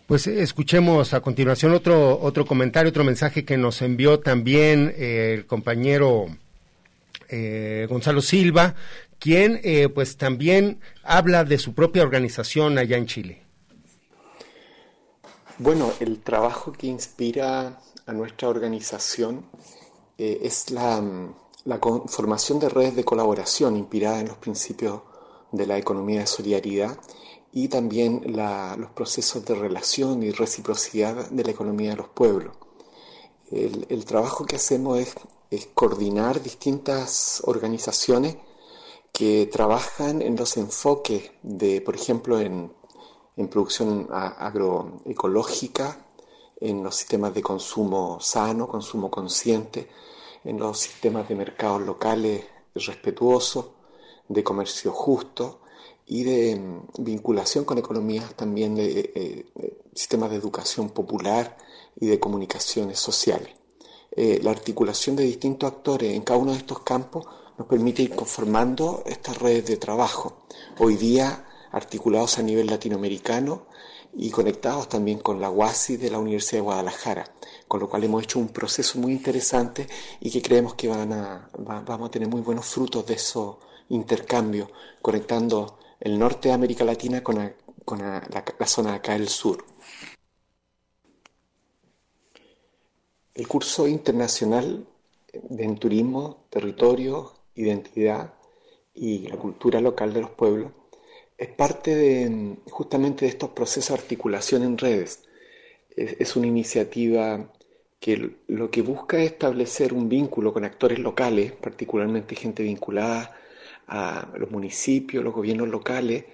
Pues 0.09 0.27
eh, 0.27 0.43
escuchemos 0.43 1.15
a 1.15 1.21
continuación 1.21 1.73
otro 1.73 2.19
otro 2.21 2.45
comentario, 2.45 2.91
otro 2.91 3.05
mensaje 3.05 3.45
que 3.45 3.57
nos 3.57 3.81
envió 3.83 4.19
también 4.19 4.93
eh, 4.97 5.35
el 5.39 5.47
compañero 5.47 6.27
Gonzalo 7.31 8.23
Silva, 8.23 8.75
quien 9.19 9.61
pues 9.95 10.17
también 10.17 10.81
habla 11.03 11.45
de 11.45 11.59
su 11.59 11.75
propia 11.75 12.03
organización 12.03 12.79
allá 12.79 12.97
en 12.97 13.05
Chile. 13.05 13.43
Bueno, 15.59 15.93
el 15.99 16.21
trabajo 16.21 16.71
que 16.71 16.87
inspira 16.87 17.81
a 18.07 18.13
nuestra 18.13 18.49
organización 18.49 19.45
eh, 20.17 20.39
es 20.43 20.71
la, 20.71 21.03
la 21.65 21.81
formación 22.07 22.61
de 22.61 22.69
redes 22.69 22.95
de 22.95 23.05
colaboración 23.05 23.77
inspirada 23.77 24.21
en 24.21 24.29
los 24.29 24.37
principios 24.37 25.03
de 25.51 25.67
la 25.67 25.77
economía 25.77 26.21
de 26.21 26.27
solidaridad 26.29 26.97
y 27.53 27.69
también 27.69 28.23
los 28.27 28.91
procesos 28.91 29.45
de 29.45 29.55
relación 29.55 30.23
y 30.23 30.31
reciprocidad 30.31 31.31
de 31.31 31.45
la 31.45 31.51
economía 31.51 31.91
de 31.91 31.97
los 31.97 32.09
pueblos. 32.09 32.57
El, 33.51 34.05
trabajo 34.05 34.45
que 34.45 34.57
hacemos 34.57 34.99
es, 35.51 35.67
coordinar 35.75 36.43
distintas 36.43 37.43
organizaciones 37.45 38.37
que 39.13 39.49
trabajan 39.51 40.21
en 40.21 40.37
los 40.37 40.57
enfoques 40.59 41.31
de, 41.43 41.81
por 41.81 41.95
ejemplo, 41.97 42.39
en 42.39 42.71
en 43.39 43.47
producción 43.47 44.09
agroecológica, 44.11 45.97
en 46.61 46.83
los 46.83 46.97
sistemas 46.97 47.33
de 47.33 47.41
consumo 47.41 48.19
sano, 48.21 48.67
consumo 48.67 49.11
consciente, 49.13 49.89
en 50.43 50.59
los 50.59 50.81
sistemas 50.81 51.29
de 51.29 51.37
mercados 51.37 51.83
locales 51.83 52.45
respetuosos, 52.75 53.67
de 54.27 54.43
comercio 54.43 54.91
justo 54.91 55.61
y 56.09 56.25
de 56.25 56.57
mm, 56.57 57.05
vinculación 57.05 57.65
con 57.65 57.79
economías 57.79 58.35
también 58.35 58.75
de, 58.75 59.13
eh, 59.15 59.47
sistemas 59.95 60.31
de 60.31 60.37
educación 60.37 60.91
popular 60.91 61.57
y 62.01 62.07
de 62.07 62.19
comunicaciones 62.19 62.99
sociales. 62.99 63.55
Eh, 64.13 64.41
la 64.43 64.51
articulación 64.51 65.17
de 65.17 65.25
distintos 65.25 65.71
actores 65.71 66.15
en 66.15 66.23
cada 66.23 66.41
uno 66.41 66.53
de 66.53 66.59
estos 66.59 66.81
campos 66.81 67.27
nos 67.59 67.69
permite 67.69 68.03
ir 68.03 68.15
conformando 68.15 69.03
estas 69.07 69.39
redes 69.39 69.67
de 69.67 69.77
trabajo. 69.77 70.45
Hoy 70.79 70.97
día 70.97 71.45
articulados 71.71 72.39
a 72.39 72.43
nivel 72.43 72.69
latinoamericano 72.69 73.67
y 74.15 74.31
conectados 74.31 74.89
también 74.89 75.19
con 75.19 75.41
la 75.41 75.51
UASI 75.51 75.99
de 75.99 76.11
la 76.11 76.19
Universidad 76.19 76.59
de 76.59 76.65
Guadalajara, 76.65 77.35
con 77.67 77.81
lo 77.81 77.91
cual 77.91 78.05
hemos 78.05 78.23
hecho 78.23 78.39
un 78.39 78.49
proceso 78.49 78.99
muy 78.99 79.13
interesante 79.13 79.87
y 80.21 80.31
que 80.31 80.41
creemos 80.41 80.75
que 80.75 80.89
van 80.89 81.13
a, 81.13 81.51
vamos 81.59 82.09
a 82.09 82.11
tener 82.11 82.29
muy 82.29 82.41
buenos 82.41 82.67
frutos 82.67 83.05
de 83.07 83.15
esos 83.15 83.57
intercambios, 83.91 84.71
conectando 85.03 85.78
el 86.01 86.19
norte 86.19 86.49
de 86.49 86.55
América 86.55 86.85
Latina 86.85 87.23
con, 87.23 87.37
la, 87.37 87.55
la, 88.59 88.67
zona 88.67 88.95
acá 88.95 89.13
del 89.13 89.29
sur. 89.29 89.65
El 93.35 93.47
curso 93.47 93.87
internacional 93.87 94.87
de 95.33 95.75
turismo, 95.75 96.45
territorio, 96.51 97.33
identidad 97.55 98.35
y 98.95 99.29
la 99.29 99.37
cultura 99.37 99.81
local 99.81 100.13
de 100.13 100.21
los 100.21 100.31
pueblos 100.31 100.73
es 101.37 101.49
parte 101.49 101.95
de 101.95 102.57
justamente 102.71 103.25
de 103.25 103.31
estos 103.31 103.51
procesos 103.51 103.97
de 103.97 104.03
articulación 104.03 104.63
en 104.65 104.77
redes. 104.77 105.25
Es, 105.91 106.37
una 106.37 106.47
iniciativa 106.47 107.53
que 108.01 108.37
lo 108.47 108.71
que 108.71 108.83
busca 108.83 109.19
es 109.19 109.33
establecer 109.33 109.93
un 109.93 110.09
vínculo 110.09 110.53
con 110.53 110.65
actores 110.65 110.99
locales, 110.99 111.53
particularmente 111.53 112.37
gente 112.37 112.63
vinculada 112.63 113.37
a 113.89 114.29
los 114.37 114.51
municipios, 114.51 115.25
los 115.25 115.35
gobiernos 115.35 115.69
locales, 115.69 116.25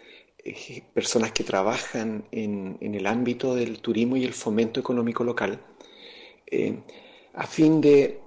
eh, 0.44 0.82
personas 0.92 1.32
que 1.32 1.44
trabajan 1.44 2.24
en, 2.30 2.78
el 2.80 3.06
ámbito 3.06 3.54
del 3.54 3.80
turismo 3.80 4.16
y 4.16 4.24
el 4.24 4.34
fomento 4.34 4.80
económico 4.80 5.24
local, 5.24 5.60
a 7.34 7.46
fin 7.46 7.80
de 7.80 8.20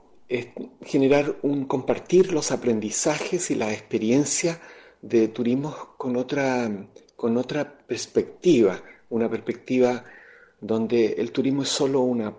generar 0.84 1.38
un 1.44 1.66
compartir 1.66 2.34
los 2.34 2.52
aprendizajes 2.52 3.50
y 3.52 3.56
la 3.56 3.72
experiencia 3.72 4.60
de 5.02 5.30
turismo 5.30 5.94
con 5.98 6.18
otra, 6.18 6.70
con 7.16 7.38
otra 7.38 7.78
perspectiva, 7.88 8.82
una 9.10 9.30
perspectiva 9.30 10.04
donde 10.60 11.14
el 11.18 11.32
turismo 11.32 11.64
es 11.64 11.70
solo 11.70 12.02
una 12.02 12.34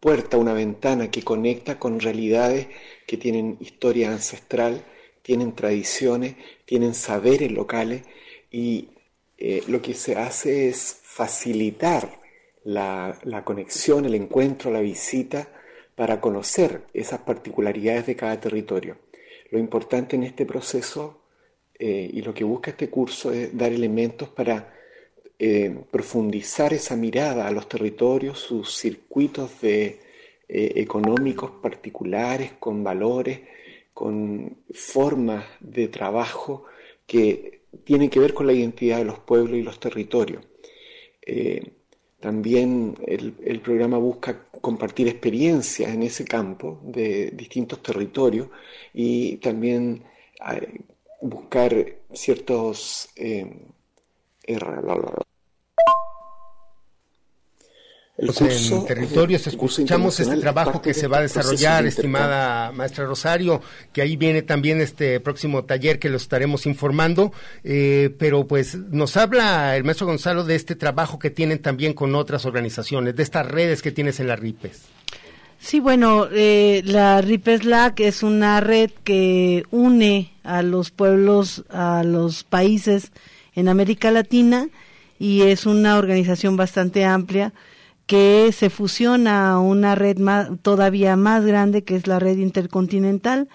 puerta, 0.00 0.36
una 0.36 0.52
ventana 0.52 1.10
que 1.10 1.22
conecta 1.22 1.78
con 1.78 2.00
realidades 2.00 2.66
que 3.06 3.16
tienen 3.16 3.56
historia 3.60 4.10
ancestral, 4.10 4.84
tienen 5.22 5.54
tradiciones, 5.54 6.34
tienen 6.64 6.94
saberes 6.94 7.50
locales 7.52 8.02
y 8.50 8.90
eh, 9.38 9.62
lo 9.68 9.80
que 9.80 9.94
se 9.94 10.16
hace 10.16 10.68
es 10.68 11.00
facilitar 11.02 12.20
la, 12.64 13.18
la 13.24 13.44
conexión, 13.44 14.04
el 14.04 14.14
encuentro, 14.14 14.70
la 14.70 14.80
visita 14.80 15.48
para 15.94 16.20
conocer 16.20 16.82
esas 16.92 17.20
particularidades 17.20 18.06
de 18.06 18.16
cada 18.16 18.38
territorio. 18.40 18.98
Lo 19.50 19.58
importante 19.58 20.16
en 20.16 20.22
este 20.24 20.46
proceso 20.46 21.22
eh, 21.78 22.10
y 22.12 22.22
lo 22.22 22.32
que 22.32 22.44
busca 22.44 22.70
este 22.70 22.88
curso 22.88 23.32
es 23.32 23.56
dar 23.56 23.72
elementos 23.72 24.28
para 24.28 24.74
eh, 25.38 25.76
profundizar 25.90 26.72
esa 26.72 26.96
mirada 26.96 27.46
a 27.46 27.50
los 27.50 27.68
territorios, 27.68 28.38
sus 28.38 28.76
circuitos 28.76 29.60
de, 29.60 30.00
económicos 30.54 31.50
particulares, 31.62 32.52
con 32.60 32.84
valores, 32.84 33.40
con 33.94 34.58
formas 34.72 35.44
de 35.60 35.88
trabajo 35.88 36.64
que 37.06 37.62
tienen 37.84 38.10
que 38.10 38.20
ver 38.20 38.34
con 38.34 38.46
la 38.46 38.52
identidad 38.52 38.98
de 38.98 39.04
los 39.04 39.18
pueblos 39.20 39.56
y 39.58 39.62
los 39.62 39.78
territorios. 39.80 40.44
también 42.20 42.96
el 43.06 43.60
programa 43.60 43.98
busca 43.98 44.48
compartir 44.62 45.08
experiencias 45.08 45.92
en 45.92 46.04
ese 46.04 46.24
campo 46.24 46.80
de 46.84 47.32
distintos 47.32 47.82
territorios 47.82 48.48
y 48.94 49.36
también 49.38 50.04
buscar 51.20 51.96
ciertos 52.12 53.08
eh, 53.16 53.46
en 58.22 58.86
territorios 58.86 59.46
escuchamos 59.46 60.20
este 60.20 60.36
trabajo 60.36 60.80
que 60.80 60.94
se 60.94 61.08
va 61.08 61.18
a 61.18 61.22
desarrollar, 61.22 61.84
estimada 61.86 62.70
maestra 62.70 63.04
Rosario, 63.04 63.60
que 63.92 64.02
ahí 64.02 64.16
viene 64.16 64.42
también 64.42 64.80
este 64.80 65.18
próximo 65.18 65.64
taller 65.64 65.98
que 65.98 66.08
lo 66.08 66.18
estaremos 66.18 66.66
informando, 66.66 67.32
eh, 67.64 68.14
pero 68.18 68.46
pues 68.46 68.76
nos 68.76 69.16
habla 69.16 69.76
el 69.76 69.84
maestro 69.84 70.06
Gonzalo 70.06 70.44
de 70.44 70.54
este 70.54 70.76
trabajo 70.76 71.18
que 71.18 71.30
tienen 71.30 71.58
también 71.60 71.94
con 71.94 72.14
otras 72.14 72.46
organizaciones, 72.46 73.16
de 73.16 73.22
estas 73.22 73.46
redes 73.46 73.82
que 73.82 73.90
tienes 73.90 74.20
en 74.20 74.28
la 74.28 74.36
RIPES. 74.36 74.82
Sí, 75.58 75.80
bueno, 75.80 76.26
eh, 76.32 76.82
la 76.84 77.20
RIPESLAC 77.20 78.00
es 78.00 78.22
una 78.22 78.60
red 78.60 78.90
que 79.04 79.64
une 79.70 80.32
a 80.42 80.62
los 80.62 80.90
pueblos, 80.90 81.64
a 81.70 82.02
los 82.04 82.42
países 82.44 83.12
en 83.54 83.68
América 83.68 84.10
Latina 84.10 84.68
y 85.18 85.42
es 85.42 85.66
una 85.66 85.98
organización 85.98 86.56
bastante 86.56 87.04
amplia 87.04 87.52
que 88.06 88.50
se 88.52 88.70
fusiona 88.70 89.52
a 89.52 89.60
una 89.60 89.94
red 89.94 90.18
todavía 90.62 91.16
más 91.16 91.44
grande 91.44 91.84
que 91.84 91.96
es 91.96 92.06
la 92.06 92.18
red 92.18 92.38
intercontinental 92.38 93.48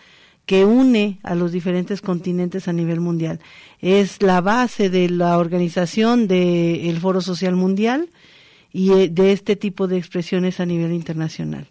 que 0.45 0.63
une 0.63 1.19
a 1.23 1.35
los 1.35 1.51
diferentes 1.51 2.01
continentes 2.01 2.67
a 2.67 2.73
nivel 2.73 3.01
mundial. 3.01 3.39
Es 3.81 4.21
la 4.21 4.39
base 4.39 4.89
de 4.89 5.09
la 5.09 5.37
organización 5.37 6.27
del 6.27 6.99
Foro 6.99 7.21
Social 7.21 7.55
Mundial 7.55 8.09
y 8.71 8.91
eh, 8.93 9.09
de 9.09 9.33
este 9.33 9.55
tipo 9.55 9.87
de 9.87 9.97
expresiones 9.97 10.59
a 10.59 10.65
nivel 10.65 10.93
internacional 10.93 11.67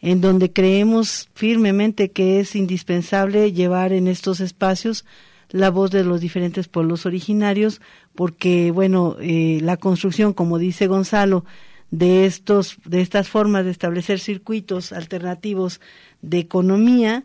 en 0.00 0.20
donde 0.20 0.52
creemos 0.52 1.28
firmemente 1.34 2.10
que 2.10 2.40
es 2.40 2.54
indispensable 2.54 3.52
llevar 3.52 3.92
en 3.92 4.06
estos 4.06 4.40
espacios 4.40 5.04
la 5.50 5.70
voz 5.70 5.90
de 5.90 6.04
los 6.04 6.20
diferentes 6.20 6.68
pueblos 6.68 7.06
originarios, 7.06 7.80
porque, 8.14 8.70
bueno, 8.70 9.16
eh, 9.20 9.60
la 9.62 9.78
construcción, 9.78 10.34
como 10.34 10.58
dice 10.58 10.86
Gonzalo, 10.86 11.44
de, 11.90 12.26
estos, 12.26 12.78
de 12.84 13.00
estas 13.00 13.28
formas 13.28 13.64
de 13.64 13.70
establecer 13.70 14.20
circuitos 14.20 14.92
alternativos 14.92 15.80
de 16.22 16.38
economía, 16.38 17.24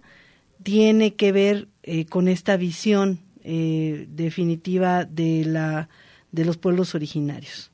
tiene 0.63 1.15
que 1.15 1.31
ver 1.31 1.67
eh, 1.83 2.05
con 2.05 2.27
esta 2.27 2.57
visión 2.57 3.19
eh, 3.43 4.05
definitiva 4.09 5.05
de, 5.05 5.43
la, 5.45 5.89
de 6.31 6.45
los 6.45 6.57
pueblos 6.57 6.95
originarios. 6.95 7.71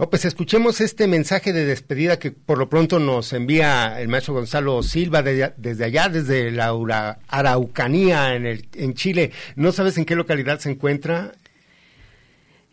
Oh, 0.00 0.08
pues 0.08 0.24
escuchemos 0.24 0.80
este 0.80 1.08
mensaje 1.08 1.52
de 1.52 1.64
despedida 1.64 2.20
que 2.20 2.30
por 2.30 2.56
lo 2.56 2.68
pronto 2.68 3.00
nos 3.00 3.32
envía 3.32 4.00
el 4.00 4.06
maestro 4.06 4.34
Gonzalo 4.34 4.80
Silva 4.84 5.22
desde 5.22 5.84
allá, 5.84 6.08
desde 6.08 6.52
la 6.52 7.18
Araucanía 7.26 8.36
en, 8.36 8.46
el, 8.46 8.68
en 8.74 8.94
Chile. 8.94 9.32
¿No 9.56 9.72
sabes 9.72 9.98
en 9.98 10.04
qué 10.04 10.14
localidad 10.14 10.60
se 10.60 10.70
encuentra? 10.70 11.32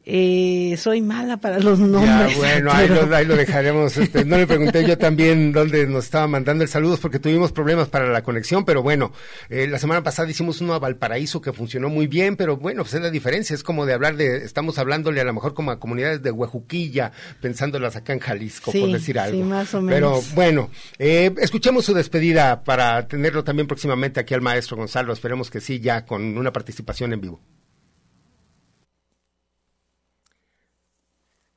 Eh, 0.08 0.76
soy 0.78 1.02
mala 1.02 1.38
para 1.38 1.60
los 1.60 1.80
nombres. 1.80 2.38
bueno, 2.38 2.72
ahí, 2.72 2.88
lo, 3.26 3.36
dejaremos. 3.36 3.98
Este, 3.98 4.24
no 4.24 4.38
le 4.38 4.46
pregunté 4.46 4.86
yo 4.88 5.00
también 5.00 5.52
dónde 5.52 5.88
nos 5.88 6.06
estaba 6.06 6.28
mandando 6.28 6.64
el 6.64 6.70
saludos 6.70 7.00
porque 7.00 7.18
tuvimos 7.18 7.52
problemas 7.52 7.88
para 7.88 8.10
la 8.10 8.22
conexión, 8.22 8.66
pero 8.66 8.84
bueno, 8.84 9.12
eh, 9.50 9.66
la 9.68 9.80
semana 9.80 10.04
pasada 10.04 10.30
hicimos 10.30 10.62
uno 10.62 10.76
a 10.76 10.80
Valparaíso 10.80 11.42
que 11.42 11.54
funcionó 11.54 11.90
muy 11.90 12.06
bien, 12.06 12.36
pero 12.36 12.58
bueno, 12.58 12.84
pues 12.84 12.94
es 12.94 13.02
la 13.02 13.10
diferencia, 13.10 13.56
es 13.56 13.64
como 13.64 13.88
de 13.88 13.94
hablar 13.94 14.16
de, 14.16 14.38
estamos 14.38 14.78
hablándole 14.78 15.22
a 15.22 15.24
lo 15.24 15.34
mejor 15.34 15.56
como 15.56 15.72
a 15.72 15.80
comunidades 15.80 16.22
de 16.22 16.30
Huejuquilla, 16.30 17.12
pensándolas 17.42 17.96
acá 17.96 18.14
en 18.14 18.20
Jalisco, 18.20 18.72
por 18.72 18.92
decir 18.92 19.18
algo. 19.18 19.38
Sí, 19.38 19.44
más 19.44 19.74
o 19.74 19.82
menos. 19.82 20.26
Pero 20.26 20.36
bueno, 20.36 20.70
eh, 21.00 21.34
escuchemos 21.40 21.84
su 21.84 21.96
despedida 21.96 22.64
para 22.64 23.08
tenerlo 23.08 23.44
también 23.44 23.68
próximamente 23.68 24.20
aquí 24.20 24.36
al 24.36 24.42
maestro 24.42 24.78
Gonzalo, 24.78 25.14
esperemos 25.14 25.50
que 25.50 25.62
sí, 25.62 25.80
ya 25.80 26.06
con 26.06 26.38
una 26.38 26.54
participación 26.54 27.12
en 27.14 27.22
vivo. 27.22 27.42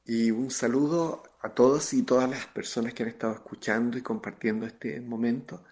Y 0.08 0.30
un 0.30 0.50
saludo 0.50 1.22
a 1.42 1.50
todos 1.54 1.92
y 1.92 2.02
todas 2.02 2.30
las 2.30 2.46
personas 2.46 2.94
que 2.94 3.02
han 3.02 3.10
estado 3.10 3.34
escuchando 3.34 3.98
y 3.98 4.02
compartiendo 4.02 4.64
este 4.66 5.02
momento. 5.02 5.64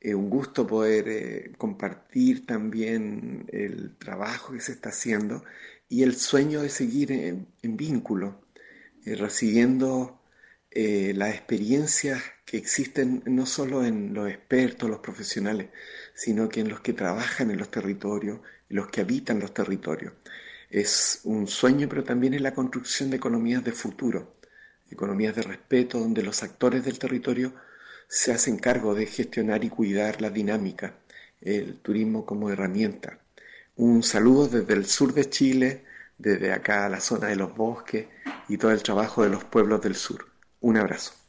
Eh, 0.00 0.12
un 0.14 0.28
gusto 0.28 0.66
poder 0.66 1.08
eh, 1.08 1.52
compartir 1.56 2.46
también 2.46 3.46
el 3.52 3.96
trabajo 3.96 4.52
que 4.52 4.60
se 4.60 4.72
está 4.72 4.88
haciendo 4.88 5.44
y 5.88 6.02
el 6.02 6.16
sueño 6.16 6.62
de 6.62 6.68
seguir 6.68 7.12
en, 7.12 7.46
vínculo, 7.62 8.40
eh, 9.04 9.14
recibiendo 9.14 10.20
las 10.72 11.34
experiencias 11.34 12.22
que 12.44 12.58
existen 12.58 13.22
no 13.26 13.46
solo 13.46 13.84
en 13.84 14.12
los 14.14 14.28
expertos, 14.28 14.90
los 14.90 14.98
profesionales, 15.00 15.70
sino 16.14 16.48
que 16.48 16.60
en 16.60 16.68
los 16.68 16.80
que 16.80 16.92
trabajan 16.92 17.50
en 17.50 17.58
los 17.58 17.70
territorios, 17.70 18.40
los 18.68 18.88
que 18.88 19.00
habitan 19.02 19.40
los 19.40 19.54
territorios 19.54 20.12
es 20.70 21.20
un 21.24 21.46
sueño, 21.46 21.88
pero 21.88 22.04
también 22.04 22.34
es 22.34 22.40
la 22.40 22.54
construcción 22.54 23.10
de 23.10 23.16
economías 23.16 23.64
de 23.64 23.72
futuro, 23.72 24.36
economías 24.90 25.34
de 25.36 25.42
respeto, 25.42 25.98
donde 25.98 26.22
los 26.22 26.42
actores 26.42 26.84
del 26.84 26.98
territorio 26.98 27.54
se 28.08 28.32
hacen 28.32 28.58
cargo 28.58 28.94
de 28.94 29.06
gestionar 29.06 29.64
y 29.64 29.68
cuidar 29.68 30.20
la 30.20 30.30
dinámica, 30.30 30.94
el 31.40 31.78
turismo 31.80 32.24
como 32.24 32.50
herramienta. 32.50 33.18
Un 33.76 34.02
saludo 34.02 34.48
desde 34.48 34.74
el 34.74 34.86
sur 34.86 35.12
de 35.12 35.28
Chile, 35.28 35.84
desde 36.18 36.52
acá 36.52 36.86
a 36.86 36.88
la 36.88 37.00
zona 37.00 37.28
de 37.28 37.36
los 37.36 37.54
bosques 37.54 38.06
y 38.48 38.56
todo 38.56 38.70
el 38.70 38.82
trabajo 38.82 39.22
de 39.22 39.30
los 39.30 39.44
pueblos 39.44 39.82
del 39.82 39.94
sur. 39.94 40.26
Un 40.60 40.76
abrazo. 40.76 41.25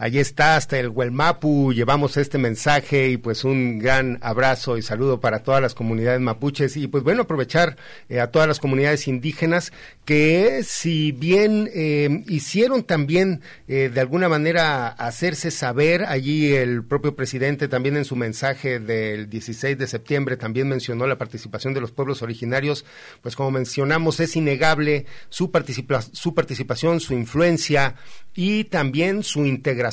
Allí 0.00 0.20
está, 0.20 0.54
hasta 0.54 0.78
el 0.78 0.90
Huelmapu, 0.90 1.72
llevamos 1.72 2.16
este 2.18 2.38
mensaje 2.38 3.08
y 3.08 3.16
pues 3.16 3.42
un 3.42 3.80
gran 3.80 4.20
abrazo 4.22 4.78
y 4.78 4.82
saludo 4.82 5.18
para 5.18 5.42
todas 5.42 5.60
las 5.60 5.74
comunidades 5.74 6.20
mapuches 6.20 6.76
y 6.76 6.86
pues 6.86 7.02
bueno, 7.02 7.22
aprovechar 7.22 7.76
eh, 8.08 8.20
a 8.20 8.30
todas 8.30 8.46
las 8.46 8.60
comunidades 8.60 9.08
indígenas 9.08 9.72
que 10.04 10.62
si 10.62 11.10
bien 11.10 11.68
eh, 11.74 12.22
hicieron 12.28 12.84
también 12.84 13.40
eh, 13.66 13.90
de 13.92 14.00
alguna 14.00 14.28
manera 14.28 14.86
hacerse 14.86 15.50
saber, 15.50 16.04
allí 16.04 16.54
el 16.54 16.84
propio 16.84 17.16
presidente 17.16 17.66
también 17.66 17.96
en 17.96 18.04
su 18.04 18.14
mensaje 18.14 18.78
del 18.78 19.28
16 19.28 19.76
de 19.78 19.88
septiembre 19.88 20.36
también 20.36 20.68
mencionó 20.68 21.08
la 21.08 21.18
participación 21.18 21.74
de 21.74 21.80
los 21.80 21.90
pueblos 21.90 22.22
originarios, 22.22 22.84
pues 23.20 23.34
como 23.34 23.50
mencionamos 23.50 24.20
es 24.20 24.36
innegable 24.36 25.06
su, 25.28 25.50
su 26.12 26.34
participación, 26.34 27.00
su 27.00 27.14
influencia 27.14 27.96
y 28.32 28.62
también 28.62 29.24
su 29.24 29.44
integración 29.44 29.87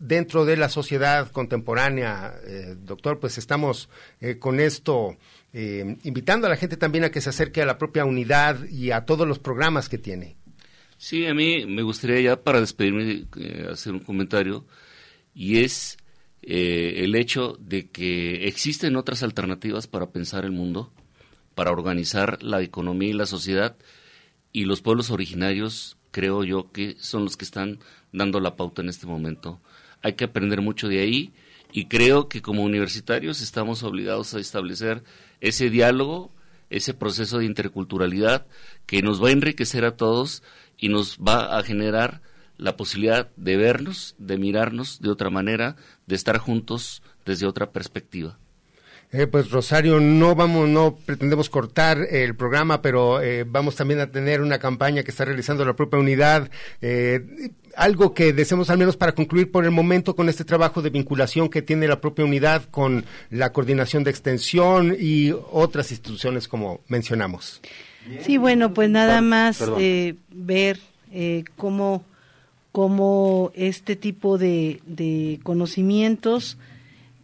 dentro 0.00 0.44
de 0.44 0.56
la 0.56 0.68
sociedad 0.68 1.30
contemporánea. 1.30 2.34
Eh, 2.44 2.76
doctor, 2.78 3.18
pues 3.18 3.38
estamos 3.38 3.88
eh, 4.20 4.38
con 4.38 4.60
esto 4.60 5.16
eh, 5.52 5.96
invitando 6.04 6.46
a 6.46 6.50
la 6.50 6.56
gente 6.56 6.76
también 6.76 7.04
a 7.04 7.10
que 7.10 7.20
se 7.20 7.30
acerque 7.30 7.62
a 7.62 7.66
la 7.66 7.78
propia 7.78 8.04
unidad 8.04 8.64
y 8.68 8.90
a 8.90 9.04
todos 9.04 9.26
los 9.26 9.38
programas 9.38 9.88
que 9.88 9.98
tiene. 9.98 10.36
Sí, 10.96 11.26
a 11.26 11.34
mí 11.34 11.64
me 11.66 11.82
gustaría 11.82 12.20
ya 12.20 12.42
para 12.42 12.60
despedirme 12.60 13.26
hacer 13.70 13.92
un 13.92 14.00
comentario 14.00 14.66
y 15.32 15.58
es 15.58 15.96
el 16.42 17.14
hecho 17.14 17.56
de 17.60 17.90
que 17.90 18.48
existen 18.48 18.96
otras 18.96 19.22
alternativas 19.22 19.86
para 19.86 20.10
pensar 20.10 20.44
el 20.44 20.52
mundo, 20.52 20.92
para 21.54 21.70
organizar 21.72 22.42
la 22.42 22.62
economía 22.62 23.10
y 23.10 23.12
la 23.12 23.26
sociedad 23.26 23.76
y 24.52 24.64
los 24.64 24.80
pueblos 24.80 25.10
originarios 25.10 25.97
creo 26.10 26.44
yo 26.44 26.70
que 26.72 26.96
son 26.98 27.24
los 27.24 27.36
que 27.36 27.44
están 27.44 27.78
dando 28.12 28.40
la 28.40 28.56
pauta 28.56 28.82
en 28.82 28.88
este 28.88 29.06
momento. 29.06 29.60
Hay 30.02 30.14
que 30.14 30.24
aprender 30.24 30.60
mucho 30.60 30.88
de 30.88 31.00
ahí 31.00 31.32
y 31.72 31.86
creo 31.86 32.28
que 32.28 32.42
como 32.42 32.62
universitarios 32.62 33.40
estamos 33.40 33.82
obligados 33.82 34.34
a 34.34 34.40
establecer 34.40 35.02
ese 35.40 35.70
diálogo, 35.70 36.32
ese 36.70 36.94
proceso 36.94 37.38
de 37.38 37.46
interculturalidad 37.46 38.46
que 38.86 39.02
nos 39.02 39.22
va 39.22 39.28
a 39.28 39.32
enriquecer 39.32 39.84
a 39.84 39.96
todos 39.96 40.42
y 40.76 40.88
nos 40.88 41.18
va 41.18 41.58
a 41.58 41.62
generar 41.62 42.22
la 42.56 42.76
posibilidad 42.76 43.30
de 43.36 43.56
vernos, 43.56 44.14
de 44.18 44.36
mirarnos 44.36 45.00
de 45.00 45.10
otra 45.10 45.30
manera, 45.30 45.76
de 46.06 46.16
estar 46.16 46.38
juntos 46.38 47.02
desde 47.24 47.46
otra 47.46 47.70
perspectiva. 47.70 48.38
Eh, 49.10 49.26
pues 49.26 49.50
Rosario, 49.50 50.00
no 50.00 50.34
vamos, 50.34 50.68
no 50.68 50.94
pretendemos 50.94 51.48
cortar 51.48 52.06
el 52.10 52.36
programa, 52.36 52.82
pero 52.82 53.22
eh, 53.22 53.44
vamos 53.44 53.74
también 53.74 54.00
a 54.00 54.10
tener 54.10 54.42
una 54.42 54.58
campaña 54.58 55.02
que 55.02 55.10
está 55.10 55.24
realizando 55.24 55.64
la 55.64 55.74
propia 55.74 55.98
unidad. 55.98 56.50
Eh, 56.82 57.50
algo 57.74 58.12
que 58.12 58.34
deseamos 58.34 58.68
al 58.68 58.76
menos 58.76 58.98
para 58.98 59.12
concluir 59.12 59.50
por 59.50 59.64
el 59.64 59.70
momento 59.70 60.14
con 60.14 60.28
este 60.28 60.44
trabajo 60.44 60.82
de 60.82 60.90
vinculación 60.90 61.48
que 61.48 61.62
tiene 61.62 61.88
la 61.88 62.02
propia 62.02 62.26
unidad 62.26 62.64
con 62.70 63.06
la 63.30 63.50
coordinación 63.50 64.04
de 64.04 64.10
extensión 64.10 64.94
y 64.98 65.32
otras 65.52 65.90
instituciones 65.90 66.46
como 66.46 66.80
mencionamos. 66.88 67.62
Sí, 68.20 68.36
bueno, 68.36 68.74
pues 68.74 68.90
nada 68.90 69.22
más 69.22 69.62
ver 70.30 70.80
cómo, 71.56 72.04
cómo 72.72 73.52
este 73.54 73.96
tipo 73.96 74.36
de, 74.36 74.80
de 74.86 75.40
conocimientos 75.44 76.58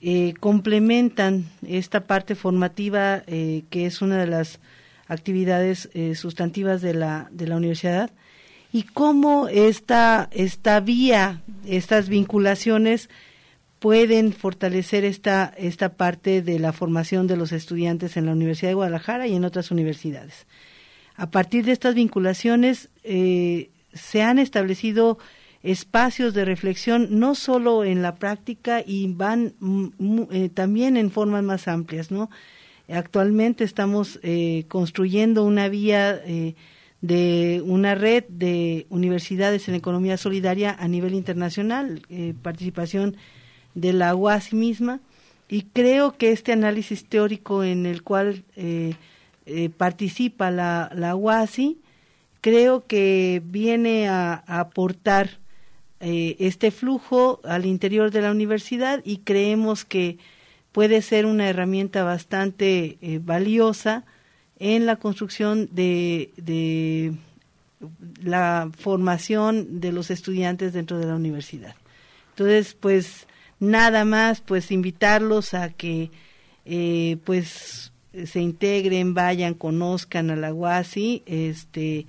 eh, 0.07 0.35
complementan 0.39 1.47
esta 1.67 2.01
parte 2.07 2.35
formativa 2.35 3.23
eh, 3.27 3.63
que 3.71 3.87
es 3.87 4.03
una 4.03 4.19
de 4.19 4.27
las 4.27 4.61
actividades 5.09 5.89
eh, 5.95 6.15
sustantivas 6.15 6.83
de 6.83 6.93
la, 6.93 7.29
de 7.31 7.47
la 7.47 7.57
universidad 7.57 8.11
y 8.71 8.83
cómo 8.83 9.49
esta, 9.49 10.29
esta 10.31 10.79
vía, 10.81 11.41
estas 11.67 12.11
vinculaciones 12.11 13.09
pueden 13.79 14.35
fortalecer 14.35 15.07
esta, 15.07 15.55
esta 15.57 15.95
parte 15.95 16.43
de 16.43 16.59
la 16.59 16.75
formación 16.75 17.27
de 17.27 17.39
los 17.39 17.53
estudiantes 17.53 18.19
en 18.19 18.27
la 18.27 18.33
Universidad 18.33 18.73
de 18.73 18.75
Guadalajara 18.75 19.27
y 19.27 19.35
en 19.35 19.47
otras 19.47 19.71
universidades. 19.71 20.47
A 21.17 21.31
partir 21.31 21.65
de 21.65 21.73
estas 21.73 21.95
vinculaciones 21.95 22.91
se 23.03 24.23
han 24.23 24.39
establecido 24.39 25.17
espacios 25.65 26.35
de 26.35 26.45
reflexión 26.45 27.19
no 27.19 27.35
solo 27.35 27.85
en 27.85 28.03
la 28.03 28.17
práctica 28.17 28.83
y 28.87 29.11
van 29.13 29.55
eh, 30.31 30.51
también 30.51 30.99
en 30.99 31.11
formas 31.11 31.43
más 31.43 31.67
amplias, 31.69 32.11
¿no? 32.11 32.31
Actualmente 32.87 33.65
estamos 33.65 34.21
eh, 34.23 34.67
construyendo 34.69 35.43
una 35.43 35.71
vía 35.71 36.21
eh, 36.27 36.55
de 37.01 37.63
una 37.65 37.95
red 37.95 38.25
de 38.29 38.87
universidades 38.91 39.67
en 39.67 39.75
economía 39.75 40.19
solidaria 40.19 40.77
a 40.79 40.87
nivel 40.87 41.15
internacional, 41.15 42.03
participación 42.43 43.17
de 43.75 43.95
la 43.95 44.15
UASI 44.15 44.57
misma, 44.57 45.01
y 45.49 45.63
creo 45.63 46.17
que 46.17 46.31
este 46.31 46.53
análisis 46.53 47.07
teórico 47.07 47.63
en 47.63 47.85
el 47.85 48.03
cual 48.03 48.45
participa 49.77 50.51
la, 50.51 50.91
la 50.95 51.15
UASI, 51.15 51.79
creo 52.41 52.87
que 52.87 53.43
viene 53.45 54.09
a 54.09 54.43
aportar 54.47 55.44
eh, 56.07 56.37
este 56.39 56.71
flujo 56.71 57.41
al 57.45 57.65
interior 57.65 58.11
de 58.11 58.21
la 58.21 58.31
universidad 58.31 59.01
y 59.07 59.21
creemos 59.21 59.87
que 59.87 60.19
puede 60.71 61.01
ser 61.01 61.25
una 61.25 61.49
herramienta 61.49 62.05
bastante 62.05 62.99
eh, 63.01 63.21
valiosa 63.23 64.05
en 64.59 64.85
la 64.85 64.97
construcción 64.97 65.71
de, 65.73 66.31
de, 66.37 67.15
la 68.23 68.71
formación 68.79 69.81
de 69.81 69.93
los 69.93 70.11
estudiantes 70.11 70.75
dentro 70.75 70.99
de 70.99 71.07
la 71.07 71.17
universidad. 71.17 71.75
Entonces, 72.33 72.77
pues 72.79 73.27
nada 73.59 74.05
más, 74.05 74.43
pues 74.43 74.71
invitarlos 74.73 75.55
a 75.55 75.71
que 75.71 76.11
eh, 76.67 77.17
pues 77.25 77.93
se 78.27 78.41
integren, 78.41 79.15
vayan, 79.15 79.55
conozcan 79.55 80.31
a 80.31 80.37
la 80.37 80.53
UASI, 80.53 81.23
este, 81.25 82.07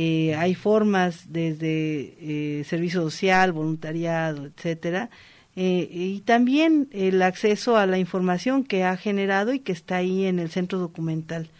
eh, 0.00 0.36
hay 0.36 0.54
formas 0.54 1.24
desde 1.32 2.14
eh, 2.20 2.62
servicio 2.62 3.02
social, 3.02 3.50
voluntariado, 3.50 4.46
etcétera, 4.46 5.10
eh, 5.56 5.88
y 5.90 6.20
también 6.20 6.86
el 6.92 7.20
acceso 7.20 7.76
a 7.76 7.84
la 7.84 7.98
información 7.98 8.62
que 8.62 8.84
ha 8.84 8.96
generado 8.96 9.52
y 9.52 9.58
que 9.58 9.72
está 9.72 9.96
ahí 9.96 10.26
en 10.26 10.38
el 10.38 10.50
centro 10.50 10.78
documental, 10.78 11.50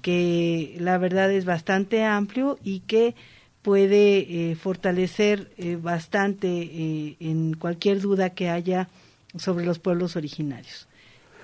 que 0.00 0.74
la 0.80 0.96
verdad 0.96 1.30
es 1.30 1.44
bastante 1.44 2.02
amplio 2.02 2.58
y 2.64 2.80
que 2.80 3.14
puede 3.60 4.56
fortalecer 4.56 5.50
bastante 5.82 7.18
en 7.20 7.52
cualquier 7.52 8.00
duda 8.00 8.30
que 8.30 8.48
haya 8.48 8.88
sobre 9.36 9.66
los 9.66 9.78
pueblos 9.78 10.16
originarios. 10.16 10.88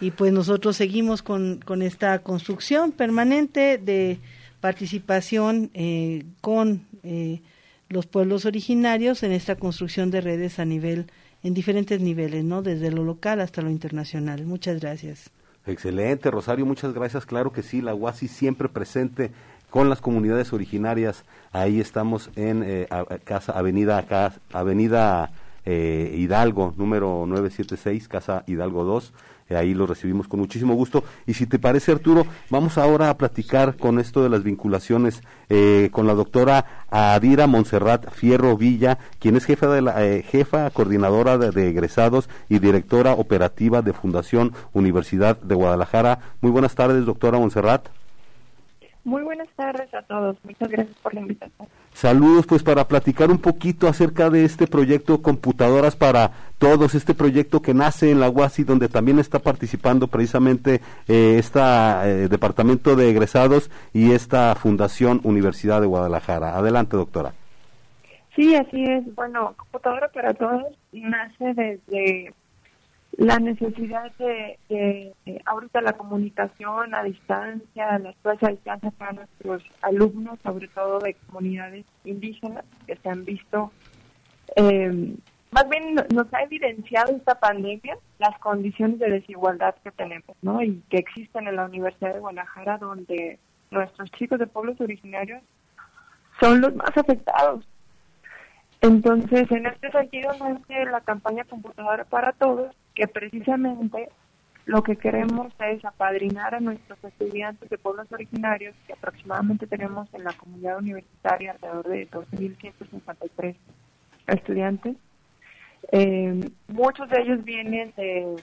Y 0.01 0.13
pues 0.13 0.33
nosotros 0.33 0.79
seguimos 0.79 1.23
con, 1.23 1.61
con 1.63 1.83
esta 1.83 2.21
construcción 2.21 2.93
permanente 2.93 3.77
de 3.77 4.19
participación 4.61 5.71
eh, 5.75 6.25
con 6.41 6.87
eh, 7.03 7.41
los 7.89 8.07
pueblos 8.07 8.45
originarios 8.45 9.23
en 9.23 9.33
esta 9.33 9.57
construcción 9.57 10.11
de 10.11 10.21
redes 10.21 10.59
a 10.59 10.65
nivel, 10.65 11.11
en 11.43 11.55
diferentes 11.55 12.01
niveles, 12.01 12.45
¿no? 12.45 12.63
Desde 12.63 12.91
lo 12.91 13.05
local 13.05 13.41
hasta 13.41 13.63
lo 13.63 13.71
internacional. 13.71 14.45
Muchas 14.45 14.81
gracias. 14.81 15.31
Excelente, 15.67 16.31
Rosario, 16.31 16.67
muchas 16.67 16.93
gracias. 16.93 17.27
Claro 17.27 17.53
que 17.53 17.63
sí, 17.63 17.81
la 17.83 17.95
UASI 17.95 18.29
siempre 18.29 18.69
presente 18.69 19.31
con 19.71 19.89
las 19.89 20.01
comunidades 20.01 20.53
originarias. 20.53 21.25
Ahí 21.53 21.81
estamos 21.81 22.31
en 22.37 22.63
eh, 22.67 22.89
casa 23.25 23.53
Avenida 23.53 24.33
Avenida 24.53 25.31
Hidalgo, 25.67 26.73
número 26.79 27.27
976, 27.27 28.09
Casa 28.09 28.43
Hidalgo 28.47 28.85
2 28.85 29.13
eh, 29.13 29.13
ahí 29.57 29.75
lo 29.75 29.87
recibimos 29.87 30.29
con 30.29 30.41
muchísimo 30.41 30.75
gusto. 30.75 31.05
Y 31.27 31.35
si 31.35 31.47
te 31.47 31.59
parece, 31.59 31.93
Arturo, 31.93 32.27
vamos 32.51 32.79
ahora 32.79 33.11
a 33.11 33.17
platicar 33.17 33.77
con 33.77 33.99
esto 33.99 34.23
de 34.23 34.29
las 34.29 34.43
vinculaciones 34.43 35.23
eh, 35.49 35.89
con 35.93 36.07
la 36.07 36.15
doctora 36.15 36.87
Adira 36.91 37.47
Montserrat 37.47 38.11
Fierro 38.11 38.57
Villa, 38.57 38.99
quien 39.19 39.37
es 39.37 39.45
jefa, 39.45 39.69
de 39.69 39.83
la, 39.83 40.05
eh, 40.05 40.23
jefa 40.23 40.71
coordinadora 40.71 41.39
de, 41.39 41.69
egresados 41.69 42.29
y 42.49 42.59
directora 42.59 43.13
operativa 43.13 43.83
de 43.83 43.93
Fundación 43.93 44.53
Universidad 44.73 45.41
de 45.41 45.55
Guadalajara. 45.55 46.19
Muy 46.41 46.51
buenas 46.51 46.75
tardes, 46.75 47.05
doctora 47.05 47.39
Montserrat. 47.39 47.89
Muy 49.05 49.23
buenas 49.23 49.49
tardes 49.57 49.93
a 49.95 50.03
todos. 50.03 50.37
Muchas 50.45 50.69
gracias 50.69 50.97
por 50.99 51.15
la 51.15 51.21
invitación. 51.21 51.69
Saludos, 51.99 52.47
pues 52.47 52.63
para 52.63 52.87
platicar 52.87 53.29
un 53.29 53.39
poquito 53.39 53.89
acerca 53.89 54.31
de 54.31 54.45
este 54.45 54.69
proyecto 54.69 55.21
Computadoras 55.21 55.97
para 55.97 56.31
Todos, 56.59 56.95
este 56.95 57.13
proyecto 57.13 57.61
que 57.61 57.75
nace 57.75 58.13
en 58.13 58.21
la 58.21 58.31
UASI, 58.31 58.63
donde 58.63 58.89
también 58.89 59.19
está 59.19 59.41
participando 59.41 60.07
precisamente 60.07 60.81
eh, 61.09 61.39
este 61.41 61.59
Departamento 62.29 62.95
de 62.95 63.11
Egresados 63.11 63.69
y 63.93 64.13
esta 64.13 64.55
Fundación 64.55 65.21
Universidad 65.25 65.81
de 65.81 65.89
Guadalajara. 65.89 66.57
Adelante, 66.57 66.97
doctora. 66.97 67.33
Sí, 68.37 68.55
así 68.55 68.85
es. 68.85 69.13
Bueno, 69.17 69.55
Computadora 69.57 70.07
para 70.07 70.35
Todos 70.35 70.67
nace 70.93 71.53
desde 71.55 72.33
la 73.19 73.41
necesidad 73.41 74.13
de, 74.17 75.13
ahorita 75.45 75.81
la 75.81 75.95
comunicación 75.95 76.95
a 76.95 77.03
distancia, 77.03 77.99
la 77.99 78.13
clases 78.23 78.45
a 78.45 78.53
distancia 78.53 78.91
para 78.93 79.13
nuestros 79.13 79.65
alumnos, 79.83 80.39
sobre 80.45 80.69
todo 80.69 81.01
de 81.01 81.15
comunidades 81.27 81.85
indígenas 82.05 82.65
que 82.87 82.95
se 82.95 83.09
han 83.09 83.25
visto, 83.25 83.73
eh, 84.55 85.17
más 85.51 85.69
bien 85.69 85.97
nos 86.15 86.33
ha 86.33 86.43
evidenciado 86.45 87.17
esta 87.17 87.35
pandemia 87.41 87.99
las 88.21 88.39
condiciones 88.39 89.01
de 89.01 89.11
desigualdad 89.11 89.75
que 89.83 89.91
tenemos, 89.91 90.37
¿no? 90.41 90.63
Y 90.63 90.81
que 90.89 90.99
existen 90.99 91.49
en 91.49 91.57
la 91.57 91.65
Universidad 91.65 92.15
de 92.15 92.21
Guadalajara, 92.21 92.79
donde 92.79 93.41
nuestros 93.73 94.13
chicos 94.13 94.39
de 94.39 94.47
pueblos 94.47 94.81
originarios 94.81 95.43
son 96.41 96.61
los 96.61 96.73
más 96.77 96.97
afectados. 96.97 97.67
Entonces, 98.81 99.51
en 99.51 99.67
este 99.67 99.91
sentido, 99.91 100.31
nace 100.39 100.85
la 100.85 101.01
campaña 101.01 101.43
Computadora 101.45 102.05
para 102.05 102.33
Todos, 102.33 102.77
que 102.99 103.07
precisamente 103.07 104.09
lo 104.67 104.83
que 104.83 104.97
queremos 104.97 105.53
es 105.61 105.85
apadrinar 105.85 106.57
a 106.57 106.61
nuestros 106.61 106.99
estudiantes 107.05 107.71
de 107.71 107.79
pueblos 107.79 108.11
originarios, 108.11 108.75
que 108.89 108.93
aproximadamente 108.93 109.69
tenemos 109.69 110.13
en 110.13 110.25
la 110.25 110.33
comunidad 110.33 110.79
universitaria 110.79 111.53
alrededor 111.53 111.87
de 111.87 112.11
12.153 112.11 113.55
estudiantes. 114.27 114.97
Eh, 115.93 116.51
muchos 116.67 117.09
de 117.09 117.21
ellos 117.21 117.45
vienen 117.45 117.95
de 117.97 118.35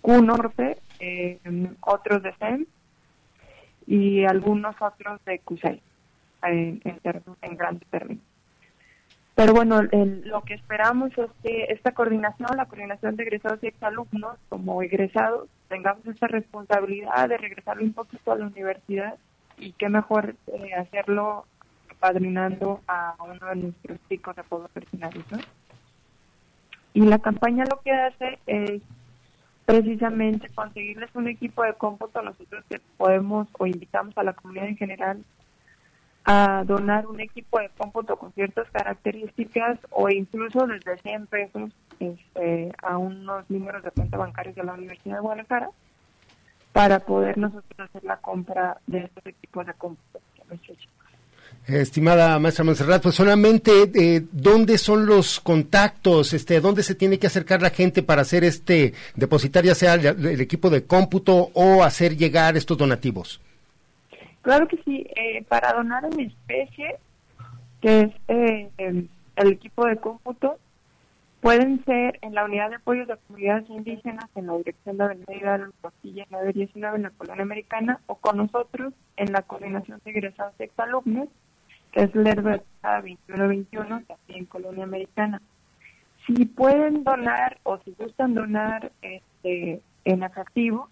Q 0.00 0.20
Norte, 0.20 0.78
eh, 0.98 1.38
otros 1.80 2.24
de 2.24 2.34
SEM 2.40 2.66
y 3.86 4.24
algunos 4.24 4.74
otros 4.82 5.24
de 5.24 5.38
CUSEI, 5.38 5.80
en, 6.42 6.80
en, 6.82 7.22
en 7.42 7.56
grandes 7.56 7.88
términos. 7.88 8.24
Pero 9.36 9.52
bueno, 9.52 9.82
lo 9.82 10.40
que 10.44 10.54
esperamos 10.54 11.10
es 11.18 11.30
que 11.42 11.64
esta 11.64 11.92
coordinación, 11.92 12.56
la 12.56 12.64
coordinación 12.64 13.16
de 13.16 13.24
egresados 13.24 13.62
y 13.62 13.66
exalumnos, 13.66 14.38
como 14.48 14.80
egresados, 14.82 15.46
tengamos 15.68 16.06
esta 16.06 16.26
responsabilidad 16.26 17.28
de 17.28 17.36
regresar 17.36 17.78
un 17.78 17.92
poquito 17.92 18.32
a 18.32 18.36
la 18.36 18.46
universidad 18.46 19.16
y 19.58 19.72
qué 19.72 19.90
mejor 19.90 20.36
eh, 20.46 20.72
hacerlo 20.72 21.44
apadrinando 21.90 22.80
a 22.88 23.14
uno 23.22 23.46
de 23.46 23.56
nuestros 23.56 23.98
chicos 24.08 24.34
de 24.36 24.42
pueblos 24.42 24.70
originarios, 24.74 25.24
¿no? 25.30 25.38
Y 26.94 27.00
la 27.00 27.18
campaña 27.18 27.66
lo 27.70 27.82
que 27.82 27.92
hace 27.92 28.38
es 28.46 28.80
precisamente 29.66 30.48
conseguirles 30.54 31.14
un 31.14 31.28
equipo 31.28 31.62
de 31.62 31.74
cómputo. 31.74 32.22
Nosotros 32.22 32.64
que 32.70 32.80
podemos 32.96 33.48
o 33.58 33.66
invitamos 33.66 34.16
a 34.16 34.22
la 34.22 34.32
comunidad 34.32 34.68
en 34.68 34.78
general 34.78 35.22
a 36.26 36.64
donar 36.66 37.06
un 37.06 37.20
equipo 37.20 37.60
de 37.60 37.70
cómputo 37.78 38.16
con 38.16 38.32
ciertas 38.32 38.68
características 38.70 39.78
o 39.90 40.10
incluso 40.10 40.66
desde 40.66 40.98
100 40.98 41.26
pesos 41.28 41.70
este, 42.00 42.72
a 42.82 42.98
unos 42.98 43.48
números 43.48 43.82
de 43.84 43.92
cuenta 43.92 44.18
bancarios 44.18 44.56
de 44.56 44.64
la 44.64 44.74
Universidad 44.74 45.14
de 45.14 45.20
Guadalajara 45.20 45.70
para 46.72 46.98
poder 46.98 47.38
nosotros 47.38 47.78
hacer 47.78 48.04
la 48.04 48.16
compra 48.16 48.78
de 48.86 48.98
estos 48.98 49.24
equipos 49.24 49.66
de 49.66 49.74
cómputo. 49.74 50.20
Estimada 51.66 52.38
maestra 52.38 52.64
Monserrat, 52.64 53.02
pues 53.02 53.16
solamente 53.16 53.90
eh, 53.94 54.22
dónde 54.30 54.78
son 54.78 55.04
los 55.04 55.40
contactos, 55.40 56.32
este, 56.32 56.60
dónde 56.60 56.84
se 56.84 56.94
tiene 56.94 57.18
que 57.18 57.26
acercar 57.26 57.60
la 57.60 57.70
gente 57.70 58.04
para 58.04 58.22
hacer 58.22 58.44
este, 58.44 58.94
depositar 59.16 59.64
ya 59.64 59.74
sea 59.74 59.94
el, 59.94 60.40
equipo 60.40 60.70
de 60.70 60.84
cómputo 60.84 61.50
o 61.54 61.82
hacer 61.82 62.16
llegar 62.16 62.56
estos 62.56 62.78
donativos. 62.78 63.40
Claro 64.46 64.68
que 64.68 64.80
sí, 64.84 65.04
eh, 65.16 65.42
para 65.48 65.72
donar 65.72 66.04
en 66.04 66.20
especie, 66.20 66.98
que 67.80 68.02
es 68.02 68.12
eh, 68.28 68.70
el, 68.76 69.08
equipo 69.50 69.84
de 69.86 69.96
cómputo, 69.96 70.60
pueden 71.40 71.84
ser 71.84 72.20
en 72.22 72.32
la 72.32 72.44
unidad 72.44 72.70
de 72.70 72.76
apoyo 72.76 73.06
de 73.06 73.16
comunidades 73.26 73.68
indígenas 73.68 74.26
en 74.36 74.46
la 74.46 74.56
dirección 74.58 74.98
de 74.98 75.04
Avenida 75.04 75.34
Hidalgo 75.34 75.72
Costilla 75.80 76.26
919 76.30 76.96
en 76.96 77.02
la 77.02 77.10
Colonia 77.10 77.42
Americana 77.42 77.98
o 78.06 78.14
con 78.14 78.36
nosotros 78.36 78.94
en 79.16 79.32
la 79.32 79.42
coordinación 79.42 80.00
de 80.04 80.10
egresados 80.12 80.54
y 80.60 80.62
exalumnos 80.62 81.28
es 81.94 82.14
Lerdo 82.14 82.50
2121, 82.84 84.02
también 84.06 84.44
Colonia 84.44 84.84
Americana. 84.84 85.42
Si 86.24 86.44
pueden 86.44 87.02
donar 87.02 87.58
o 87.64 87.78
si 87.78 87.96
gustan 87.98 88.34
donar 88.34 88.92
este, 89.02 89.80
en 90.04 90.22
efectivo, 90.22 90.88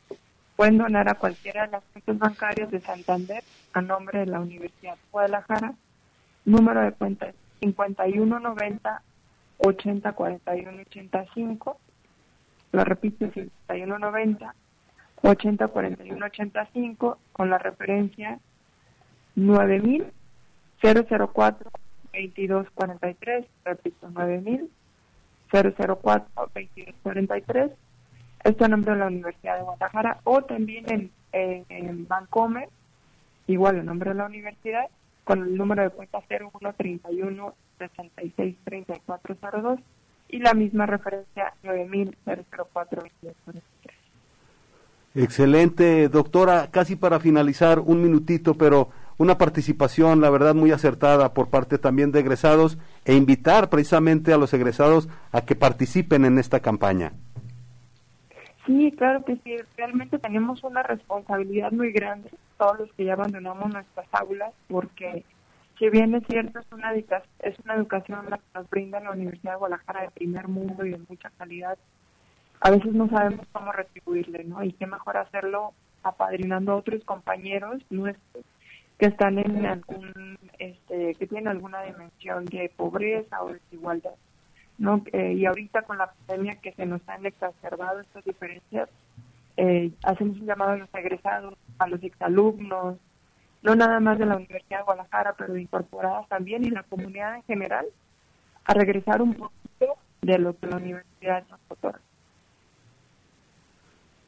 pueden 0.57 0.79
donar 0.79 1.09
a 1.09 1.15
cualquiera 1.15 1.67
de 1.67 1.73
las 1.73 1.85
cuentas 1.85 2.19
bancarias 2.19 2.71
de 2.71 2.81
Santander 2.81 3.43
a 3.73 3.81
nombre 3.81 4.21
de 4.21 4.27
la 4.27 4.41
Universidad 4.41 4.95
de 4.95 5.01
Guadalajara. 5.11 5.75
Número 6.45 6.81
de 6.83 6.93
cuenta 6.93 7.27
es 7.27 7.35
5190 7.61 9.03
8041 9.59 10.83
85. 10.83 11.79
Lo 12.73 12.85
repito, 12.85 13.31
5190 13.31 14.55
8041 15.23 16.27
85 16.27 17.19
con 17.33 17.51
la 17.51 17.59
referencia 17.59 18.39
9000 19.37 20.13
004 20.83 21.71
2243, 22.13 23.47
repito, 23.65 24.11
9000 24.11 24.71
004 25.51 26.27
2243. 26.37 27.71
Esto 28.45 28.67
en 28.67 28.73
nombre 28.73 28.93
de 28.93 28.99
la 28.99 29.07
Universidad 29.07 29.57
de 29.57 29.63
Guadalajara 29.63 30.21
o 30.25 30.43
también 30.43 31.11
en, 31.33 31.65
en, 31.71 32.07
Bancomer, 32.07 32.69
igual 33.47 33.79
en 33.79 33.87
nombre 33.87 34.11
de 34.11 34.17
la 34.17 34.27
universidad, 34.27 34.85
con 35.25 35.43
el 35.43 35.57
número 35.57 35.83
de 35.83 35.89
cuenta 35.89 36.21
0131 36.29 37.55
66 37.79 38.57
3402 38.65 39.81
y 40.29 40.39
la 40.41 40.53
misma 40.53 40.85
referencia 40.85 41.55
9000 41.63 42.17
004 42.27 43.03
2243. 43.03 43.97
Excelente, 45.15 46.09
doctora. 46.11 46.69
Casi 46.71 46.97
para 46.97 47.21
finalizar, 47.21 47.79
un 47.79 48.03
minutito, 48.03 48.55
pero 48.55 48.91
una 49.17 49.39
participación, 49.39 50.21
la 50.21 50.29
verdad, 50.29 50.55
muy 50.55 50.71
acertada 50.71 51.33
por 51.33 51.49
parte 51.49 51.79
también 51.79 52.13
de 52.13 52.21
egresados 52.21 52.77
e 53.07 53.15
invitar 53.15 53.71
precisamente 53.71 54.35
a 54.35 54.37
los 54.37 54.53
egresados 54.53 55.09
a 55.33 55.43
que 55.47 55.55
participen 55.55 56.27
en 56.27 56.39
esta 56.39 56.61
campaña. 56.61 57.13
Sí, 58.67 58.93
claro 58.97 59.25
que 59.25 59.37
sí. 59.45 59.57
Realmente 59.77 60.19
tenemos 60.19 60.65
una 60.65 60.83
responsabilidad 60.83 61.73
muy 61.73 61.93
grande, 61.93 62.31
todos 62.57 62.81
los 62.81 62.93
que 62.95 63.05
ya 63.05 63.13
abandonamos 63.13 63.73
nuestras 63.73 64.07
aulas, 64.13 64.53
porque 64.69 65.25
si 65.79 65.91
bien 65.91 66.15
es 66.15 66.23
cierto, 66.29 66.61
es 66.61 66.73
una, 66.73 66.93
es 66.95 67.59
una 67.65 67.75
educación 67.75 68.31
la 68.31 68.39
que 68.39 68.45
nos 68.55 68.71
brinda 68.71 69.01
la 69.01 69.11
Universidad 69.11 69.53
de 69.53 69.59
Guadalajara 69.59 70.03
de 70.03 70.11
primer 70.11 70.49
mundo 70.49 70.87
y 70.87 70.91
de 70.91 71.01
mucha 71.09 71.31
calidad, 71.31 71.79
a 72.61 72.71
veces 72.71 72.93
no 72.95 73.09
sabemos 73.09 73.47
cómo 73.53 73.73
retribuirle, 73.73 74.45
¿no? 74.45 74.63
Y 74.63 74.73
qué 74.73 74.87
mejor 74.87 75.17
hacerlo 75.17 75.75
apadrinando 76.03 76.73
a 76.73 76.77
otros 76.77 77.05
compañeros 77.05 77.83
nuestros 77.91 78.45
que 78.99 79.07
están 79.07 79.39
en 79.39 79.67
algún, 79.67 80.39
este, 80.59 81.15
que 81.17 81.27
tienen 81.27 81.49
alguna 81.49 81.83
dimensión 81.83 82.45
de 82.47 82.71
pobreza 82.77 83.43
o 83.43 83.53
desigualdad, 83.53 84.15
¿no? 84.79 85.03
Eh, 85.13 85.35
y 85.35 85.47
ahorita 85.47 85.83
con 85.83 85.99
la 85.99 86.13
pandemia 86.13 86.57
que 86.57 86.73
se 86.73 86.87
nos 86.87 87.07
han 87.09 87.25
exacerbado 87.27 88.01
estas 88.01 88.25
diferencias, 88.25 88.89
eh, 89.57 89.93
hacemos 90.03 90.39
un 90.39 90.47
llamado 90.47 90.73
a 90.73 90.77
los 90.77 90.95
egresados, 90.95 91.55
a 91.79 91.87
los 91.87 92.03
exalumnos, 92.03 92.97
no 93.63 93.75
nada 93.75 94.01
más 94.01 94.19
de 94.19 94.27
la 94.27 94.37
Universidad 94.37 94.79
de 94.79 94.85
Guadalajara, 94.85 95.35
pero 95.39 95.57
incorporadas 95.57 96.29
también 96.29 96.65
y 96.65 96.71
la 96.71 96.83
comunidad 96.83 97.37
en 97.37 97.43
general, 97.45 97.87
a 98.65 98.75
regresar 98.75 99.23
un 99.23 99.35
poquito 99.35 99.97
de 100.23 100.39
lo 100.39 100.59
que 100.59 100.67
la 100.67 100.77
universidad 100.77 101.45
nos 101.49 101.61
otorga. 101.69 102.01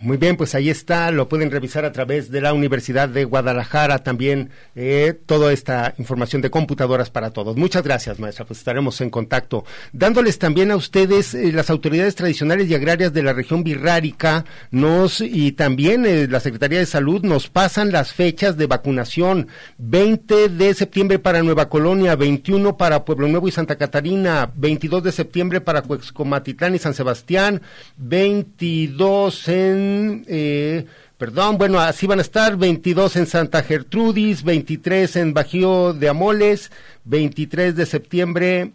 Muy 0.00 0.16
bien, 0.16 0.36
pues 0.36 0.54
ahí 0.54 0.70
está, 0.70 1.10
lo 1.10 1.28
pueden 1.28 1.50
revisar 1.50 1.84
a 1.84 1.90
través 1.90 2.30
de 2.30 2.40
la 2.40 2.52
Universidad 2.52 3.08
de 3.08 3.24
Guadalajara 3.24 3.98
también 4.04 4.50
eh, 4.76 5.12
toda 5.26 5.52
esta 5.52 5.92
información 5.98 6.40
de 6.40 6.50
computadoras 6.50 7.10
para 7.10 7.32
todos. 7.32 7.56
Muchas 7.56 7.82
gracias, 7.82 8.20
maestra, 8.20 8.44
pues 8.44 8.60
estaremos 8.60 9.00
en 9.00 9.10
contacto. 9.10 9.64
Dándoles 9.92 10.38
también 10.38 10.70
a 10.70 10.76
ustedes, 10.76 11.34
eh, 11.34 11.50
las 11.50 11.68
autoridades 11.68 12.14
tradicionales 12.14 12.68
y 12.68 12.76
agrarias 12.76 13.12
de 13.12 13.24
la 13.24 13.32
región 13.32 13.64
birrárica 13.64 14.44
nos 14.70 15.20
y 15.20 15.50
también 15.50 16.06
eh, 16.06 16.28
la 16.30 16.38
Secretaría 16.38 16.78
de 16.78 16.86
Salud 16.86 17.24
nos 17.24 17.48
pasan 17.48 17.90
las 17.90 18.12
fechas 18.12 18.56
de 18.56 18.66
vacunación. 18.66 19.48
20 19.78 20.48
de 20.50 20.74
septiembre 20.74 21.18
para 21.18 21.42
Nueva 21.42 21.68
Colonia, 21.68 22.14
21 22.14 22.76
para 22.76 23.04
Pueblo 23.04 23.26
Nuevo 23.26 23.48
y 23.48 23.52
Santa 23.52 23.74
Catarina, 23.74 24.48
22 24.54 25.02
de 25.02 25.10
septiembre 25.10 25.60
para 25.60 25.82
Cuexcomatitlán 25.82 26.76
y 26.76 26.78
San 26.78 26.94
Sebastián, 26.94 27.62
22 27.96 29.48
en 29.48 29.87
eh, 30.26 30.86
perdón, 31.16 31.58
bueno, 31.58 31.80
así 31.80 32.06
van 32.06 32.18
a 32.18 32.22
estar, 32.22 32.56
22 32.56 33.16
en 33.16 33.26
Santa 33.26 33.62
Gertrudis, 33.62 34.42
23 34.42 35.16
en 35.16 35.34
Bajío 35.34 35.92
de 35.92 36.08
Amoles, 36.08 36.70
23 37.04 37.76
de 37.76 37.86
septiembre 37.86 38.72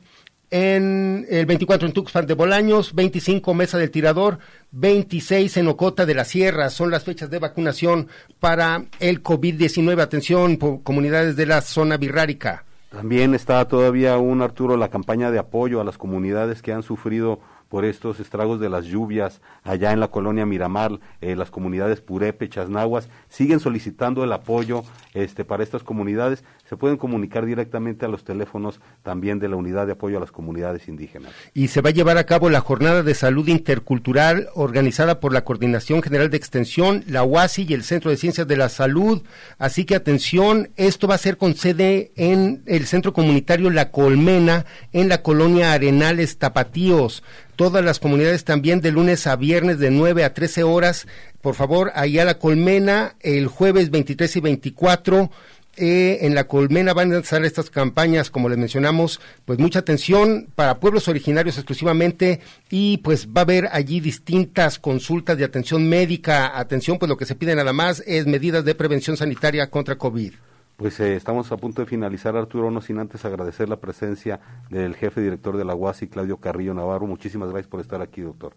en 0.53 1.25
el 1.31 1.47
24 1.47 1.87
en 1.87 1.93
Tuxpan 1.93 2.27
de 2.27 2.35
Bolaños, 2.35 2.93
25 2.93 3.55
Mesa 3.55 3.79
del 3.79 3.89
Tirador, 3.89 4.37
26 4.69 5.57
en 5.57 5.67
Ocota 5.67 6.05
de 6.05 6.13
la 6.13 6.25
Sierra. 6.25 6.69
Son 6.69 6.91
las 6.91 7.03
fechas 7.03 7.31
de 7.31 7.39
vacunación 7.39 8.07
para 8.39 8.83
el 8.99 9.23
COVID-19. 9.23 9.99
Atención, 9.99 10.57
comunidades 10.57 11.35
de 11.35 11.47
la 11.47 11.61
zona 11.61 11.97
birrárica. 11.97 12.65
También 12.91 13.33
está 13.33 13.67
todavía 13.67 14.19
un 14.19 14.43
Arturo 14.43 14.77
la 14.77 14.89
campaña 14.89 15.31
de 15.31 15.39
apoyo 15.39 15.81
a 15.81 15.83
las 15.83 15.97
comunidades 15.97 16.61
que 16.61 16.71
han 16.71 16.83
sufrido 16.83 17.39
por 17.73 17.85
estos 17.85 18.19
estragos 18.19 18.59
de 18.59 18.69
las 18.69 18.85
lluvias 18.85 19.41
allá 19.63 19.93
en 19.93 19.99
la 19.99 20.09
colonia 20.09 20.45
Miramar, 20.45 20.99
eh, 21.21 21.35
las 21.35 21.49
comunidades 21.49 22.01
Purépechas, 22.01 22.69
Nahuas, 22.69 23.09
siguen 23.29 23.59
solicitando 23.59 24.23
el 24.23 24.31
apoyo 24.31 24.83
este, 25.15 25.43
para 25.43 25.63
estas 25.63 25.81
comunidades 25.81 26.43
se 26.67 26.77
pueden 26.77 26.97
comunicar 26.97 27.45
directamente 27.45 28.05
a 28.05 28.07
los 28.07 28.23
teléfonos 28.23 28.79
también 29.03 29.37
de 29.39 29.49
la 29.49 29.57
Unidad 29.57 29.85
de 29.85 29.93
Apoyo 29.93 30.17
a 30.17 30.21
las 30.21 30.31
Comunidades 30.31 30.87
Indígenas. 30.87 31.31
Y 31.53 31.67
se 31.67 31.81
va 31.81 31.89
a 31.89 31.93
llevar 31.93 32.17
a 32.17 32.25
cabo 32.25 32.49
la 32.49 32.61
Jornada 32.61 33.03
de 33.03 33.13
Salud 33.13 33.47
Intercultural 33.47 34.47
organizada 34.55 35.19
por 35.19 35.33
la 35.33 35.43
Coordinación 35.43 36.01
General 36.01 36.29
de 36.29 36.37
Extensión, 36.37 37.03
la 37.07 37.23
UASI 37.23 37.65
y 37.67 37.73
el 37.73 37.83
Centro 37.83 38.11
de 38.11 38.17
Ciencias 38.17 38.47
de 38.47 38.57
la 38.57 38.69
Salud. 38.69 39.23
Así 39.57 39.85
que 39.85 39.95
atención, 39.95 40.69
esto 40.77 41.07
va 41.07 41.15
a 41.15 41.19
ser 41.19 41.37
con 41.37 41.55
sede 41.55 42.11
en 42.15 42.63
el 42.65 42.85
Centro 42.85 43.13
Comunitario 43.13 43.69
La 43.69 43.91
Colmena, 43.91 44.65
en 44.93 45.09
la 45.09 45.21
colonia 45.21 45.73
Arenales 45.73 46.37
Tapatíos 46.37 47.23
todas 47.55 47.83
las 47.83 47.99
comunidades 47.99 48.43
también 48.45 48.81
de 48.81 48.91
lunes 48.91 49.27
a 49.27 49.35
viernes 49.35 49.79
de 49.79 49.91
9 49.91 50.23
a 50.23 50.33
13 50.33 50.63
horas. 50.63 51.07
Por 51.41 51.55
favor, 51.55 51.91
ahí 51.95 52.17
a 52.19 52.25
la 52.25 52.39
colmena 52.39 53.15
el 53.19 53.47
jueves 53.47 53.91
23 53.91 54.35
y 54.37 54.39
24 54.39 55.31
eh, 55.75 56.19
en 56.21 56.35
la 56.35 56.45
Colmena 56.45 56.93
van 56.93 57.11
a 57.11 57.15
lanzar 57.15 57.43
estas 57.45 57.69
campañas, 57.69 58.29
como 58.29 58.49
les 58.49 58.57
mencionamos, 58.57 59.19
pues 59.45 59.57
mucha 59.57 59.79
atención 59.79 60.47
para 60.55 60.79
pueblos 60.79 61.07
originarios 61.07 61.57
exclusivamente 61.57 62.41
y 62.69 62.97
pues 62.97 63.27
va 63.27 63.41
a 63.41 63.43
haber 63.43 63.69
allí 63.71 63.99
distintas 63.99 64.77
consultas 64.77 65.37
de 65.37 65.45
atención 65.45 65.89
médica, 65.89 66.57
atención, 66.59 66.99
pues 66.99 67.09
lo 67.09 67.17
que 67.17 67.25
se 67.25 67.35
pide 67.35 67.55
nada 67.55 67.73
más 67.73 68.03
es 68.05 68.27
medidas 68.27 68.65
de 68.65 68.75
prevención 68.75 69.17
sanitaria 69.17 69.69
contra 69.69 69.97
COVID. 69.97 70.33
Pues 70.77 70.99
eh, 70.99 71.15
estamos 71.15 71.51
a 71.51 71.57
punto 71.57 71.81
de 71.81 71.87
finalizar, 71.87 72.35
Arturo, 72.35 72.69
no 72.69 72.81
sin 72.81 72.99
antes 72.99 73.25
agradecer 73.25 73.69
la 73.69 73.77
presencia 73.77 74.39
del 74.69 74.95
jefe 74.95 75.21
director 75.21 75.57
de 75.57 75.65
la 75.65 75.75
UASI, 75.75 76.07
Claudio 76.07 76.37
Carrillo 76.37 76.73
Navarro. 76.73 77.07
Muchísimas 77.07 77.49
gracias 77.49 77.69
por 77.69 77.79
estar 77.79 78.01
aquí, 78.01 78.21
doctor. 78.21 78.53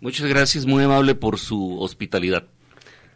Muchas 0.00 0.26
gracias, 0.26 0.66
muy 0.66 0.82
amable 0.82 1.14
por 1.14 1.38
su 1.38 1.80
hospitalidad. 1.80 2.44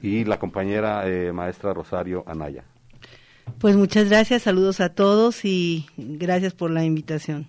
Y 0.01 0.25
la 0.25 0.39
compañera 0.39 1.09
eh, 1.09 1.33
maestra 1.33 1.73
Rosario 1.73 2.23
Anaya. 2.27 2.65
Pues 3.59 3.77
muchas 3.77 4.09
gracias, 4.09 4.43
saludos 4.43 4.81
a 4.81 4.91
todos 4.91 5.45
y 5.45 5.87
gracias 5.97 6.53
por 6.53 6.71
la 6.71 6.85
invitación. 6.85 7.49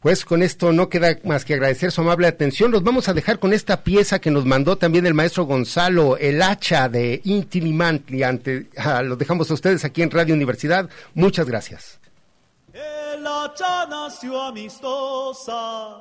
Pues 0.00 0.24
con 0.24 0.42
esto 0.44 0.72
no 0.72 0.88
queda 0.88 1.18
más 1.24 1.44
que 1.44 1.54
agradecer 1.54 1.90
su 1.90 2.02
amable 2.02 2.28
atención. 2.28 2.70
Los 2.70 2.84
vamos 2.84 3.08
a 3.08 3.14
dejar 3.14 3.40
con 3.40 3.52
esta 3.52 3.82
pieza 3.82 4.20
que 4.20 4.30
nos 4.30 4.44
mandó 4.44 4.78
también 4.78 5.06
el 5.06 5.14
maestro 5.14 5.44
Gonzalo, 5.44 6.16
el 6.16 6.40
hacha 6.40 6.88
de 6.88 7.20
Intimimantli. 7.24 8.22
Ante, 8.22 8.68
ah, 8.76 9.02
lo 9.02 9.16
dejamos 9.16 9.50
a 9.50 9.54
ustedes 9.54 9.84
aquí 9.84 10.02
en 10.02 10.12
Radio 10.12 10.34
Universidad. 10.34 10.88
Muchas 11.14 11.48
gracias. 11.48 11.98
El 12.72 13.26
hacha 13.26 13.86
nació 13.86 14.40
amistosa 14.40 16.00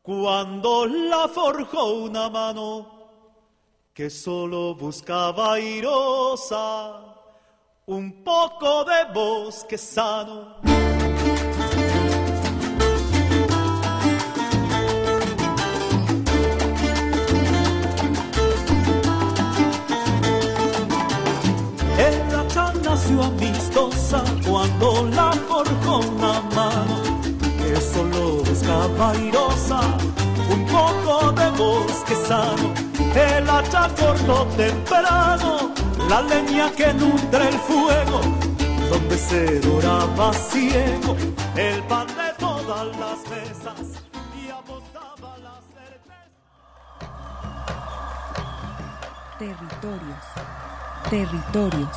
cuando 0.00 0.86
la 0.86 1.28
forjó 1.28 1.96
una 1.96 2.30
mano 2.30 3.10
que 3.92 4.08
solo 4.08 4.74
buscaba 4.74 5.54
airosa 5.54 7.15
un 7.88 8.24
poco 8.24 8.84
de 8.84 9.12
bosque 9.14 9.78
sano. 9.78 10.56
El 21.96 22.34
hacha 22.34 22.72
nació 22.82 23.22
amistosa 23.22 24.24
cuando 24.48 25.08
la 25.14 25.30
forjó 25.48 26.00
una 26.00 26.40
mano 26.56 27.20
que 27.38 27.80
solo 27.80 28.42
buscaba 28.42 29.12
airosa 29.12 29.80
un 30.50 30.66
poco 30.66 31.30
de 31.30 31.50
bosque 31.50 32.16
sano. 32.26 32.74
El 33.14 33.48
hacha 33.48 33.88
cortó 33.94 34.44
temprano 34.56 35.85
la 36.08 36.22
leña 36.22 36.70
que 36.72 36.92
nutre 36.94 37.48
el 37.48 37.58
fuego, 37.58 38.20
donde 38.90 39.18
se 39.18 39.60
doraba 39.60 40.32
ciego 40.32 41.16
el 41.56 41.82
pan 41.84 42.06
de 42.06 42.32
todas 42.38 42.86
las 42.98 43.18
mesas 43.30 44.02
y 44.34 44.48
apostaba 44.50 45.36
la 45.38 45.60
certeza. 45.74 46.14
Territorios. 49.38 50.24
Territorios. 51.10 51.96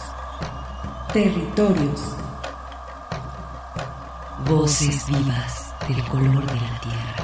Territorios. 1.13 2.01
Voces 4.47 5.05
vivas 5.07 5.73
del 5.87 6.03
color 6.07 6.45
de 6.45 6.55
la 6.55 6.79
tierra. 6.81 7.15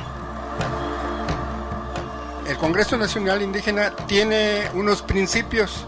El 2.47 2.57
Congreso 2.57 2.97
Nacional 2.97 3.41
Indígena 3.41 3.95
tiene 4.07 4.69
unos 4.75 5.01
principios 5.01 5.88